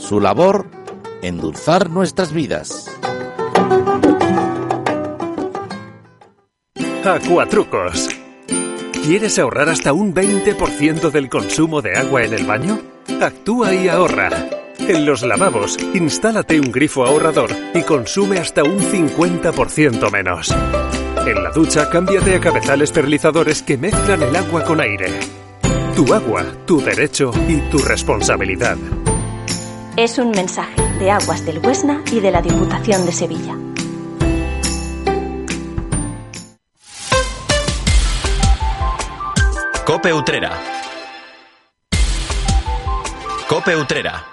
su 0.00 0.18
labor, 0.18 0.66
endulzar 1.22 1.90
nuestras 1.90 2.32
vidas. 2.32 2.90
Acuatrucos. 7.04 8.08
¿Quieres 9.04 9.38
ahorrar 9.38 9.68
hasta 9.68 9.92
un 9.92 10.14
20% 10.14 11.10
del 11.10 11.28
consumo 11.28 11.80
de 11.80 11.96
agua 11.96 12.24
en 12.24 12.34
el 12.34 12.44
baño? 12.44 12.80
Actúa 13.20 13.74
y 13.74 13.88
ahorra. 13.88 14.30
En 14.78 15.06
los 15.06 15.22
lavabos, 15.22 15.78
instálate 15.94 16.58
un 16.58 16.72
grifo 16.72 17.04
ahorrador 17.04 17.50
y 17.74 17.82
consume 17.82 18.38
hasta 18.38 18.64
un 18.64 18.80
50% 18.80 20.10
menos. 20.10 20.54
En 21.26 21.42
la 21.42 21.50
ducha, 21.50 21.88
cámbiate 21.88 22.34
a 22.34 22.40
cabezales 22.40 22.90
perlizadores 22.90 23.62
que 23.62 23.76
mezclan 23.76 24.22
el 24.22 24.34
agua 24.34 24.64
con 24.64 24.80
aire. 24.80 25.20
Tu 25.94 26.12
agua, 26.12 26.44
tu 26.66 26.80
derecho 26.80 27.30
y 27.48 27.56
tu 27.70 27.78
responsabilidad. 27.78 28.76
Es 29.96 30.18
un 30.18 30.30
mensaje 30.30 30.80
de 30.98 31.10
Aguas 31.10 31.44
del 31.44 31.58
Huesna 31.58 32.02
y 32.12 32.20
de 32.20 32.30
la 32.30 32.40
Diputación 32.40 33.04
de 33.04 33.12
Sevilla. 33.12 33.56
Cope 39.84 40.14
Utrera. 40.14 40.52
Cope 43.48 43.76
Utrera. 43.76 44.24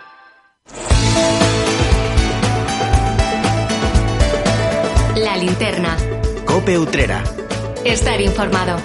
La 5.16 5.36
linterna. 5.38 5.98
Cope 6.46 6.78
Utrera. 6.78 7.24
Estar 7.84 8.22
informado. 8.22 8.78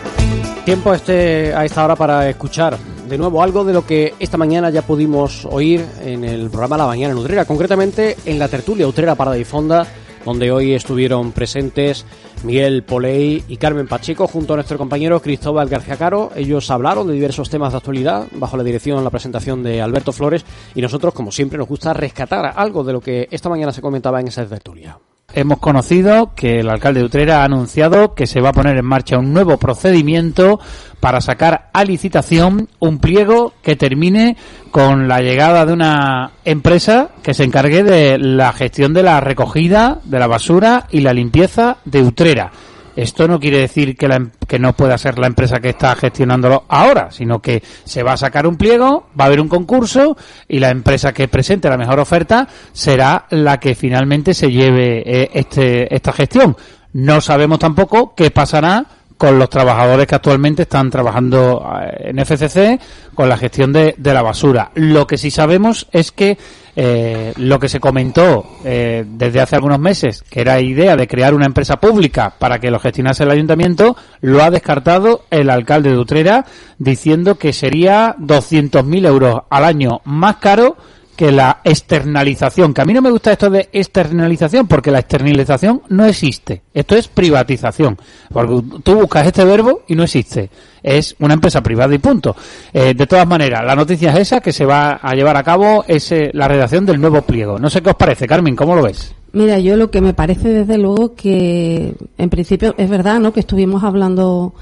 Tiempo 0.65 0.95
este 0.95 1.55
a 1.55 1.65
esta 1.65 1.85
hora 1.85 1.97
para 1.97 2.29
escuchar 2.29 2.79
de 3.13 3.19
nuevo 3.19 3.43
algo 3.43 3.63
de 3.63 3.75
lo 3.75 3.85
que 3.85 4.15
esta 4.21 4.39
mañana 4.39 4.71
ya 4.71 4.81
pudimos 4.81 5.45
oír 5.45 5.85
en 6.03 6.25
el 6.25 6.49
programa 6.49 6.79
La 6.79 6.87
Mañana 6.87 7.13
en 7.13 7.19
Utrera, 7.19 7.45
concretamente 7.45 8.17
en 8.25 8.39
la 8.39 8.49
tertulia 8.49 8.89
Utrera 8.89 9.17
para 9.17 9.35
Difonda, 9.35 9.87
donde 10.25 10.51
hoy 10.51 10.73
estuvieron 10.73 11.31
presentes 11.33 12.07
Miguel 12.43 12.85
Poley 12.85 13.45
y 13.49 13.59
Carmen 13.59 13.87
Pacheco 13.87 14.27
junto 14.27 14.55
a 14.55 14.57
nuestro 14.57 14.79
compañero 14.79 15.21
Cristóbal 15.21 15.69
García 15.69 15.99
Caro. 15.99 16.31
Ellos 16.35 16.71
hablaron 16.71 17.07
de 17.07 17.13
diversos 17.13 17.51
temas 17.51 17.73
de 17.73 17.77
actualidad 17.77 18.29
bajo 18.33 18.57
la 18.57 18.65
dirección, 18.65 19.05
la 19.05 19.11
presentación 19.11 19.63
de 19.63 19.83
Alberto 19.83 20.13
Flores 20.13 20.47
y 20.75 20.81
nosotros, 20.81 21.13
como 21.13 21.31
siempre, 21.33 21.59
nos 21.59 21.69
gusta 21.69 21.93
rescatar 21.93 22.55
algo 22.57 22.83
de 22.83 22.95
lo 22.95 23.03
que 23.03 23.29
esta 23.31 23.51
mañana 23.51 23.75
se 23.75 23.83
comentaba 23.83 24.21
en 24.21 24.29
esa 24.29 24.47
tertulia. 24.47 24.99
Hemos 25.35 25.59
conocido 25.59 26.33
que 26.35 26.61
el 26.61 26.69
alcalde 26.69 27.01
de 27.01 27.07
Utrera 27.07 27.41
ha 27.41 27.45
anunciado 27.45 28.15
que 28.15 28.27
se 28.27 28.41
va 28.41 28.51
a 28.51 28.53
poner 28.53 28.77
en 28.77 28.85
marcha 28.85 29.19
un 29.19 29.33
nuevo 29.33 29.57
procedimiento 29.57 30.61
para 31.01 31.21
sacar 31.21 31.71
a 31.73 31.85
licitación 31.85 32.69
un 32.79 32.99
pliego 32.99 33.55
que 33.63 33.75
termine 33.75 34.37
con 34.71 35.09
la 35.09 35.21
llegada 35.21 35.65
de 35.65 35.73
una 35.73 36.33
empresa 36.45 37.11
que 37.23 37.35
se 37.35 37.45
encargue 37.45 37.83
de 37.83 38.19
la 38.19 38.53
gestión 38.53 38.93
de 38.93 39.03
la 39.03 39.21
recogida 39.21 40.01
de 40.05 40.19
la 40.19 40.27
basura 40.27 40.87
y 40.91 41.01
la 41.01 41.15
limpieza 41.15 41.79
de 41.85 42.03
Utrera. 42.03 42.53
Esto 42.95 43.27
no 43.27 43.41
quiere 43.41 43.59
decir 43.59 43.97
que, 43.97 44.09
la, 44.09 44.17
em- 44.17 44.31
que 44.47 44.59
no 44.59 44.75
pueda 44.75 44.99
ser 44.99 45.19
la 45.19 45.27
empresa 45.27 45.61
que 45.61 45.71
está 45.71 45.95
gestionándolo 45.97 46.65
ahora, 46.69 47.11
sino 47.11 47.41
que 47.41 47.63
se 47.85 48.03
va 48.03 48.13
a 48.13 48.17
sacar 48.17 48.47
un 48.47 48.57
pliego, 48.57 49.07
va 49.19 49.25
a 49.25 49.27
haber 49.29 49.41
un 49.41 49.49
concurso 49.49 50.17
y 50.49 50.59
la 50.59 50.71
empresa 50.71 51.13
que 51.13 51.29
presente 51.29 51.71
la 51.71 51.79
mejor 51.79 52.01
oferta 52.01 52.47
será 52.73 53.27
la 53.31 53.59
que 53.59 53.75
finalmente 53.75 54.35
se 54.35 54.51
lleve 54.51 55.03
eh, 55.07 55.31
este, 55.33 55.95
esta 55.95 56.13
gestión. 56.13 56.57
No 56.93 57.21
sabemos 57.21 57.59
tampoco 57.59 58.15
qué 58.15 58.31
pasará 58.31 58.85
con 59.17 59.39
los 59.39 59.49
trabajadores 59.49 60.07
que 60.07 60.17
actualmente 60.17 60.63
están 60.63 60.91
trabajando 60.91 61.65
eh, 61.81 62.11
en 62.11 62.19
FCC 62.19 62.81
con 63.15 63.29
la 63.29 63.37
gestión 63.37 63.73
de, 63.73 63.95
de 63.97 64.13
la 64.15 64.21
basura. 64.21 64.73
Lo 64.75 65.07
que 65.07 65.17
sí 65.17 65.31
sabemos 65.31 65.87
es 65.93 66.11
que 66.13 66.37
eh, 66.75 67.35
lo 67.37 67.59
que 67.59 67.69
se 67.69 67.81
comentó 67.81 68.47
eh, 68.65 69.05
desde 69.07 69.41
hace 69.41 69.57
algunos 69.57 69.79
meses, 69.79 70.23
que 70.29 70.41
era 70.41 70.61
idea 70.61 70.97
de 70.97 71.07
crear 71.07 71.35
una 71.35 71.47
empresa 71.47 71.79
pública 71.79 72.35
para 72.39 72.59
que 72.59 72.71
lo 72.71 72.81
gestionase 72.81 73.25
el 73.25 73.31
ayuntamiento, 73.31 73.97
lo 74.21 74.43
ha 74.43 74.51
descartado 74.51 75.25
el 75.31 75.51
alcalde 75.51 75.91
de 75.91 75.99
Utrera 75.99 76.47
diciendo 76.79 77.37
que 77.37 77.53
sería 77.53 78.17
200.000 78.19 79.07
euros 79.07 79.43
al 79.51 79.65
año 79.65 80.01
más 80.05 80.37
caro 80.37 80.77
que 81.17 81.31
la 81.31 81.61
externalización, 81.63 82.73
que 82.73 82.81
a 82.81 82.85
mí 82.85 82.95
no 82.95 83.03
me 83.03 83.11
gusta 83.11 83.33
esto 83.33 83.51
de 83.51 83.69
externalización, 83.73 84.67
porque 84.67 84.91
la 84.91 85.01
externalización 85.01 85.83
no 85.89 86.07
existe. 86.07 86.63
Esto 86.73 86.97
es 86.97 87.09
privatización. 87.09 87.99
Porque 88.33 88.63
tú 88.83 88.95
buscas 88.95 89.27
este 89.27 89.45
verbo 89.45 89.83
y 89.87 89.95
no 89.95 90.05
existe. 90.05 90.49
Es 90.83 91.15
una 91.21 91.35
empresa 91.35 91.63
privada 91.63 91.95
y 91.95 91.99
punto. 91.99 92.35
Eh, 92.73 92.95
de 92.95 93.07
todas 93.07 93.27
maneras, 93.27 93.65
la 93.65 93.77
noticia 93.77 94.13
es 94.13 94.21
esa, 94.21 94.41
que 94.41 94.53
se 94.53 94.65
va 94.65 95.01
a 95.03 95.15
llevar 95.15 95.37
a 95.37 95.43
cabo 95.43 95.85
es 95.87 96.11
eh, 96.13 96.31
la 96.33 96.49
redacción 96.49 96.87
del 96.87 97.01
nuevo 97.01 97.23
pliego. 97.23 97.59
No 97.59 97.69
sé 97.69 97.83
qué 97.83 97.91
os 97.91 97.97
parece, 97.97 98.27
Carmen, 98.27 98.57
¿cómo 98.57 98.75
lo 98.75 98.83
ves? 98.83 99.15
Mira, 99.33 99.59
yo 99.59 99.77
lo 99.77 99.91
que 99.91 100.01
me 100.01 100.15
parece 100.15 100.49
desde 100.49 100.79
luego 100.79 101.15
que 101.15 101.95
en 102.19 102.31
principio 102.31 102.75
es 102.77 102.89
verdad, 102.89 103.19
¿no? 103.21 103.33
Que 103.33 103.41
estuvimos 103.41 103.83
hablando 103.83 104.55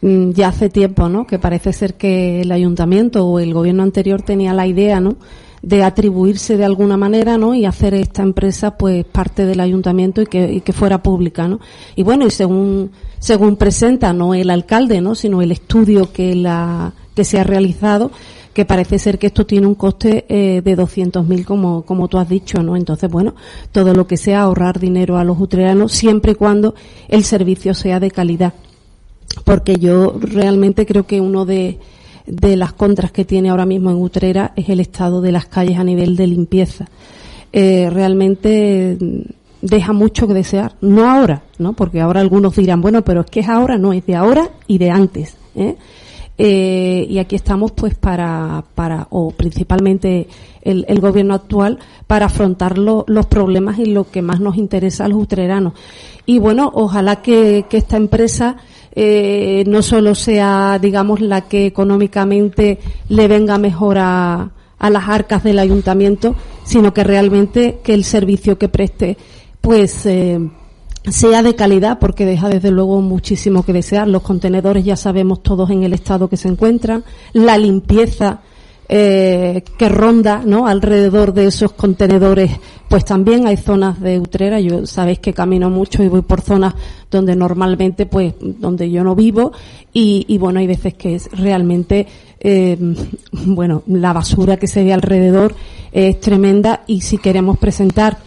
mm, 0.00 0.30
ya 0.30 0.48
hace 0.48 0.68
tiempo, 0.68 1.08
¿no? 1.08 1.26
Que 1.26 1.38
parece 1.38 1.72
ser 1.72 1.94
que 1.94 2.42
el 2.42 2.52
ayuntamiento 2.52 3.26
o 3.26 3.38
el 3.40 3.54
gobierno 3.54 3.82
anterior 3.82 4.22
tenía 4.22 4.52
la 4.52 4.66
idea, 4.66 5.00
¿no? 5.00 5.16
De 5.62 5.84
atribuirse 5.84 6.56
de 6.56 6.64
alguna 6.64 6.96
manera, 6.96 7.38
¿no? 7.38 7.54
Y 7.54 7.64
hacer 7.64 7.94
esta 7.94 8.22
empresa, 8.22 8.76
pues, 8.76 9.04
parte 9.04 9.46
del 9.46 9.60
ayuntamiento 9.60 10.20
y 10.20 10.26
que, 10.26 10.52
y 10.52 10.60
que 10.60 10.72
fuera 10.72 11.02
pública, 11.02 11.46
¿no? 11.46 11.60
Y 11.94 12.02
bueno, 12.02 12.26
y 12.26 12.30
según, 12.30 12.90
según 13.20 13.56
presenta, 13.56 14.12
no 14.12 14.34
el 14.34 14.50
alcalde, 14.50 15.00
¿no? 15.00 15.14
Sino 15.14 15.40
el 15.40 15.52
estudio 15.52 16.12
que 16.12 16.34
la, 16.34 16.92
que 17.14 17.24
se 17.24 17.38
ha 17.38 17.44
realizado, 17.44 18.10
que 18.52 18.64
parece 18.64 18.98
ser 18.98 19.18
que 19.18 19.28
esto 19.28 19.46
tiene 19.46 19.68
un 19.68 19.76
coste 19.76 20.26
eh, 20.28 20.62
de 20.62 20.76
200.000 20.76 21.44
como, 21.44 21.82
como 21.82 22.08
tú 22.08 22.18
has 22.18 22.28
dicho, 22.28 22.62
¿no? 22.62 22.76
Entonces, 22.76 23.08
bueno, 23.08 23.34
todo 23.70 23.94
lo 23.94 24.08
que 24.08 24.16
sea 24.16 24.42
ahorrar 24.42 24.80
dinero 24.80 25.16
a 25.16 25.24
los 25.24 25.40
utreranos 25.40 25.92
siempre 25.92 26.32
y 26.32 26.34
cuando 26.34 26.74
el 27.08 27.22
servicio 27.22 27.72
sea 27.72 28.00
de 28.00 28.10
calidad. 28.10 28.52
Porque 29.44 29.76
yo 29.76 30.18
realmente 30.20 30.84
creo 30.86 31.06
que 31.06 31.20
uno 31.20 31.46
de, 31.46 31.78
de 32.26 32.56
las 32.56 32.72
contras 32.72 33.10
que 33.12 33.24
tiene 33.24 33.50
ahora 33.50 33.66
mismo 33.66 33.90
en 33.90 33.96
Utrera 34.00 34.52
es 34.56 34.68
el 34.68 34.80
estado 34.80 35.20
de 35.20 35.32
las 35.32 35.46
calles 35.46 35.78
a 35.78 35.84
nivel 35.84 36.16
de 36.16 36.26
limpieza. 36.26 36.86
Eh, 37.52 37.90
realmente 37.90 38.96
mm, 39.00 39.20
deja 39.66 39.92
mucho 39.92 40.26
que 40.28 40.34
desear. 40.34 40.74
No 40.80 41.10
ahora, 41.10 41.42
¿no? 41.58 41.72
Porque 41.72 42.00
ahora 42.00 42.20
algunos 42.20 42.56
dirán, 42.56 42.80
bueno, 42.80 43.02
pero 43.02 43.20
es 43.22 43.26
que 43.26 43.40
es 43.40 43.48
ahora, 43.48 43.76
no, 43.78 43.92
es 43.92 44.06
de 44.06 44.14
ahora 44.16 44.48
y 44.66 44.78
de 44.78 44.90
antes. 44.90 45.36
¿eh? 45.56 45.76
Eh, 46.38 47.06
y 47.10 47.18
aquí 47.18 47.36
estamos 47.36 47.72
pues 47.72 47.94
para, 47.94 48.64
para 48.74 49.06
o 49.10 49.30
principalmente 49.32 50.26
el, 50.62 50.84
el 50.88 51.00
gobierno 51.00 51.34
actual, 51.34 51.78
para 52.06 52.26
afrontar 52.26 52.78
lo- 52.78 53.04
los 53.06 53.26
problemas 53.26 53.78
y 53.78 53.86
lo 53.86 54.10
que 54.10 54.22
más 54.22 54.40
nos 54.40 54.56
interesa 54.56 55.04
a 55.04 55.08
los 55.08 55.18
utreranos. 55.22 55.74
Y 56.24 56.38
bueno, 56.38 56.70
ojalá 56.74 57.16
que, 57.16 57.66
que 57.68 57.76
esta 57.76 57.96
empresa 57.98 58.56
eh, 58.94 59.64
no 59.66 59.82
solo 59.82 60.14
sea, 60.14 60.78
digamos, 60.80 61.20
la 61.20 61.42
que 61.42 61.66
económicamente 61.66 62.78
le 63.08 63.28
venga 63.28 63.58
mejor 63.58 63.98
a, 63.98 64.50
a 64.78 64.90
las 64.90 65.08
arcas 65.08 65.42
del 65.42 65.58
ayuntamiento, 65.58 66.34
sino 66.64 66.92
que 66.92 67.04
realmente 67.04 67.80
que 67.82 67.94
el 67.94 68.04
servicio 68.04 68.58
que 68.58 68.68
preste, 68.68 69.16
pues, 69.60 70.06
eh, 70.06 70.40
sea 71.10 71.42
de 71.42 71.54
calidad, 71.54 71.98
porque 71.98 72.26
deja 72.26 72.48
desde 72.48 72.70
luego 72.70 73.00
muchísimo 73.00 73.64
que 73.64 73.72
desear. 73.72 74.08
Los 74.08 74.22
contenedores 74.22 74.84
ya 74.84 74.96
sabemos 74.96 75.42
todos 75.42 75.70
en 75.70 75.82
el 75.82 75.92
estado 75.92 76.28
que 76.28 76.36
se 76.36 76.48
encuentran, 76.48 77.04
la 77.32 77.58
limpieza 77.58 78.40
eh, 78.94 79.64
que 79.78 79.88
ronda 79.88 80.42
¿no? 80.44 80.66
alrededor 80.66 81.32
de 81.32 81.46
esos 81.46 81.72
contenedores, 81.72 82.50
pues 82.90 83.06
también 83.06 83.46
hay 83.46 83.56
zonas 83.56 83.98
de 84.02 84.18
Utrera. 84.20 84.60
Yo 84.60 84.86
sabéis 84.86 85.18
que 85.18 85.32
camino 85.32 85.70
mucho 85.70 86.02
y 86.02 86.08
voy 86.08 86.20
por 86.20 86.42
zonas 86.42 86.74
donde 87.10 87.34
normalmente, 87.34 88.04
pues, 88.04 88.34
donde 88.38 88.90
yo 88.90 89.02
no 89.02 89.14
vivo 89.14 89.52
y, 89.94 90.36
bueno, 90.36 90.60
hay 90.60 90.66
veces 90.66 90.92
que 90.92 91.14
es 91.14 91.30
realmente, 91.32 92.06
eh, 92.38 92.76
bueno, 93.32 93.82
la 93.86 94.12
basura 94.12 94.58
que 94.58 94.66
se 94.66 94.84
ve 94.84 94.92
alrededor 94.92 95.54
es 95.90 96.20
tremenda 96.20 96.82
y 96.86 97.00
si 97.00 97.16
queremos 97.16 97.56
presentar 97.56 98.18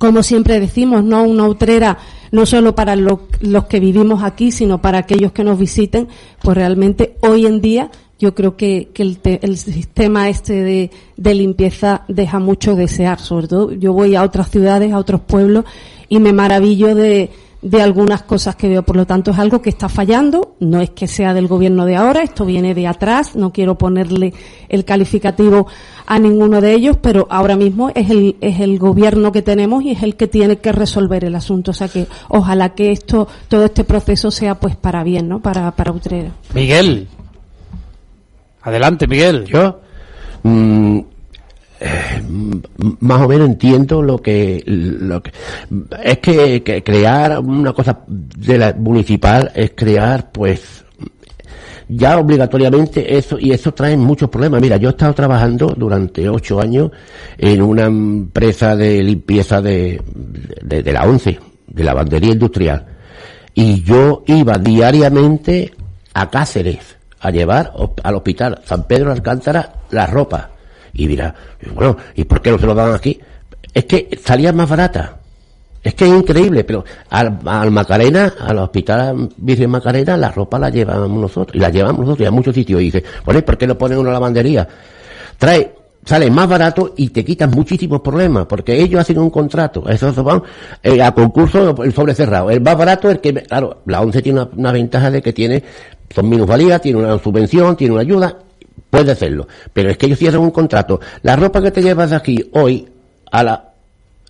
como 0.00 0.24
siempre 0.24 0.58
decimos, 0.58 1.04
no 1.04 1.22
una 1.22 1.46
utrera 1.46 1.96
no 2.32 2.44
solo 2.44 2.74
para 2.74 2.96
lo- 2.96 3.28
los 3.40 3.66
que 3.66 3.78
vivimos 3.78 4.24
aquí, 4.24 4.50
sino 4.50 4.82
para 4.82 4.98
aquellos 4.98 5.30
que 5.30 5.44
nos 5.44 5.56
visiten, 5.60 6.08
pues 6.42 6.56
realmente 6.56 7.16
hoy 7.20 7.46
en 7.46 7.60
día 7.60 7.88
yo 8.18 8.34
creo 8.34 8.56
que, 8.56 8.88
que 8.94 9.02
el, 9.02 9.18
te- 9.18 9.40
el 9.44 9.56
sistema 9.58 10.28
este 10.28 10.54
de, 10.62 10.90
de 11.16 11.34
limpieza 11.34 12.02
deja 12.08 12.38
mucho 12.38 12.74
desear. 12.74 13.18
Sobre 13.20 13.48
todo, 13.48 13.72
yo 13.72 13.92
voy 13.92 14.14
a 14.16 14.22
otras 14.22 14.50
ciudades, 14.50 14.92
a 14.92 14.98
otros 14.98 15.20
pueblos 15.20 15.64
y 16.08 16.18
me 16.18 16.32
maravillo 16.32 16.94
de, 16.94 17.28
de 17.60 17.82
algunas 17.82 18.22
cosas 18.22 18.56
que 18.56 18.68
veo. 18.70 18.82
Por 18.84 18.96
lo 18.96 19.06
tanto, 19.06 19.32
es 19.32 19.38
algo 19.38 19.60
que 19.60 19.68
está 19.68 19.88
fallando. 19.90 20.54
No 20.60 20.80
es 20.80 20.90
que 20.90 21.06
sea 21.08 21.34
del 21.34 21.46
gobierno 21.46 21.84
de 21.84 21.96
ahora, 21.96 22.22
esto 22.22 22.46
viene 22.46 22.74
de 22.74 22.86
atrás. 22.86 23.36
No 23.36 23.52
quiero 23.52 23.76
ponerle 23.76 24.32
el 24.70 24.86
calificativo 24.86 25.66
a 26.06 26.18
ninguno 26.18 26.60
de 26.62 26.72
ellos, 26.72 26.96
pero 27.02 27.26
ahora 27.28 27.56
mismo 27.56 27.90
es 27.94 28.08
el, 28.08 28.36
es 28.40 28.60
el 28.60 28.78
gobierno 28.78 29.30
que 29.32 29.42
tenemos 29.42 29.82
y 29.82 29.90
es 29.90 30.02
el 30.02 30.16
que 30.16 30.26
tiene 30.28 30.56
que 30.56 30.72
resolver 30.72 31.22
el 31.24 31.34
asunto. 31.34 31.72
O 31.72 31.74
sea 31.74 31.88
que 31.88 32.06
ojalá 32.30 32.70
que 32.74 32.92
esto, 32.92 33.28
todo 33.48 33.66
este 33.66 33.84
proceso 33.84 34.30
sea 34.30 34.54
pues 34.54 34.74
para 34.76 35.02
bien, 35.04 35.28
¿no? 35.28 35.40
Para, 35.40 35.70
para 35.72 35.92
Utrera. 35.92 36.30
Miguel. 36.54 37.08
Adelante, 38.66 39.06
Miguel. 39.06 39.44
Yo. 39.44 39.80
mm, 40.42 40.98
eh, 41.78 42.22
más 43.00 43.20
o 43.22 43.28
menos 43.28 43.48
entiendo 43.48 44.02
lo 44.02 44.20
que, 44.20 44.62
lo 44.66 45.22
que 45.22 45.30
es 46.02 46.18
que, 46.18 46.62
que 46.62 46.82
crear 46.82 47.38
una 47.38 47.74
cosa 47.74 48.00
de 48.08 48.56
la 48.58 48.72
municipal 48.72 49.52
es 49.54 49.72
crear 49.76 50.32
pues 50.32 50.84
ya 51.86 52.18
obligatoriamente 52.18 53.18
eso 53.18 53.38
y 53.38 53.52
eso 53.52 53.74
trae 53.74 53.94
muchos 53.94 54.30
problemas 54.30 54.62
mira 54.62 54.78
yo 54.78 54.88
he 54.88 54.92
estado 54.92 55.12
trabajando 55.12 55.74
durante 55.76 56.26
ocho 56.30 56.60
años 56.60 56.92
en 57.36 57.60
una 57.60 57.84
empresa 57.84 58.74
de 58.74 59.02
limpieza 59.02 59.60
de, 59.60 60.00
de, 60.62 60.82
de 60.82 60.92
la 60.94 61.04
once 61.04 61.38
de 61.66 61.84
lavandería 61.84 62.32
industrial 62.32 62.86
y 63.52 63.82
yo 63.82 64.24
iba 64.26 64.56
diariamente 64.56 65.74
a 66.14 66.30
Cáceres 66.30 66.95
a 67.20 67.30
llevar 67.30 67.72
al 68.02 68.14
hospital 68.14 68.60
San 68.64 68.84
Pedro 68.84 69.06
de 69.06 69.12
Alcántara 69.12 69.72
la 69.90 70.06
ropa 70.06 70.50
y 70.92 71.06
dirá, 71.06 71.34
bueno, 71.74 71.96
¿y 72.14 72.24
por 72.24 72.40
qué 72.40 72.50
no 72.50 72.58
se 72.58 72.66
lo 72.66 72.74
dan 72.74 72.94
aquí? 72.94 73.20
Es 73.72 73.84
que 73.84 74.18
salía 74.22 74.52
más 74.52 74.68
barata. 74.68 75.18
Es 75.82 75.94
que 75.94 76.04
es 76.04 76.10
increíble, 76.10 76.64
pero 76.64 76.84
al, 77.10 77.70
Macarena, 77.70 78.34
al 78.40 78.58
hospital 78.58 79.28
Virgen 79.36 79.70
Macarena, 79.70 80.16
la 80.16 80.32
ropa 80.32 80.58
la 80.58 80.68
llevamos 80.68 81.10
nosotros, 81.10 81.54
y 81.54 81.60
la 81.60 81.70
llevamos 81.70 82.00
nosotros, 82.00 82.24
y 82.24 82.26
a 82.26 82.32
muchos 82.32 82.54
sitios, 82.54 82.80
y 82.80 82.86
dice, 82.86 83.04
bueno, 83.24 83.38
¿y 83.38 83.42
por 83.42 83.56
qué 83.56 83.68
lo 83.68 83.78
ponen 83.78 83.98
en 83.98 84.02
una 84.02 84.12
lavandería? 84.12 84.66
Trae, 85.38 85.72
sale 86.06 86.30
más 86.30 86.48
barato 86.48 86.94
y 86.96 87.08
te 87.08 87.24
quitan 87.24 87.50
muchísimos 87.50 88.00
problemas, 88.00 88.46
porque 88.46 88.80
ellos 88.80 89.00
hacen 89.00 89.18
un 89.18 89.28
contrato, 89.28 89.86
esos 89.88 90.14
van 90.22 90.42
eh, 90.82 91.02
a 91.02 91.12
concurso 91.12 91.82
el 91.82 91.92
sobre 91.92 92.14
cerrado. 92.14 92.50
El 92.50 92.60
más 92.60 92.78
barato 92.78 93.10
es 93.10 93.18
que, 93.18 93.34
claro, 93.34 93.82
la 93.86 94.00
ONCE 94.00 94.22
tiene 94.22 94.46
una, 94.56 94.72
ventaja 94.72 95.10
de 95.10 95.20
que 95.20 95.32
tiene, 95.32 95.62
son 96.14 96.28
minusvalías, 96.28 96.80
tiene 96.80 97.00
una 97.00 97.18
subvención, 97.18 97.76
tiene 97.76 97.94
una 97.94 98.02
ayuda, 98.02 98.38
puede 98.88 99.12
hacerlo. 99.12 99.48
Pero 99.72 99.90
es 99.90 99.98
que 99.98 100.06
ellos 100.06 100.18
cierran 100.18 100.42
un 100.42 100.52
contrato. 100.52 101.00
La 101.22 101.34
ropa 101.34 101.60
que 101.60 101.72
te 101.72 101.82
llevas 101.82 102.12
aquí 102.12 102.50
hoy, 102.52 102.88
a 103.32 103.42
la, 103.42 103.72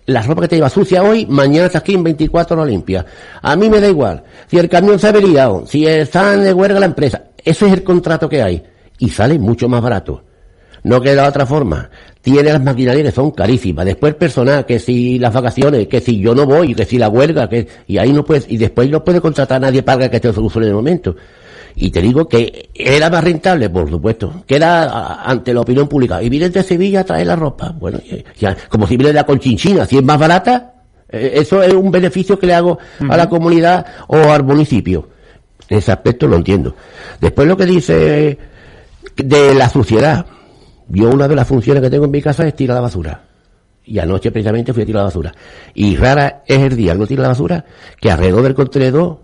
la 0.07 0.23
ropa 0.23 0.41
que 0.41 0.47
te 0.47 0.55
llevas 0.55 0.73
sucia 0.73 1.03
hoy, 1.03 1.27
mañana 1.27 1.67
está 1.67 1.77
aquí 1.77 1.93
en 1.93 2.03
24 2.03 2.57
horas 2.57 2.69
limpia. 2.71 3.05
A 3.43 3.55
mí 3.55 3.69
me 3.69 3.79
da 3.79 3.87
igual. 3.87 4.23
Si 4.47 4.57
el 4.57 4.67
camión 4.67 4.97
se 4.97 5.05
ha 5.05 5.09
averiado, 5.11 5.63
si 5.67 5.85
está 5.85 6.35
de 6.37 6.53
huelga 6.53 6.79
la 6.79 6.87
empresa, 6.87 7.25
ese 7.37 7.67
es 7.67 7.73
el 7.73 7.83
contrato 7.83 8.27
que 8.27 8.41
hay. 8.41 8.63
Y 8.97 9.09
sale 9.09 9.37
mucho 9.37 9.69
más 9.69 9.83
barato. 9.83 10.23
No 10.83 11.01
queda 11.01 11.23
de 11.23 11.29
otra 11.29 11.45
forma. 11.45 11.89
Tiene 12.21 12.51
las 12.51 12.63
maquinarias 12.63 13.05
que 13.05 13.11
son 13.11 13.31
carísimas. 13.31 13.85
Después 13.85 14.13
el 14.13 14.17
personal, 14.17 14.65
que 14.65 14.79
si 14.79 15.17
las 15.19 15.33
vacaciones, 15.33 15.87
que 15.87 16.01
si 16.01 16.19
yo 16.19 16.35
no 16.35 16.45
voy, 16.45 16.75
que 16.75 16.85
si 16.85 16.97
la 16.97 17.09
huelga, 17.09 17.47
que, 17.47 17.67
y 17.87 17.97
ahí 17.97 18.11
no 18.11 18.23
puedes, 18.23 18.45
y 18.49 18.57
después 18.57 18.89
no 18.89 19.03
puede 19.03 19.21
contratar 19.21 19.57
a 19.57 19.59
nadie 19.59 19.83
para 19.83 20.09
que 20.09 20.19
te 20.19 20.33
solucione 20.33 20.67
en 20.67 20.71
el 20.71 20.75
momento. 20.75 21.15
Y 21.75 21.91
te 21.91 22.01
digo 22.01 22.27
que 22.27 22.69
era 22.73 23.09
más 23.09 23.23
rentable, 23.23 23.69
por 23.69 23.89
supuesto, 23.89 24.43
que 24.47 24.55
era 24.55 25.21
ante 25.23 25.53
la 25.53 25.61
opinión 25.61 25.87
pública. 25.87 26.21
Y 26.23 26.29
vienes 26.29 26.51
de 26.51 26.63
Sevilla 26.63 27.01
a 27.01 27.03
traer 27.03 27.27
la 27.27 27.35
ropa. 27.35 27.69
Bueno, 27.69 27.99
ya, 28.39 28.57
como 28.67 28.87
si 28.87 28.97
viene 28.97 29.09
de 29.09 29.13
la 29.13 29.25
Conchinchina, 29.25 29.85
si 29.85 29.97
es 29.97 30.03
más 30.03 30.17
barata, 30.17 30.73
eh, 31.09 31.33
eso 31.35 31.61
es 31.61 31.73
un 31.73 31.91
beneficio 31.91 32.39
que 32.39 32.47
le 32.47 32.55
hago 32.55 32.79
a 33.07 33.15
la 33.15 33.29
comunidad 33.29 33.85
o 34.07 34.17
al 34.17 34.43
municipio. 34.43 35.07
En 35.69 35.77
ese 35.77 35.91
aspecto 35.91 36.27
lo 36.27 36.37
entiendo. 36.37 36.75
Después 37.21 37.47
lo 37.47 37.55
que 37.55 37.65
dice 37.65 38.37
de 39.15 39.55
la 39.55 39.69
suciedad. 39.69 40.25
Yo 40.89 41.09
una 41.09 41.27
de 41.27 41.35
las 41.35 41.47
funciones 41.47 41.83
que 41.83 41.89
tengo 41.89 42.05
en 42.05 42.11
mi 42.11 42.21
casa 42.21 42.47
es 42.47 42.55
tirar 42.55 42.75
la 42.75 42.81
basura. 42.81 43.21
Y 43.85 43.99
anoche 43.99 44.31
precisamente 44.31 44.73
fui 44.73 44.83
a 44.83 44.85
tirar 44.85 45.01
la 45.01 45.05
basura. 45.05 45.33
Y 45.73 45.95
rara 45.95 46.43
es 46.45 46.59
el 46.59 46.75
día 46.75 46.93
que 46.93 46.99
no 46.99 47.07
tiro 47.07 47.21
la 47.21 47.29
basura 47.29 47.63
que 47.99 48.11
alrededor 48.11 48.43
del 48.43 48.53
contenedor 48.55 49.19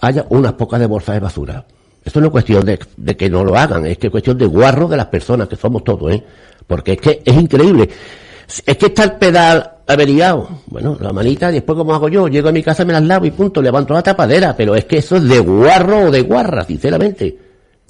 haya 0.00 0.26
unas 0.30 0.52
pocas 0.54 0.86
bolsas 0.86 1.14
de 1.14 1.20
basura. 1.20 1.64
Esto 2.04 2.20
no 2.20 2.26
es 2.26 2.32
cuestión 2.32 2.64
de, 2.64 2.78
de 2.96 3.16
que 3.16 3.28
no 3.28 3.44
lo 3.44 3.56
hagan, 3.56 3.84
es 3.86 3.98
que 3.98 4.06
es 4.06 4.10
cuestión 4.12 4.38
de 4.38 4.46
guarro 4.46 4.86
de 4.86 4.96
las 4.96 5.06
personas, 5.06 5.48
que 5.48 5.56
somos 5.56 5.82
todos, 5.82 6.14
¿eh? 6.14 6.22
Porque 6.64 6.92
es 6.92 7.00
que 7.00 7.22
es 7.24 7.36
increíble. 7.36 7.88
Es 8.64 8.76
que 8.76 8.86
está 8.86 9.04
el 9.04 9.12
pedal 9.14 9.72
averiado. 9.86 10.48
Bueno, 10.66 10.96
la 11.00 11.12
manita, 11.12 11.50
después 11.50 11.76
como 11.76 11.94
hago 11.94 12.08
yo, 12.08 12.28
llego 12.28 12.48
a 12.48 12.52
mi 12.52 12.62
casa, 12.62 12.84
me 12.84 12.92
las 12.92 13.02
lavo 13.02 13.26
y 13.26 13.32
punto, 13.32 13.60
levanto 13.60 13.92
la 13.92 14.02
tapadera, 14.02 14.56
pero 14.56 14.76
es 14.76 14.84
que 14.84 14.98
eso 14.98 15.16
es 15.16 15.24
de 15.24 15.40
guarro 15.40 16.06
o 16.06 16.10
de 16.10 16.22
guarra, 16.22 16.64
sinceramente. 16.64 17.38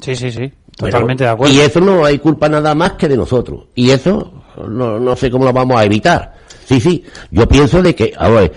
Sí, 0.00 0.16
sí, 0.16 0.30
sí. 0.30 0.52
Bueno, 0.78 0.92
Totalmente 0.92 1.24
de 1.24 1.30
acuerdo. 1.30 1.54
Y 1.54 1.60
eso 1.60 1.80
no 1.80 2.04
hay 2.04 2.18
culpa 2.18 2.48
nada 2.48 2.74
más 2.74 2.92
que 2.92 3.08
de 3.08 3.16
nosotros. 3.16 3.64
Y 3.74 3.90
eso 3.90 4.32
no, 4.68 4.98
no 5.00 5.16
sé 5.16 5.30
cómo 5.30 5.44
lo 5.44 5.52
vamos 5.52 5.78
a 5.78 5.84
evitar. 5.84 6.34
Sí, 6.66 6.80
sí. 6.80 7.02
Yo 7.30 7.48
pienso 7.48 7.80
de 7.82 7.94
que, 7.94 8.12
a 8.16 8.28
ver, 8.28 8.52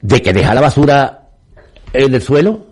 de 0.00 0.22
que 0.22 0.32
deja 0.32 0.54
la 0.54 0.60
basura 0.60 1.28
en 1.92 2.14
el 2.14 2.22
suelo, 2.22 2.66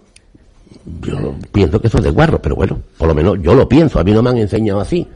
yo 1.03 1.35
pienso 1.51 1.81
que 1.81 1.89
eso 1.89 1.99
es 1.99 2.05
de 2.05 2.11
guarro, 2.11 2.41
pero 2.41 2.55
bueno, 2.55 2.79
por 2.97 3.09
lo 3.09 3.15
menos 3.15 3.39
yo 3.43 3.55
lo 3.55 3.69
pienso. 3.69 3.99
A 3.99 4.05
mí 4.05 4.13
no 4.13 4.23
me 4.23 4.31
han 4.31 4.39
enseñado 4.39 4.81
así. 4.81 5.07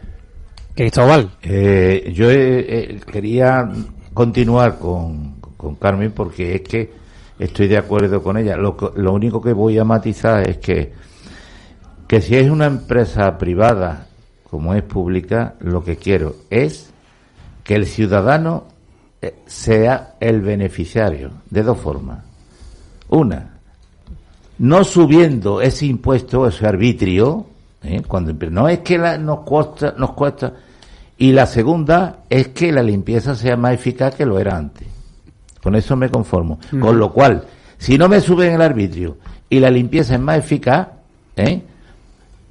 Cristóbal. 0.75 1.31
Eh, 1.43 2.11
yo 2.15 2.31
eh, 2.31 2.67
eh, 2.69 3.01
quería 3.11 3.71
continuar 4.15 4.79
con, 4.79 5.35
con 5.57 5.77
Carmen 5.77 6.13
porque 6.13 6.55
es 6.57 6.63
que 6.63 6.91
estoy 7.39 7.69
de 7.69 7.77
acuerdo 7.79 8.23
con 8.23 8.37
ella. 8.39 8.57
Lo, 8.57 8.77
que- 8.77 8.89
lo 8.97 9.13
único 9.13 9.41
que 9.41 9.53
voy 9.53 9.79
a 9.79 9.85
matizar 9.85 10.49
es 10.49 10.59
que, 10.59 10.93
que 12.13 12.21
si 12.21 12.37
es 12.37 12.51
una 12.51 12.67
empresa 12.67 13.39
privada 13.39 14.07
como 14.51 14.75
es 14.75 14.83
pública, 14.83 15.55
lo 15.61 15.83
que 15.83 15.97
quiero 15.97 16.37
es 16.51 16.91
que 17.65 17.75
el 17.75 17.87
ciudadano 17.87 18.65
eh, 19.23 19.37
sea 19.47 20.17
el 20.21 20.43
beneficiario 20.43 21.31
de 21.49 21.63
dos 21.63 21.79
formas. 21.79 22.19
Una, 23.09 23.55
no 24.59 24.85
subiendo 24.85 25.63
ese 25.63 25.87
impuesto, 25.87 26.47
ese 26.47 26.67
arbitrio, 26.67 27.47
¿eh? 27.83 28.03
cuando 28.07 28.35
no 28.51 28.69
es 28.69 28.81
que 28.81 28.99
la- 28.99 29.17
nos 29.17 29.41
cuesta, 29.41 29.95
nos 29.97 30.13
cuesta, 30.13 30.53
y 31.17 31.33
la 31.33 31.47
segunda 31.47 32.25
es 32.29 32.49
que 32.49 32.73
la 32.73 32.83
limpieza 32.83 33.35
sea 33.35 33.57
más 33.57 33.73
eficaz 33.73 34.15
que 34.17 34.27
lo 34.27 34.39
era 34.39 34.55
antes. 34.55 34.87
Con 35.63 35.75
eso 35.77 35.97
me 35.97 36.11
conformo. 36.11 36.59
Mm. 36.73 36.79
Con 36.79 36.99
lo 36.99 37.11
cual, 37.11 37.45
si 37.79 37.97
no 37.97 38.07
me 38.07 38.21
suben 38.21 38.53
el 38.53 38.61
arbitrio 38.61 39.17
y 39.49 39.61
la 39.61 39.71
limpieza 39.71 40.17
es 40.17 40.21
más 40.21 40.37
eficaz, 40.41 40.89
¿eh? 41.37 41.63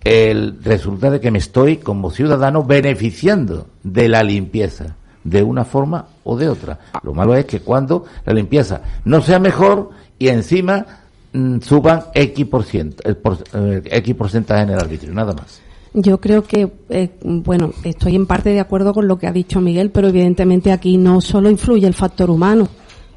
El 0.03 0.57
resulta 0.63 1.09
de 1.11 1.19
que 1.19 1.31
me 1.31 1.37
estoy 1.39 1.77
como 1.77 2.09
ciudadano 2.11 2.63
beneficiando 2.63 3.67
de 3.83 4.09
la 4.09 4.23
limpieza 4.23 4.95
de 5.23 5.43
una 5.43 5.63
forma 5.65 6.07
o 6.23 6.35
de 6.35 6.49
otra. 6.49 6.79
Lo 7.03 7.13
malo 7.13 7.35
es 7.35 7.45
que 7.45 7.59
cuando 7.59 8.05
la 8.25 8.33
limpieza 8.33 8.81
no 9.05 9.21
sea 9.21 9.37
mejor 9.39 9.91
y 10.17 10.29
encima 10.29 10.85
mm, 11.33 11.59
suban 11.59 12.03
X 12.15 12.45
por 12.47 12.63
ciento, 12.63 13.03
por- 13.21 13.37
eh, 13.53 13.81
X 13.85 14.15
porcentaje 14.15 14.63
en 14.63 14.69
el 14.71 14.79
arbitrio, 14.79 15.13
nada 15.13 15.33
más. 15.33 15.61
Yo 15.93 16.19
creo 16.21 16.43
que, 16.45 16.71
eh, 16.89 17.09
bueno, 17.23 17.71
estoy 17.83 18.15
en 18.15 18.25
parte 18.25 18.49
de 18.51 18.61
acuerdo 18.61 18.93
con 18.93 19.07
lo 19.07 19.19
que 19.19 19.27
ha 19.27 19.31
dicho 19.33 19.59
Miguel, 19.61 19.91
pero 19.91 20.07
evidentemente 20.07 20.71
aquí 20.71 20.97
no 20.97 21.19
solo 21.21 21.49
influye 21.49 21.85
el 21.85 21.93
factor 21.93 22.29
humano. 22.31 22.67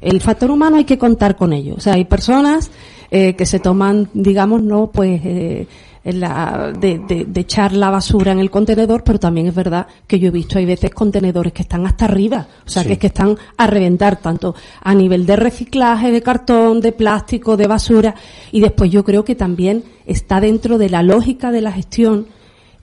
El 0.01 0.19
factor 0.21 0.51
humano 0.51 0.75
hay 0.75 0.83
que 0.83 0.97
contar 0.97 1.37
con 1.37 1.53
ello. 1.53 1.75
O 1.77 1.79
sea, 1.79 1.93
hay 1.93 2.03
personas 2.05 2.69
eh, 3.11 3.33
que 3.35 3.45
se 3.45 3.59
toman, 3.59 4.09
digamos, 4.13 4.61
no, 4.61 4.87
pues, 4.91 5.21
eh, 5.23 5.67
en 6.05 6.19
la, 6.19 6.71
de, 6.79 6.99
de- 6.99 7.25
de 7.25 7.41
echar 7.41 7.73
la 7.73 7.89
basura 7.89 8.31
en 8.31 8.39
el 8.39 8.49
contenedor, 8.51 9.03
pero 9.03 9.19
también 9.19 9.47
es 9.47 9.55
verdad 9.55 9.87
que 10.07 10.19
yo 10.19 10.27
he 10.27 10.31
visto, 10.31 10.57
hay 10.59 10.65
veces 10.65 10.91
contenedores 10.91 11.51
que 11.51 11.63
están 11.63 11.85
hasta 11.87 12.05
arriba. 12.05 12.47
O 12.65 12.69
sea, 12.69 12.83
Sí. 12.83 12.87
que 12.89 12.93
es 12.93 12.99
que 12.99 13.07
están 13.07 13.35
a 13.57 13.65
reventar, 13.67 14.17
tanto 14.17 14.53
a 14.83 14.93
nivel 14.93 15.25
de 15.25 15.35
reciclaje, 15.35 16.11
de 16.11 16.21
cartón, 16.21 16.79
de 16.79 16.91
plástico, 16.91 17.57
de 17.57 17.65
basura. 17.67 18.13
Y 18.51 18.61
después 18.61 18.91
yo 18.91 19.03
creo 19.03 19.25
que 19.25 19.33
también 19.35 19.83
está 20.05 20.39
dentro 20.39 20.77
de 20.77 20.89
la 20.91 21.01
lógica 21.01 21.51
de 21.51 21.61
la 21.61 21.71
gestión 21.71 22.27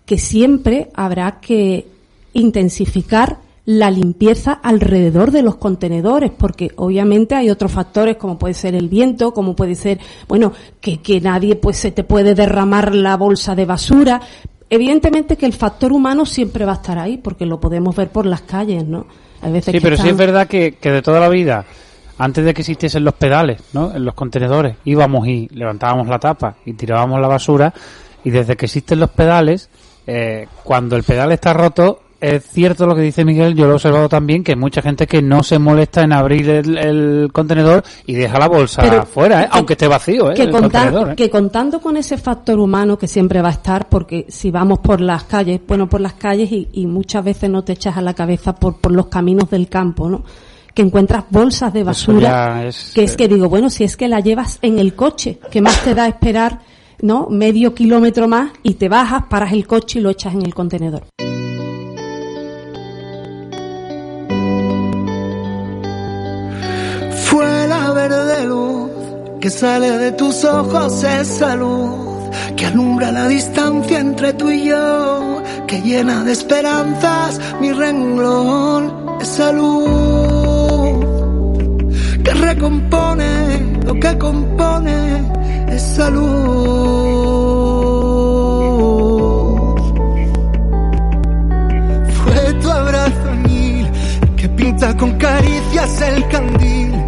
que 0.05 0.19
siempre 0.19 0.91
habrá 0.95 1.39
que 1.41 1.87
intensificar 2.35 3.39
la 3.65 3.91
limpieza 3.91 4.53
alrededor 4.53 5.31
de 5.31 5.43
los 5.43 5.57
contenedores, 5.57 6.33
porque 6.37 6.73
obviamente 6.77 7.35
hay 7.35 7.49
otros 7.49 7.71
factores 7.71 8.17
como 8.17 8.39
puede 8.39 8.55
ser 8.55 8.75
el 8.75 8.89
viento, 8.89 9.33
como 9.33 9.55
puede 9.55 9.77
ser, 9.77 10.01
bueno, 10.27 10.53
que, 10.81 11.01
que 11.01 11.21
nadie 11.21 11.55
pues 11.55 11.77
se 11.77 11.93
te 11.93 12.03
puede 12.03 12.35
derramar 12.35 12.95
la 12.95 13.17
bolsa 13.17 13.55
de 13.55 13.65
basura. 13.65 14.21
Evidentemente 14.69 15.37
que 15.37 15.47
el 15.47 15.53
factor 15.53 15.93
humano 15.93 16.27
siempre 16.27 16.65
va 16.65 16.73
a 16.73 16.77
estar 16.77 16.99
ahí, 16.99 17.19
porque 17.19 17.47
lo 17.47 17.61
podemos 17.61 17.95
ver 17.95 18.09
por 18.09 18.27
las 18.27 18.43
calles, 18.43 18.85
¿no? 18.85 19.07
Hay 19.43 19.53
veces 19.53 19.67
Sí, 19.67 19.79
que 19.79 19.81
pero 19.81 19.97
sí 19.97 20.09
es 20.09 20.17
verdad 20.17 20.49
que, 20.49 20.77
que 20.81 20.91
de 20.91 21.03
toda 21.03 21.21
la 21.21 21.29
vida, 21.29 21.65
antes 22.19 22.45
de 22.45 22.55
que 22.55 22.63
existiesen 22.63 23.05
los 23.05 23.15
pedales, 23.15 23.61
¿no? 23.73 23.95
En 23.95 24.05
los 24.05 24.15
contenedores, 24.15 24.77
íbamos 24.85 25.29
y 25.29 25.49
levantábamos 25.53 26.09
la 26.09 26.19
tapa 26.19 26.57
y 26.65 26.73
tirábamos 26.73 27.21
la 27.21 27.29
basura, 27.29 27.73
y 28.25 28.31
desde 28.31 28.57
que 28.57 28.67
existen 28.67 28.99
los 28.99 29.11
pedales, 29.11 29.69
eh, 30.07 30.49
cuando 30.65 30.97
el 30.97 31.05
pedal 31.05 31.31
está 31.33 31.53
roto, 31.53 32.01
es 32.23 32.45
cierto 32.47 32.87
lo 32.87 32.95
que 32.95 33.03
dice 33.03 33.25
Miguel, 33.25 33.55
yo 33.55 33.65
lo 33.67 33.73
he 33.73 33.75
observado 33.75 34.09
también, 34.09 34.43
que 34.45 34.53
hay 34.53 34.57
mucha 34.59 34.81
gente 34.81 35.07
que 35.07 35.21
no 35.21 35.43
se 35.43 35.59
molesta 35.59 36.03
en 36.03 36.13
abrir 36.13 36.49
el, 36.49 36.79
el 36.79 37.29
contenedor 37.33 37.83
y 38.07 38.15
deja 38.15 38.39
la 38.39 38.49
bolsa 38.49 38.81
Pero 38.83 39.03
afuera, 39.03 39.43
¿eh? 39.43 39.49
que- 39.51 39.59
aunque 39.59 39.73
esté 39.75 39.89
vacío. 39.89 40.31
¿eh? 40.31 40.35
que, 40.35 40.49
contar- 40.51 41.11
¿eh? 41.11 41.15
que 41.17 41.29
contando 41.29 41.81
con 41.81 41.97
ese 41.97 42.17
factor 42.17 42.59
humano 42.59 42.97
que 42.97 43.09
siempre 43.09 43.43
va 43.43 43.49
a 43.49 43.53
estar, 43.53 43.89
porque 43.89 44.27
si 44.29 44.51
vamos 44.51 44.79
por 44.79 45.01
las 45.01 45.25
calles, 45.25 45.61
bueno, 45.67 45.89
por 45.89 46.01
las 46.01 46.15
calles 46.15 46.51
y, 46.53 46.69
y 46.73 46.87
muchas 46.87 47.25
veces 47.25 47.51
no 47.51 47.63
te 47.65 47.73
echas 47.73 47.97
a 47.97 48.01
la 48.03 48.15
cabeza 48.15 48.55
por, 48.55 48.77
por 48.77 48.93
los 48.93 49.07
caminos 49.09 49.51
del 49.51 49.69
campo, 49.69 50.09
¿no? 50.09 50.23
Que 50.75 50.83
encuentras 50.83 51.25
bolsas 51.29 51.73
de 51.73 51.85
basura, 51.85 52.65
es, 52.67 52.93
que 52.95 53.05
es 53.05 53.13
eh, 53.13 53.17
que 53.17 53.29
digo, 53.29 53.49
bueno, 53.49 53.69
si 53.69 53.85
es 53.85 53.97
que 53.97 54.09
la 54.09 54.21
llevas 54.21 54.59
en 54.63 54.79
el 54.79 54.95
coche, 54.95 55.39
¿qué 55.51 55.61
más 55.61 55.83
te 55.85 55.95
da 55.95 56.09
esperar, 56.09 56.61
¿no? 57.03 57.27
Medio 57.29 57.75
kilómetro 57.75 58.27
más 58.29 58.53
y 58.63 58.75
te 58.75 58.89
bajas, 58.89 59.25
paras 59.29 59.53
el 59.53 59.67
coche 59.67 59.99
y 59.99 60.03
lo 60.03 60.09
echas 60.11 60.33
en 60.35 60.43
el 60.43 60.55
contenedor. 60.55 61.03
Verde 67.93 68.45
luz 68.47 68.91
que 69.41 69.51
sale 69.51 69.99
de 69.99 70.13
tus 70.13 70.45
ojos, 70.45 71.03
esa 71.03 71.57
luz 71.57 72.31
que 72.57 72.67
alumbra 72.67 73.11
la 73.11 73.27
distancia 73.29 73.99
entre 73.99 74.33
tú 74.35 74.51
y 74.51 74.65
yo, 74.69 75.43
que 75.67 75.81
llena 75.81 76.23
de 76.23 76.33
esperanzas 76.33 77.41
mi 77.61 77.73
renglón, 77.73 79.19
esa 79.21 79.51
luz 79.53 81.05
que 82.23 82.35
recompone 82.35 83.81
lo 83.85 83.95
que 83.95 84.19
compone, 84.19 85.23
esa 85.69 86.09
luz. 86.11 86.53
Fue 92.23 92.55
tu 92.61 92.71
abrazo 92.71 93.29
añil 93.31 93.91
que 94.37 94.49
pinta 94.51 94.97
con 94.97 95.19
caricias 95.19 96.01
el 96.03 96.29
candil 96.29 97.02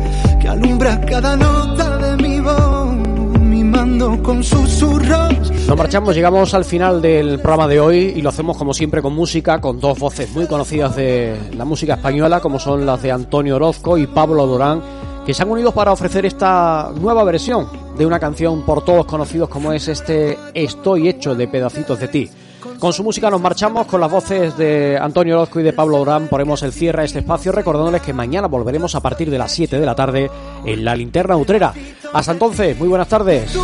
alumbra 0.55 1.01
cada 1.01 1.37
nota 1.37 1.99
de 1.99 2.23
mi 2.23 2.41
voz, 2.41 2.95
mimando 3.41 4.23
con 4.23 4.43
susurros. 4.43 5.51
Nos 5.67 5.77
marchamos, 5.77 6.15
llegamos 6.15 6.55
al 6.55 6.65
final 6.65 7.03
del 7.03 7.41
programa 7.41 7.67
de 7.67 7.81
hoy 7.81 8.13
y 8.17 8.23
lo 8.23 8.29
hacemos 8.29 8.57
como 8.57 8.73
siempre 8.73 9.03
con 9.03 9.15
música, 9.15 9.61
con 9.61 9.81
dos 9.81 9.99
voces 9.99 10.31
muy 10.31 10.47
conocidas 10.47 10.95
de 10.95 11.37
la 11.57 11.65
música 11.65 11.95
española, 11.95 12.41
como 12.41 12.61
son 12.61 12.87
las 12.87 13.03
de 13.03 13.11
Antonio 13.11 13.57
Orozco 13.57 13.99
y 13.99 14.07
Pablo 14.07 14.47
Durán, 14.47 14.81
que 15.27 15.35
se 15.35 15.43
han 15.43 15.51
unido 15.51 15.73
para 15.73 15.93
ofrecer 15.93 16.25
esta 16.25 16.93
nueva 17.01 17.25
versión 17.25 17.67
de 17.99 18.07
una 18.07 18.21
canción 18.21 18.63
por 18.63 18.85
todos 18.85 19.07
conocidos 19.07 19.49
como 19.49 19.73
es 19.73 19.89
este 19.89 20.39
Estoy 20.55 21.09
hecho 21.09 21.35
de 21.35 21.49
pedacitos 21.49 21.99
de 21.99 22.09
ti. 22.09 22.31
Con 22.79 22.93
su 22.93 23.05
música 23.05 23.31
nos 23.31 23.41
marchamos, 23.41 23.87
con 23.87 24.01
las 24.01 24.11
voces 24.11 24.57
de 24.57 24.99
Antonio 25.01 25.37
Orozco 25.37 25.61
y 25.61 25.63
de 25.63 25.73
Pablo 25.73 25.99
Durán 25.99 26.29
ponemos 26.29 26.63
el 26.63 26.73
cierre 26.73 27.03
a 27.03 27.05
este 27.05 27.21
espacio 27.21 27.53
recordándoles 27.53 28.03
que 28.03 28.13
mañana 28.13 28.47
volveremos 28.47 28.95
a 28.95 29.01
partir 29.01 29.31
de 29.31 29.39
las 29.39 29.53
7 29.53 29.79
de 29.79 29.87
la 29.87 29.95
tarde 29.95 30.31
en 30.65 30.85
la 30.85 30.97
linterna 30.97 31.37
utrera. 31.37 31.73
Hasta 32.13 32.33
entonces, 32.33 32.79
muy 32.79 32.89
buenas 32.89 33.09
tardes. 33.09 33.57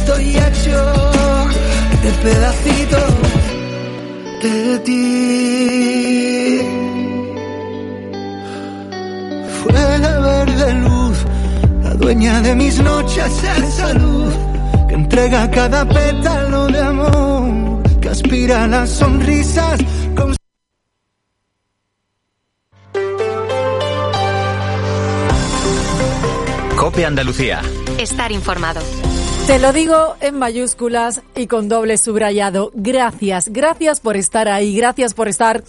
Estoy 0.00 0.36
hecho 0.36 0.78
de 2.02 2.10
pedacitos 2.22 3.14
de 4.42 4.78
ti. 4.86 6.60
Fue 9.62 9.98
la 9.98 10.18
verde 10.20 10.74
luz, 10.74 11.18
la 11.82 11.94
dueña 11.94 12.40
de 12.40 12.54
mis 12.54 12.80
noches, 12.80 13.44
esa 13.44 13.92
luz 13.94 14.34
que 14.88 14.94
entrega 14.94 15.50
cada 15.50 15.86
pétalo 15.86 16.66
de 16.68 16.80
amor, 16.80 17.82
que 18.00 18.08
aspira 18.08 18.64
a 18.64 18.66
las 18.66 18.90
sonrisas 18.90 19.80
con 20.16 20.34
Cope 26.76 27.04
Andalucía. 27.04 27.60
Estar 27.98 28.32
informado. 28.32 28.80
Te 29.50 29.58
lo 29.58 29.72
digo 29.72 30.14
en 30.20 30.38
mayúsculas 30.38 31.22
y 31.34 31.48
con 31.48 31.68
doble 31.68 31.98
subrayado. 31.98 32.70
Gracias, 32.72 33.48
gracias 33.48 33.98
por 33.98 34.16
estar 34.16 34.46
ahí, 34.46 34.76
gracias 34.76 35.12
por 35.12 35.26
estar 35.26 35.64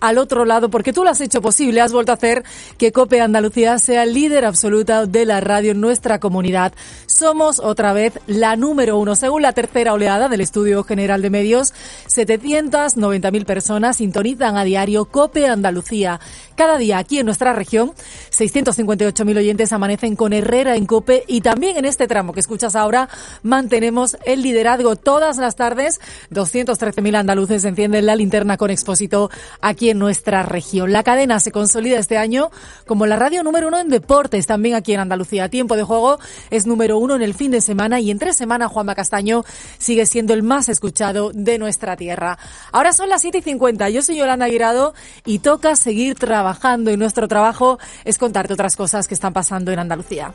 al 0.00 0.18
otro 0.18 0.44
lado, 0.44 0.70
porque 0.70 0.92
tú 0.92 1.04
lo 1.04 1.10
has 1.10 1.20
hecho 1.20 1.40
posible, 1.40 1.80
has 1.80 1.92
vuelto 1.92 2.12
a 2.12 2.16
hacer 2.16 2.44
que 2.78 2.92
Cope 2.92 3.20
Andalucía 3.20 3.78
sea 3.78 4.02
el 4.02 4.14
líder 4.14 4.44
absoluto 4.44 5.06
de 5.06 5.24
la 5.24 5.40
radio 5.40 5.72
en 5.72 5.80
nuestra 5.80 6.20
comunidad. 6.20 6.72
Somos 7.06 7.60
otra 7.60 7.92
vez 7.92 8.18
la 8.26 8.56
número 8.56 8.98
uno, 8.98 9.16
según 9.16 9.42
la 9.42 9.52
tercera 9.52 9.94
oleada 9.94 10.28
del 10.28 10.40
Estudio 10.40 10.84
General 10.84 11.22
de 11.22 11.30
Medios. 11.30 11.72
790.000 12.08 13.44
personas 13.44 13.96
sintonizan 13.96 14.56
a 14.56 14.64
diario 14.64 15.06
Cope 15.06 15.46
Andalucía. 15.46 16.20
Cada 16.56 16.78
día 16.78 16.98
aquí 16.98 17.18
en 17.18 17.26
nuestra 17.26 17.52
región, 17.52 17.92
658.000 18.30 19.36
oyentes 19.36 19.72
amanecen 19.72 20.16
con 20.16 20.32
Herrera 20.32 20.76
en 20.76 20.86
Cope 20.86 21.24
y 21.26 21.40
también 21.40 21.76
en 21.76 21.84
este 21.84 22.06
tramo 22.06 22.32
que 22.32 22.40
escuchas 22.40 22.76
ahora 22.76 23.08
mantenemos 23.42 24.16
el 24.24 24.42
liderazgo 24.42 24.96
todas 24.96 25.36
las 25.36 25.56
tardes. 25.56 26.00
213.000 26.30 27.16
andaluces 27.16 27.64
encienden 27.64 28.06
la 28.06 28.16
linterna 28.16 28.56
con 28.56 28.70
Expósito 28.70 29.30
aquí 29.60 29.85
en 29.90 29.98
nuestra 29.98 30.42
región. 30.42 30.92
La 30.92 31.02
cadena 31.02 31.40
se 31.40 31.52
consolida 31.52 31.98
este 31.98 32.16
año 32.16 32.50
como 32.86 33.06
la 33.06 33.16
radio 33.16 33.42
número 33.42 33.68
uno 33.68 33.78
en 33.78 33.88
deportes, 33.88 34.46
también 34.46 34.74
aquí 34.74 34.94
en 34.94 35.00
Andalucía. 35.00 35.48
Tiempo 35.48 35.76
de 35.76 35.82
juego 35.82 36.18
es 36.50 36.66
número 36.66 36.98
uno 36.98 37.16
en 37.16 37.22
el 37.22 37.34
fin 37.34 37.50
de 37.50 37.60
semana 37.60 38.00
y 38.00 38.10
en 38.10 38.18
tres 38.18 38.36
semanas 38.36 38.70
Juanma 38.70 38.94
Castaño 38.94 39.44
sigue 39.78 40.06
siendo 40.06 40.34
el 40.34 40.42
más 40.42 40.68
escuchado 40.68 41.30
de 41.32 41.58
nuestra 41.58 41.96
tierra. 41.96 42.38
Ahora 42.72 42.92
son 42.92 43.08
las 43.08 43.22
7 43.22 43.38
y 43.38 43.42
50. 43.42 43.90
Yo 43.90 44.02
soy 44.02 44.16
Yolanda 44.16 44.46
Guirado 44.46 44.94
y 45.24 45.40
toca 45.40 45.76
seguir 45.76 46.16
trabajando 46.16 46.90
y 46.90 46.96
nuestro 46.96 47.28
trabajo 47.28 47.78
es 48.04 48.18
contarte 48.18 48.54
otras 48.54 48.76
cosas 48.76 49.08
que 49.08 49.14
están 49.14 49.32
pasando 49.32 49.72
en 49.72 49.78
Andalucía. 49.78 50.34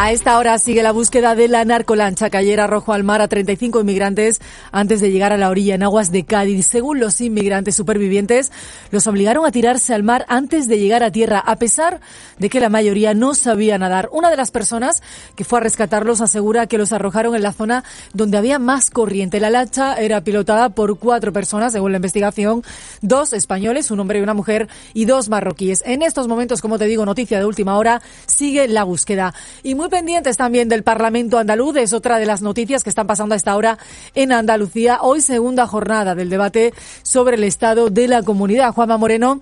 A 0.00 0.12
esta 0.12 0.38
hora 0.38 0.56
sigue 0.60 0.84
la 0.84 0.92
búsqueda 0.92 1.34
de 1.34 1.48
la 1.48 1.64
narcolancha 1.64 2.30
que 2.30 2.36
ayer 2.36 2.60
arrojó 2.60 2.92
al 2.92 3.02
mar 3.02 3.20
a 3.20 3.26
35 3.26 3.80
inmigrantes 3.80 4.40
antes 4.70 5.00
de 5.00 5.10
llegar 5.10 5.32
a 5.32 5.36
la 5.36 5.50
orilla 5.50 5.74
en 5.74 5.82
aguas 5.82 6.12
de 6.12 6.24
Cádiz. 6.24 6.66
Según 6.66 7.00
los 7.00 7.20
inmigrantes 7.20 7.74
supervivientes, 7.74 8.52
los 8.92 9.08
obligaron 9.08 9.44
a 9.44 9.50
tirarse 9.50 9.94
al 9.94 10.04
mar 10.04 10.24
antes 10.28 10.68
de 10.68 10.78
llegar 10.78 11.02
a 11.02 11.10
tierra, 11.10 11.40
a 11.40 11.56
pesar 11.56 11.98
de 12.38 12.48
que 12.48 12.60
la 12.60 12.68
mayoría 12.68 13.12
no 13.12 13.34
sabía 13.34 13.76
nadar. 13.76 14.08
Una 14.12 14.30
de 14.30 14.36
las 14.36 14.52
personas 14.52 15.02
que 15.34 15.42
fue 15.42 15.58
a 15.58 15.62
rescatarlos 15.62 16.20
asegura 16.20 16.68
que 16.68 16.78
los 16.78 16.92
arrojaron 16.92 17.34
en 17.34 17.42
la 17.42 17.52
zona 17.52 17.82
donde 18.14 18.38
había 18.38 18.60
más 18.60 18.90
corriente. 18.90 19.40
La 19.40 19.50
lancha 19.50 19.96
era 19.96 20.20
pilotada 20.20 20.68
por 20.68 20.96
cuatro 21.00 21.32
personas, 21.32 21.72
según 21.72 21.90
la 21.90 21.98
investigación, 21.98 22.62
dos 23.02 23.32
españoles, 23.32 23.90
un 23.90 23.98
hombre 23.98 24.20
y 24.20 24.22
una 24.22 24.34
mujer, 24.34 24.68
y 24.94 25.06
dos 25.06 25.28
marroquíes. 25.28 25.82
En 25.84 26.02
estos 26.02 26.28
momentos, 26.28 26.60
como 26.60 26.78
te 26.78 26.84
digo, 26.84 27.04
noticia 27.04 27.40
de 27.40 27.46
última 27.46 27.76
hora, 27.76 28.00
sigue 28.26 28.68
la 28.68 28.84
búsqueda. 28.84 29.34
Y 29.64 29.74
muy 29.74 29.87
pendientes 29.88 30.36
también 30.36 30.68
del 30.68 30.82
Parlamento 30.82 31.38
andaluz, 31.38 31.76
es 31.76 31.92
otra 31.92 32.18
de 32.18 32.26
las 32.26 32.42
noticias 32.42 32.82
que 32.82 32.90
están 32.90 33.06
pasando 33.06 33.34
a 33.34 33.36
esta 33.36 33.56
hora 33.56 33.78
en 34.14 34.32
Andalucía. 34.32 34.98
Hoy 35.02 35.20
segunda 35.20 35.66
jornada 35.66 36.14
del 36.14 36.30
debate 36.30 36.72
sobre 37.02 37.36
el 37.36 37.44
estado 37.44 37.90
de 37.90 38.08
la 38.08 38.22
comunidad. 38.22 38.72
Juanma 38.72 38.96
Moreno 38.96 39.40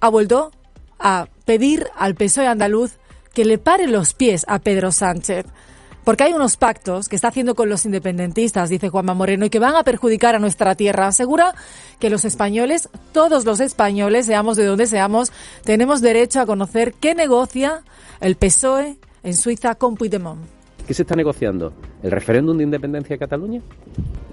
ha 0.00 0.08
vuelto 0.08 0.52
a 0.98 1.28
pedir 1.44 1.86
al 1.96 2.14
PSOE 2.14 2.46
andaluz 2.46 2.92
que 3.34 3.44
le 3.44 3.58
pare 3.58 3.86
los 3.86 4.14
pies 4.14 4.44
a 4.48 4.58
Pedro 4.58 4.92
Sánchez. 4.92 5.46
Porque 6.04 6.24
hay 6.24 6.32
unos 6.32 6.56
pactos 6.56 7.08
que 7.08 7.14
está 7.14 7.28
haciendo 7.28 7.54
con 7.54 7.68
los 7.68 7.84
independentistas, 7.84 8.68
dice 8.68 8.88
Juanma 8.88 9.14
Moreno, 9.14 9.46
y 9.46 9.50
que 9.50 9.60
van 9.60 9.76
a 9.76 9.84
perjudicar 9.84 10.34
a 10.34 10.40
nuestra 10.40 10.74
tierra. 10.74 11.06
Asegura 11.06 11.54
que 12.00 12.10
los 12.10 12.24
españoles, 12.24 12.88
todos 13.12 13.44
los 13.44 13.60
españoles, 13.60 14.26
seamos 14.26 14.56
de 14.56 14.64
donde 14.64 14.88
seamos, 14.88 15.30
tenemos 15.62 16.00
derecho 16.00 16.40
a 16.40 16.46
conocer 16.46 16.94
qué 16.94 17.14
negocia 17.14 17.82
el 18.20 18.36
PSOE 18.36 18.98
en 19.22 19.34
Suiza 19.34 19.74
con 19.74 19.94
Puigdemont. 19.94 20.40
¿Qué 20.86 20.94
se 20.94 21.02
está 21.02 21.14
negociando? 21.14 21.72
¿El 22.02 22.10
referéndum 22.10 22.56
de 22.56 22.64
independencia 22.64 23.14
de 23.14 23.18
Cataluña? 23.18 23.60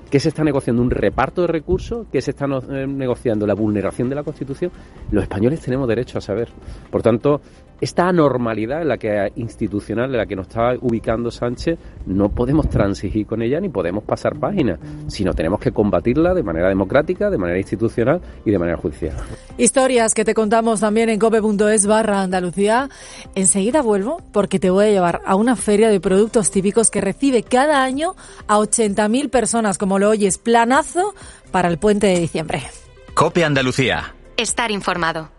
¿Qué 0.09 0.19
se 0.19 0.29
está 0.29 0.43
negociando? 0.43 0.81
¿Un 0.81 0.89
reparto 0.89 1.41
de 1.41 1.47
recursos? 1.47 2.07
¿Qué 2.11 2.19
se 2.21 2.31
está 2.31 2.45
eh, 2.45 2.87
negociando? 2.87 3.45
¿La 3.45 3.53
vulneración 3.53 4.09
de 4.09 4.15
la 4.15 4.23
Constitución? 4.23 4.71
Los 5.11 5.23
españoles 5.23 5.61
tenemos 5.61 5.87
derecho 5.87 6.17
a 6.17 6.21
saber. 6.21 6.49
Por 6.89 7.03
tanto, 7.03 7.41
esta 7.81 8.07
anormalidad 8.07 8.81
en 8.81 8.87
la 8.87 8.97
que 8.97 9.31
institucional 9.35 10.11
en 10.11 10.17
la 10.17 10.25
que 10.25 10.35
nos 10.35 10.47
está 10.47 10.73
ubicando 10.81 11.31
Sánchez 11.31 11.77
no 12.05 12.29
podemos 12.29 12.69
transigir 12.69 13.25
con 13.25 13.41
ella 13.41 13.59
ni 13.59 13.69
podemos 13.69 14.03
pasar 14.03 14.37
páginas, 14.37 14.79
sino 15.07 15.33
tenemos 15.33 15.59
que 15.59 15.71
combatirla 15.71 16.33
de 16.33 16.43
manera 16.43 16.69
democrática, 16.69 17.29
de 17.29 17.37
manera 17.37 17.57
institucional 17.57 18.21
y 18.45 18.51
de 18.51 18.59
manera 18.59 18.77
judicial. 18.77 19.15
Historias 19.57 20.13
que 20.13 20.25
te 20.25 20.33
contamos 20.33 20.81
también 20.81 21.09
en 21.09 21.19
cope.es 21.19 21.85
barra 21.85 22.21
Andalucía. 22.21 22.89
Enseguida 23.35 23.81
vuelvo 23.81 24.21
porque 24.31 24.59
te 24.59 24.69
voy 24.69 24.85
a 24.85 24.89
llevar 24.89 25.21
a 25.25 25.35
una 25.35 25.55
feria 25.55 25.89
de 25.89 25.99
productos 25.99 26.51
típicos 26.51 26.89
que 26.89 27.01
recibe 27.01 27.43
cada 27.43 27.83
año 27.83 28.15
a 28.47 28.57
80.000 28.57 29.29
personas, 29.29 29.77
como 29.77 29.99
lo 29.99 30.09
oyes, 30.09 30.37
planazo 30.37 31.13
para 31.51 31.69
el 31.69 31.77
puente 31.77 32.07
de 32.07 32.19
diciembre. 32.19 32.61
Cope 33.13 33.43
Andalucía. 33.43 34.15
Estar 34.37 34.71
informado. 34.71 35.38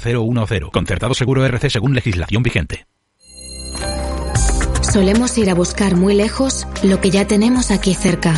010. 0.03 0.71
Concertado 0.71 1.13
seguro 1.13 1.45
RC 1.45 1.69
según 1.69 1.93
legislación 1.93 2.43
vigente. 2.43 2.85
Solemos 4.81 5.37
ir 5.37 5.49
a 5.49 5.53
buscar 5.53 5.95
muy 5.95 6.15
lejos 6.15 6.67
lo 6.83 6.99
que 6.99 7.11
ya 7.11 7.25
tenemos 7.25 7.71
aquí 7.71 7.93
cerca. 7.93 8.33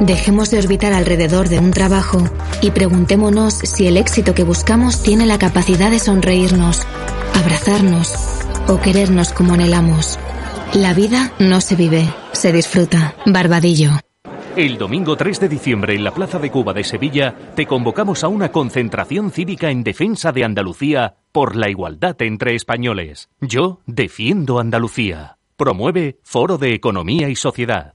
Dejemos 0.00 0.50
de 0.50 0.58
orbitar 0.58 0.92
alrededor 0.92 1.48
de 1.48 1.58
un 1.58 1.70
trabajo 1.70 2.22
y 2.60 2.70
preguntémonos 2.70 3.54
si 3.54 3.86
el 3.86 3.96
éxito 3.96 4.34
que 4.34 4.44
buscamos 4.44 5.02
tiene 5.02 5.24
la 5.24 5.38
capacidad 5.38 5.90
de 5.90 5.98
sonreírnos, 5.98 6.82
abrazarnos 7.34 8.14
o 8.68 8.80
querernos 8.80 9.32
como 9.32 9.54
anhelamos. 9.54 10.18
La 10.74 10.92
vida 10.92 11.32
no 11.38 11.60
se 11.60 11.74
vive, 11.74 12.06
se 12.32 12.52
disfruta. 12.52 13.14
Barbadillo. 13.24 13.92
El 14.58 14.76
domingo 14.76 15.16
3 15.16 15.38
de 15.38 15.48
diciembre 15.48 15.94
en 15.94 16.02
la 16.02 16.10
Plaza 16.10 16.40
de 16.40 16.50
Cuba 16.50 16.72
de 16.72 16.82
Sevilla 16.82 17.32
te 17.54 17.64
convocamos 17.64 18.24
a 18.24 18.28
una 18.28 18.50
concentración 18.50 19.30
cívica 19.30 19.70
en 19.70 19.84
defensa 19.84 20.32
de 20.32 20.42
Andalucía 20.42 21.14
por 21.30 21.54
la 21.54 21.70
igualdad 21.70 22.20
entre 22.22 22.56
españoles. 22.56 23.28
Yo 23.40 23.82
defiendo 23.86 24.58
Andalucía. 24.58 25.38
Promueve 25.56 26.18
Foro 26.24 26.58
de 26.58 26.74
Economía 26.74 27.28
y 27.28 27.36
Sociedad. 27.36 27.94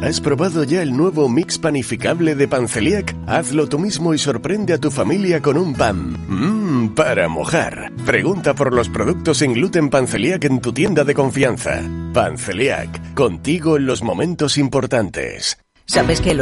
¿Has 0.00 0.20
probado 0.20 0.62
ya 0.62 0.80
el 0.80 0.96
nuevo 0.96 1.28
mix 1.28 1.58
panificable 1.58 2.36
de 2.36 2.46
Panceliac? 2.46 3.16
Hazlo 3.26 3.68
tú 3.68 3.80
mismo 3.80 4.14
y 4.14 4.18
sorprende 4.18 4.74
a 4.74 4.78
tu 4.78 4.92
familia 4.92 5.42
con 5.42 5.56
un 5.56 5.74
pan. 5.74 6.16
Mmm, 6.28 6.94
para 6.94 7.28
mojar. 7.28 7.90
Pregunta 8.06 8.54
por 8.54 8.72
los 8.72 8.88
productos 8.88 9.38
sin 9.38 9.54
gluten 9.54 9.90
Panceliac 9.90 10.44
en 10.44 10.60
tu 10.60 10.72
tienda 10.72 11.02
de 11.02 11.14
confianza. 11.14 11.82
Panceliac, 12.14 13.14
contigo 13.14 13.76
en 13.76 13.86
los 13.86 14.04
momentos 14.04 14.56
importantes. 14.56 15.58
¿Sabes 15.90 16.20
que 16.20 16.34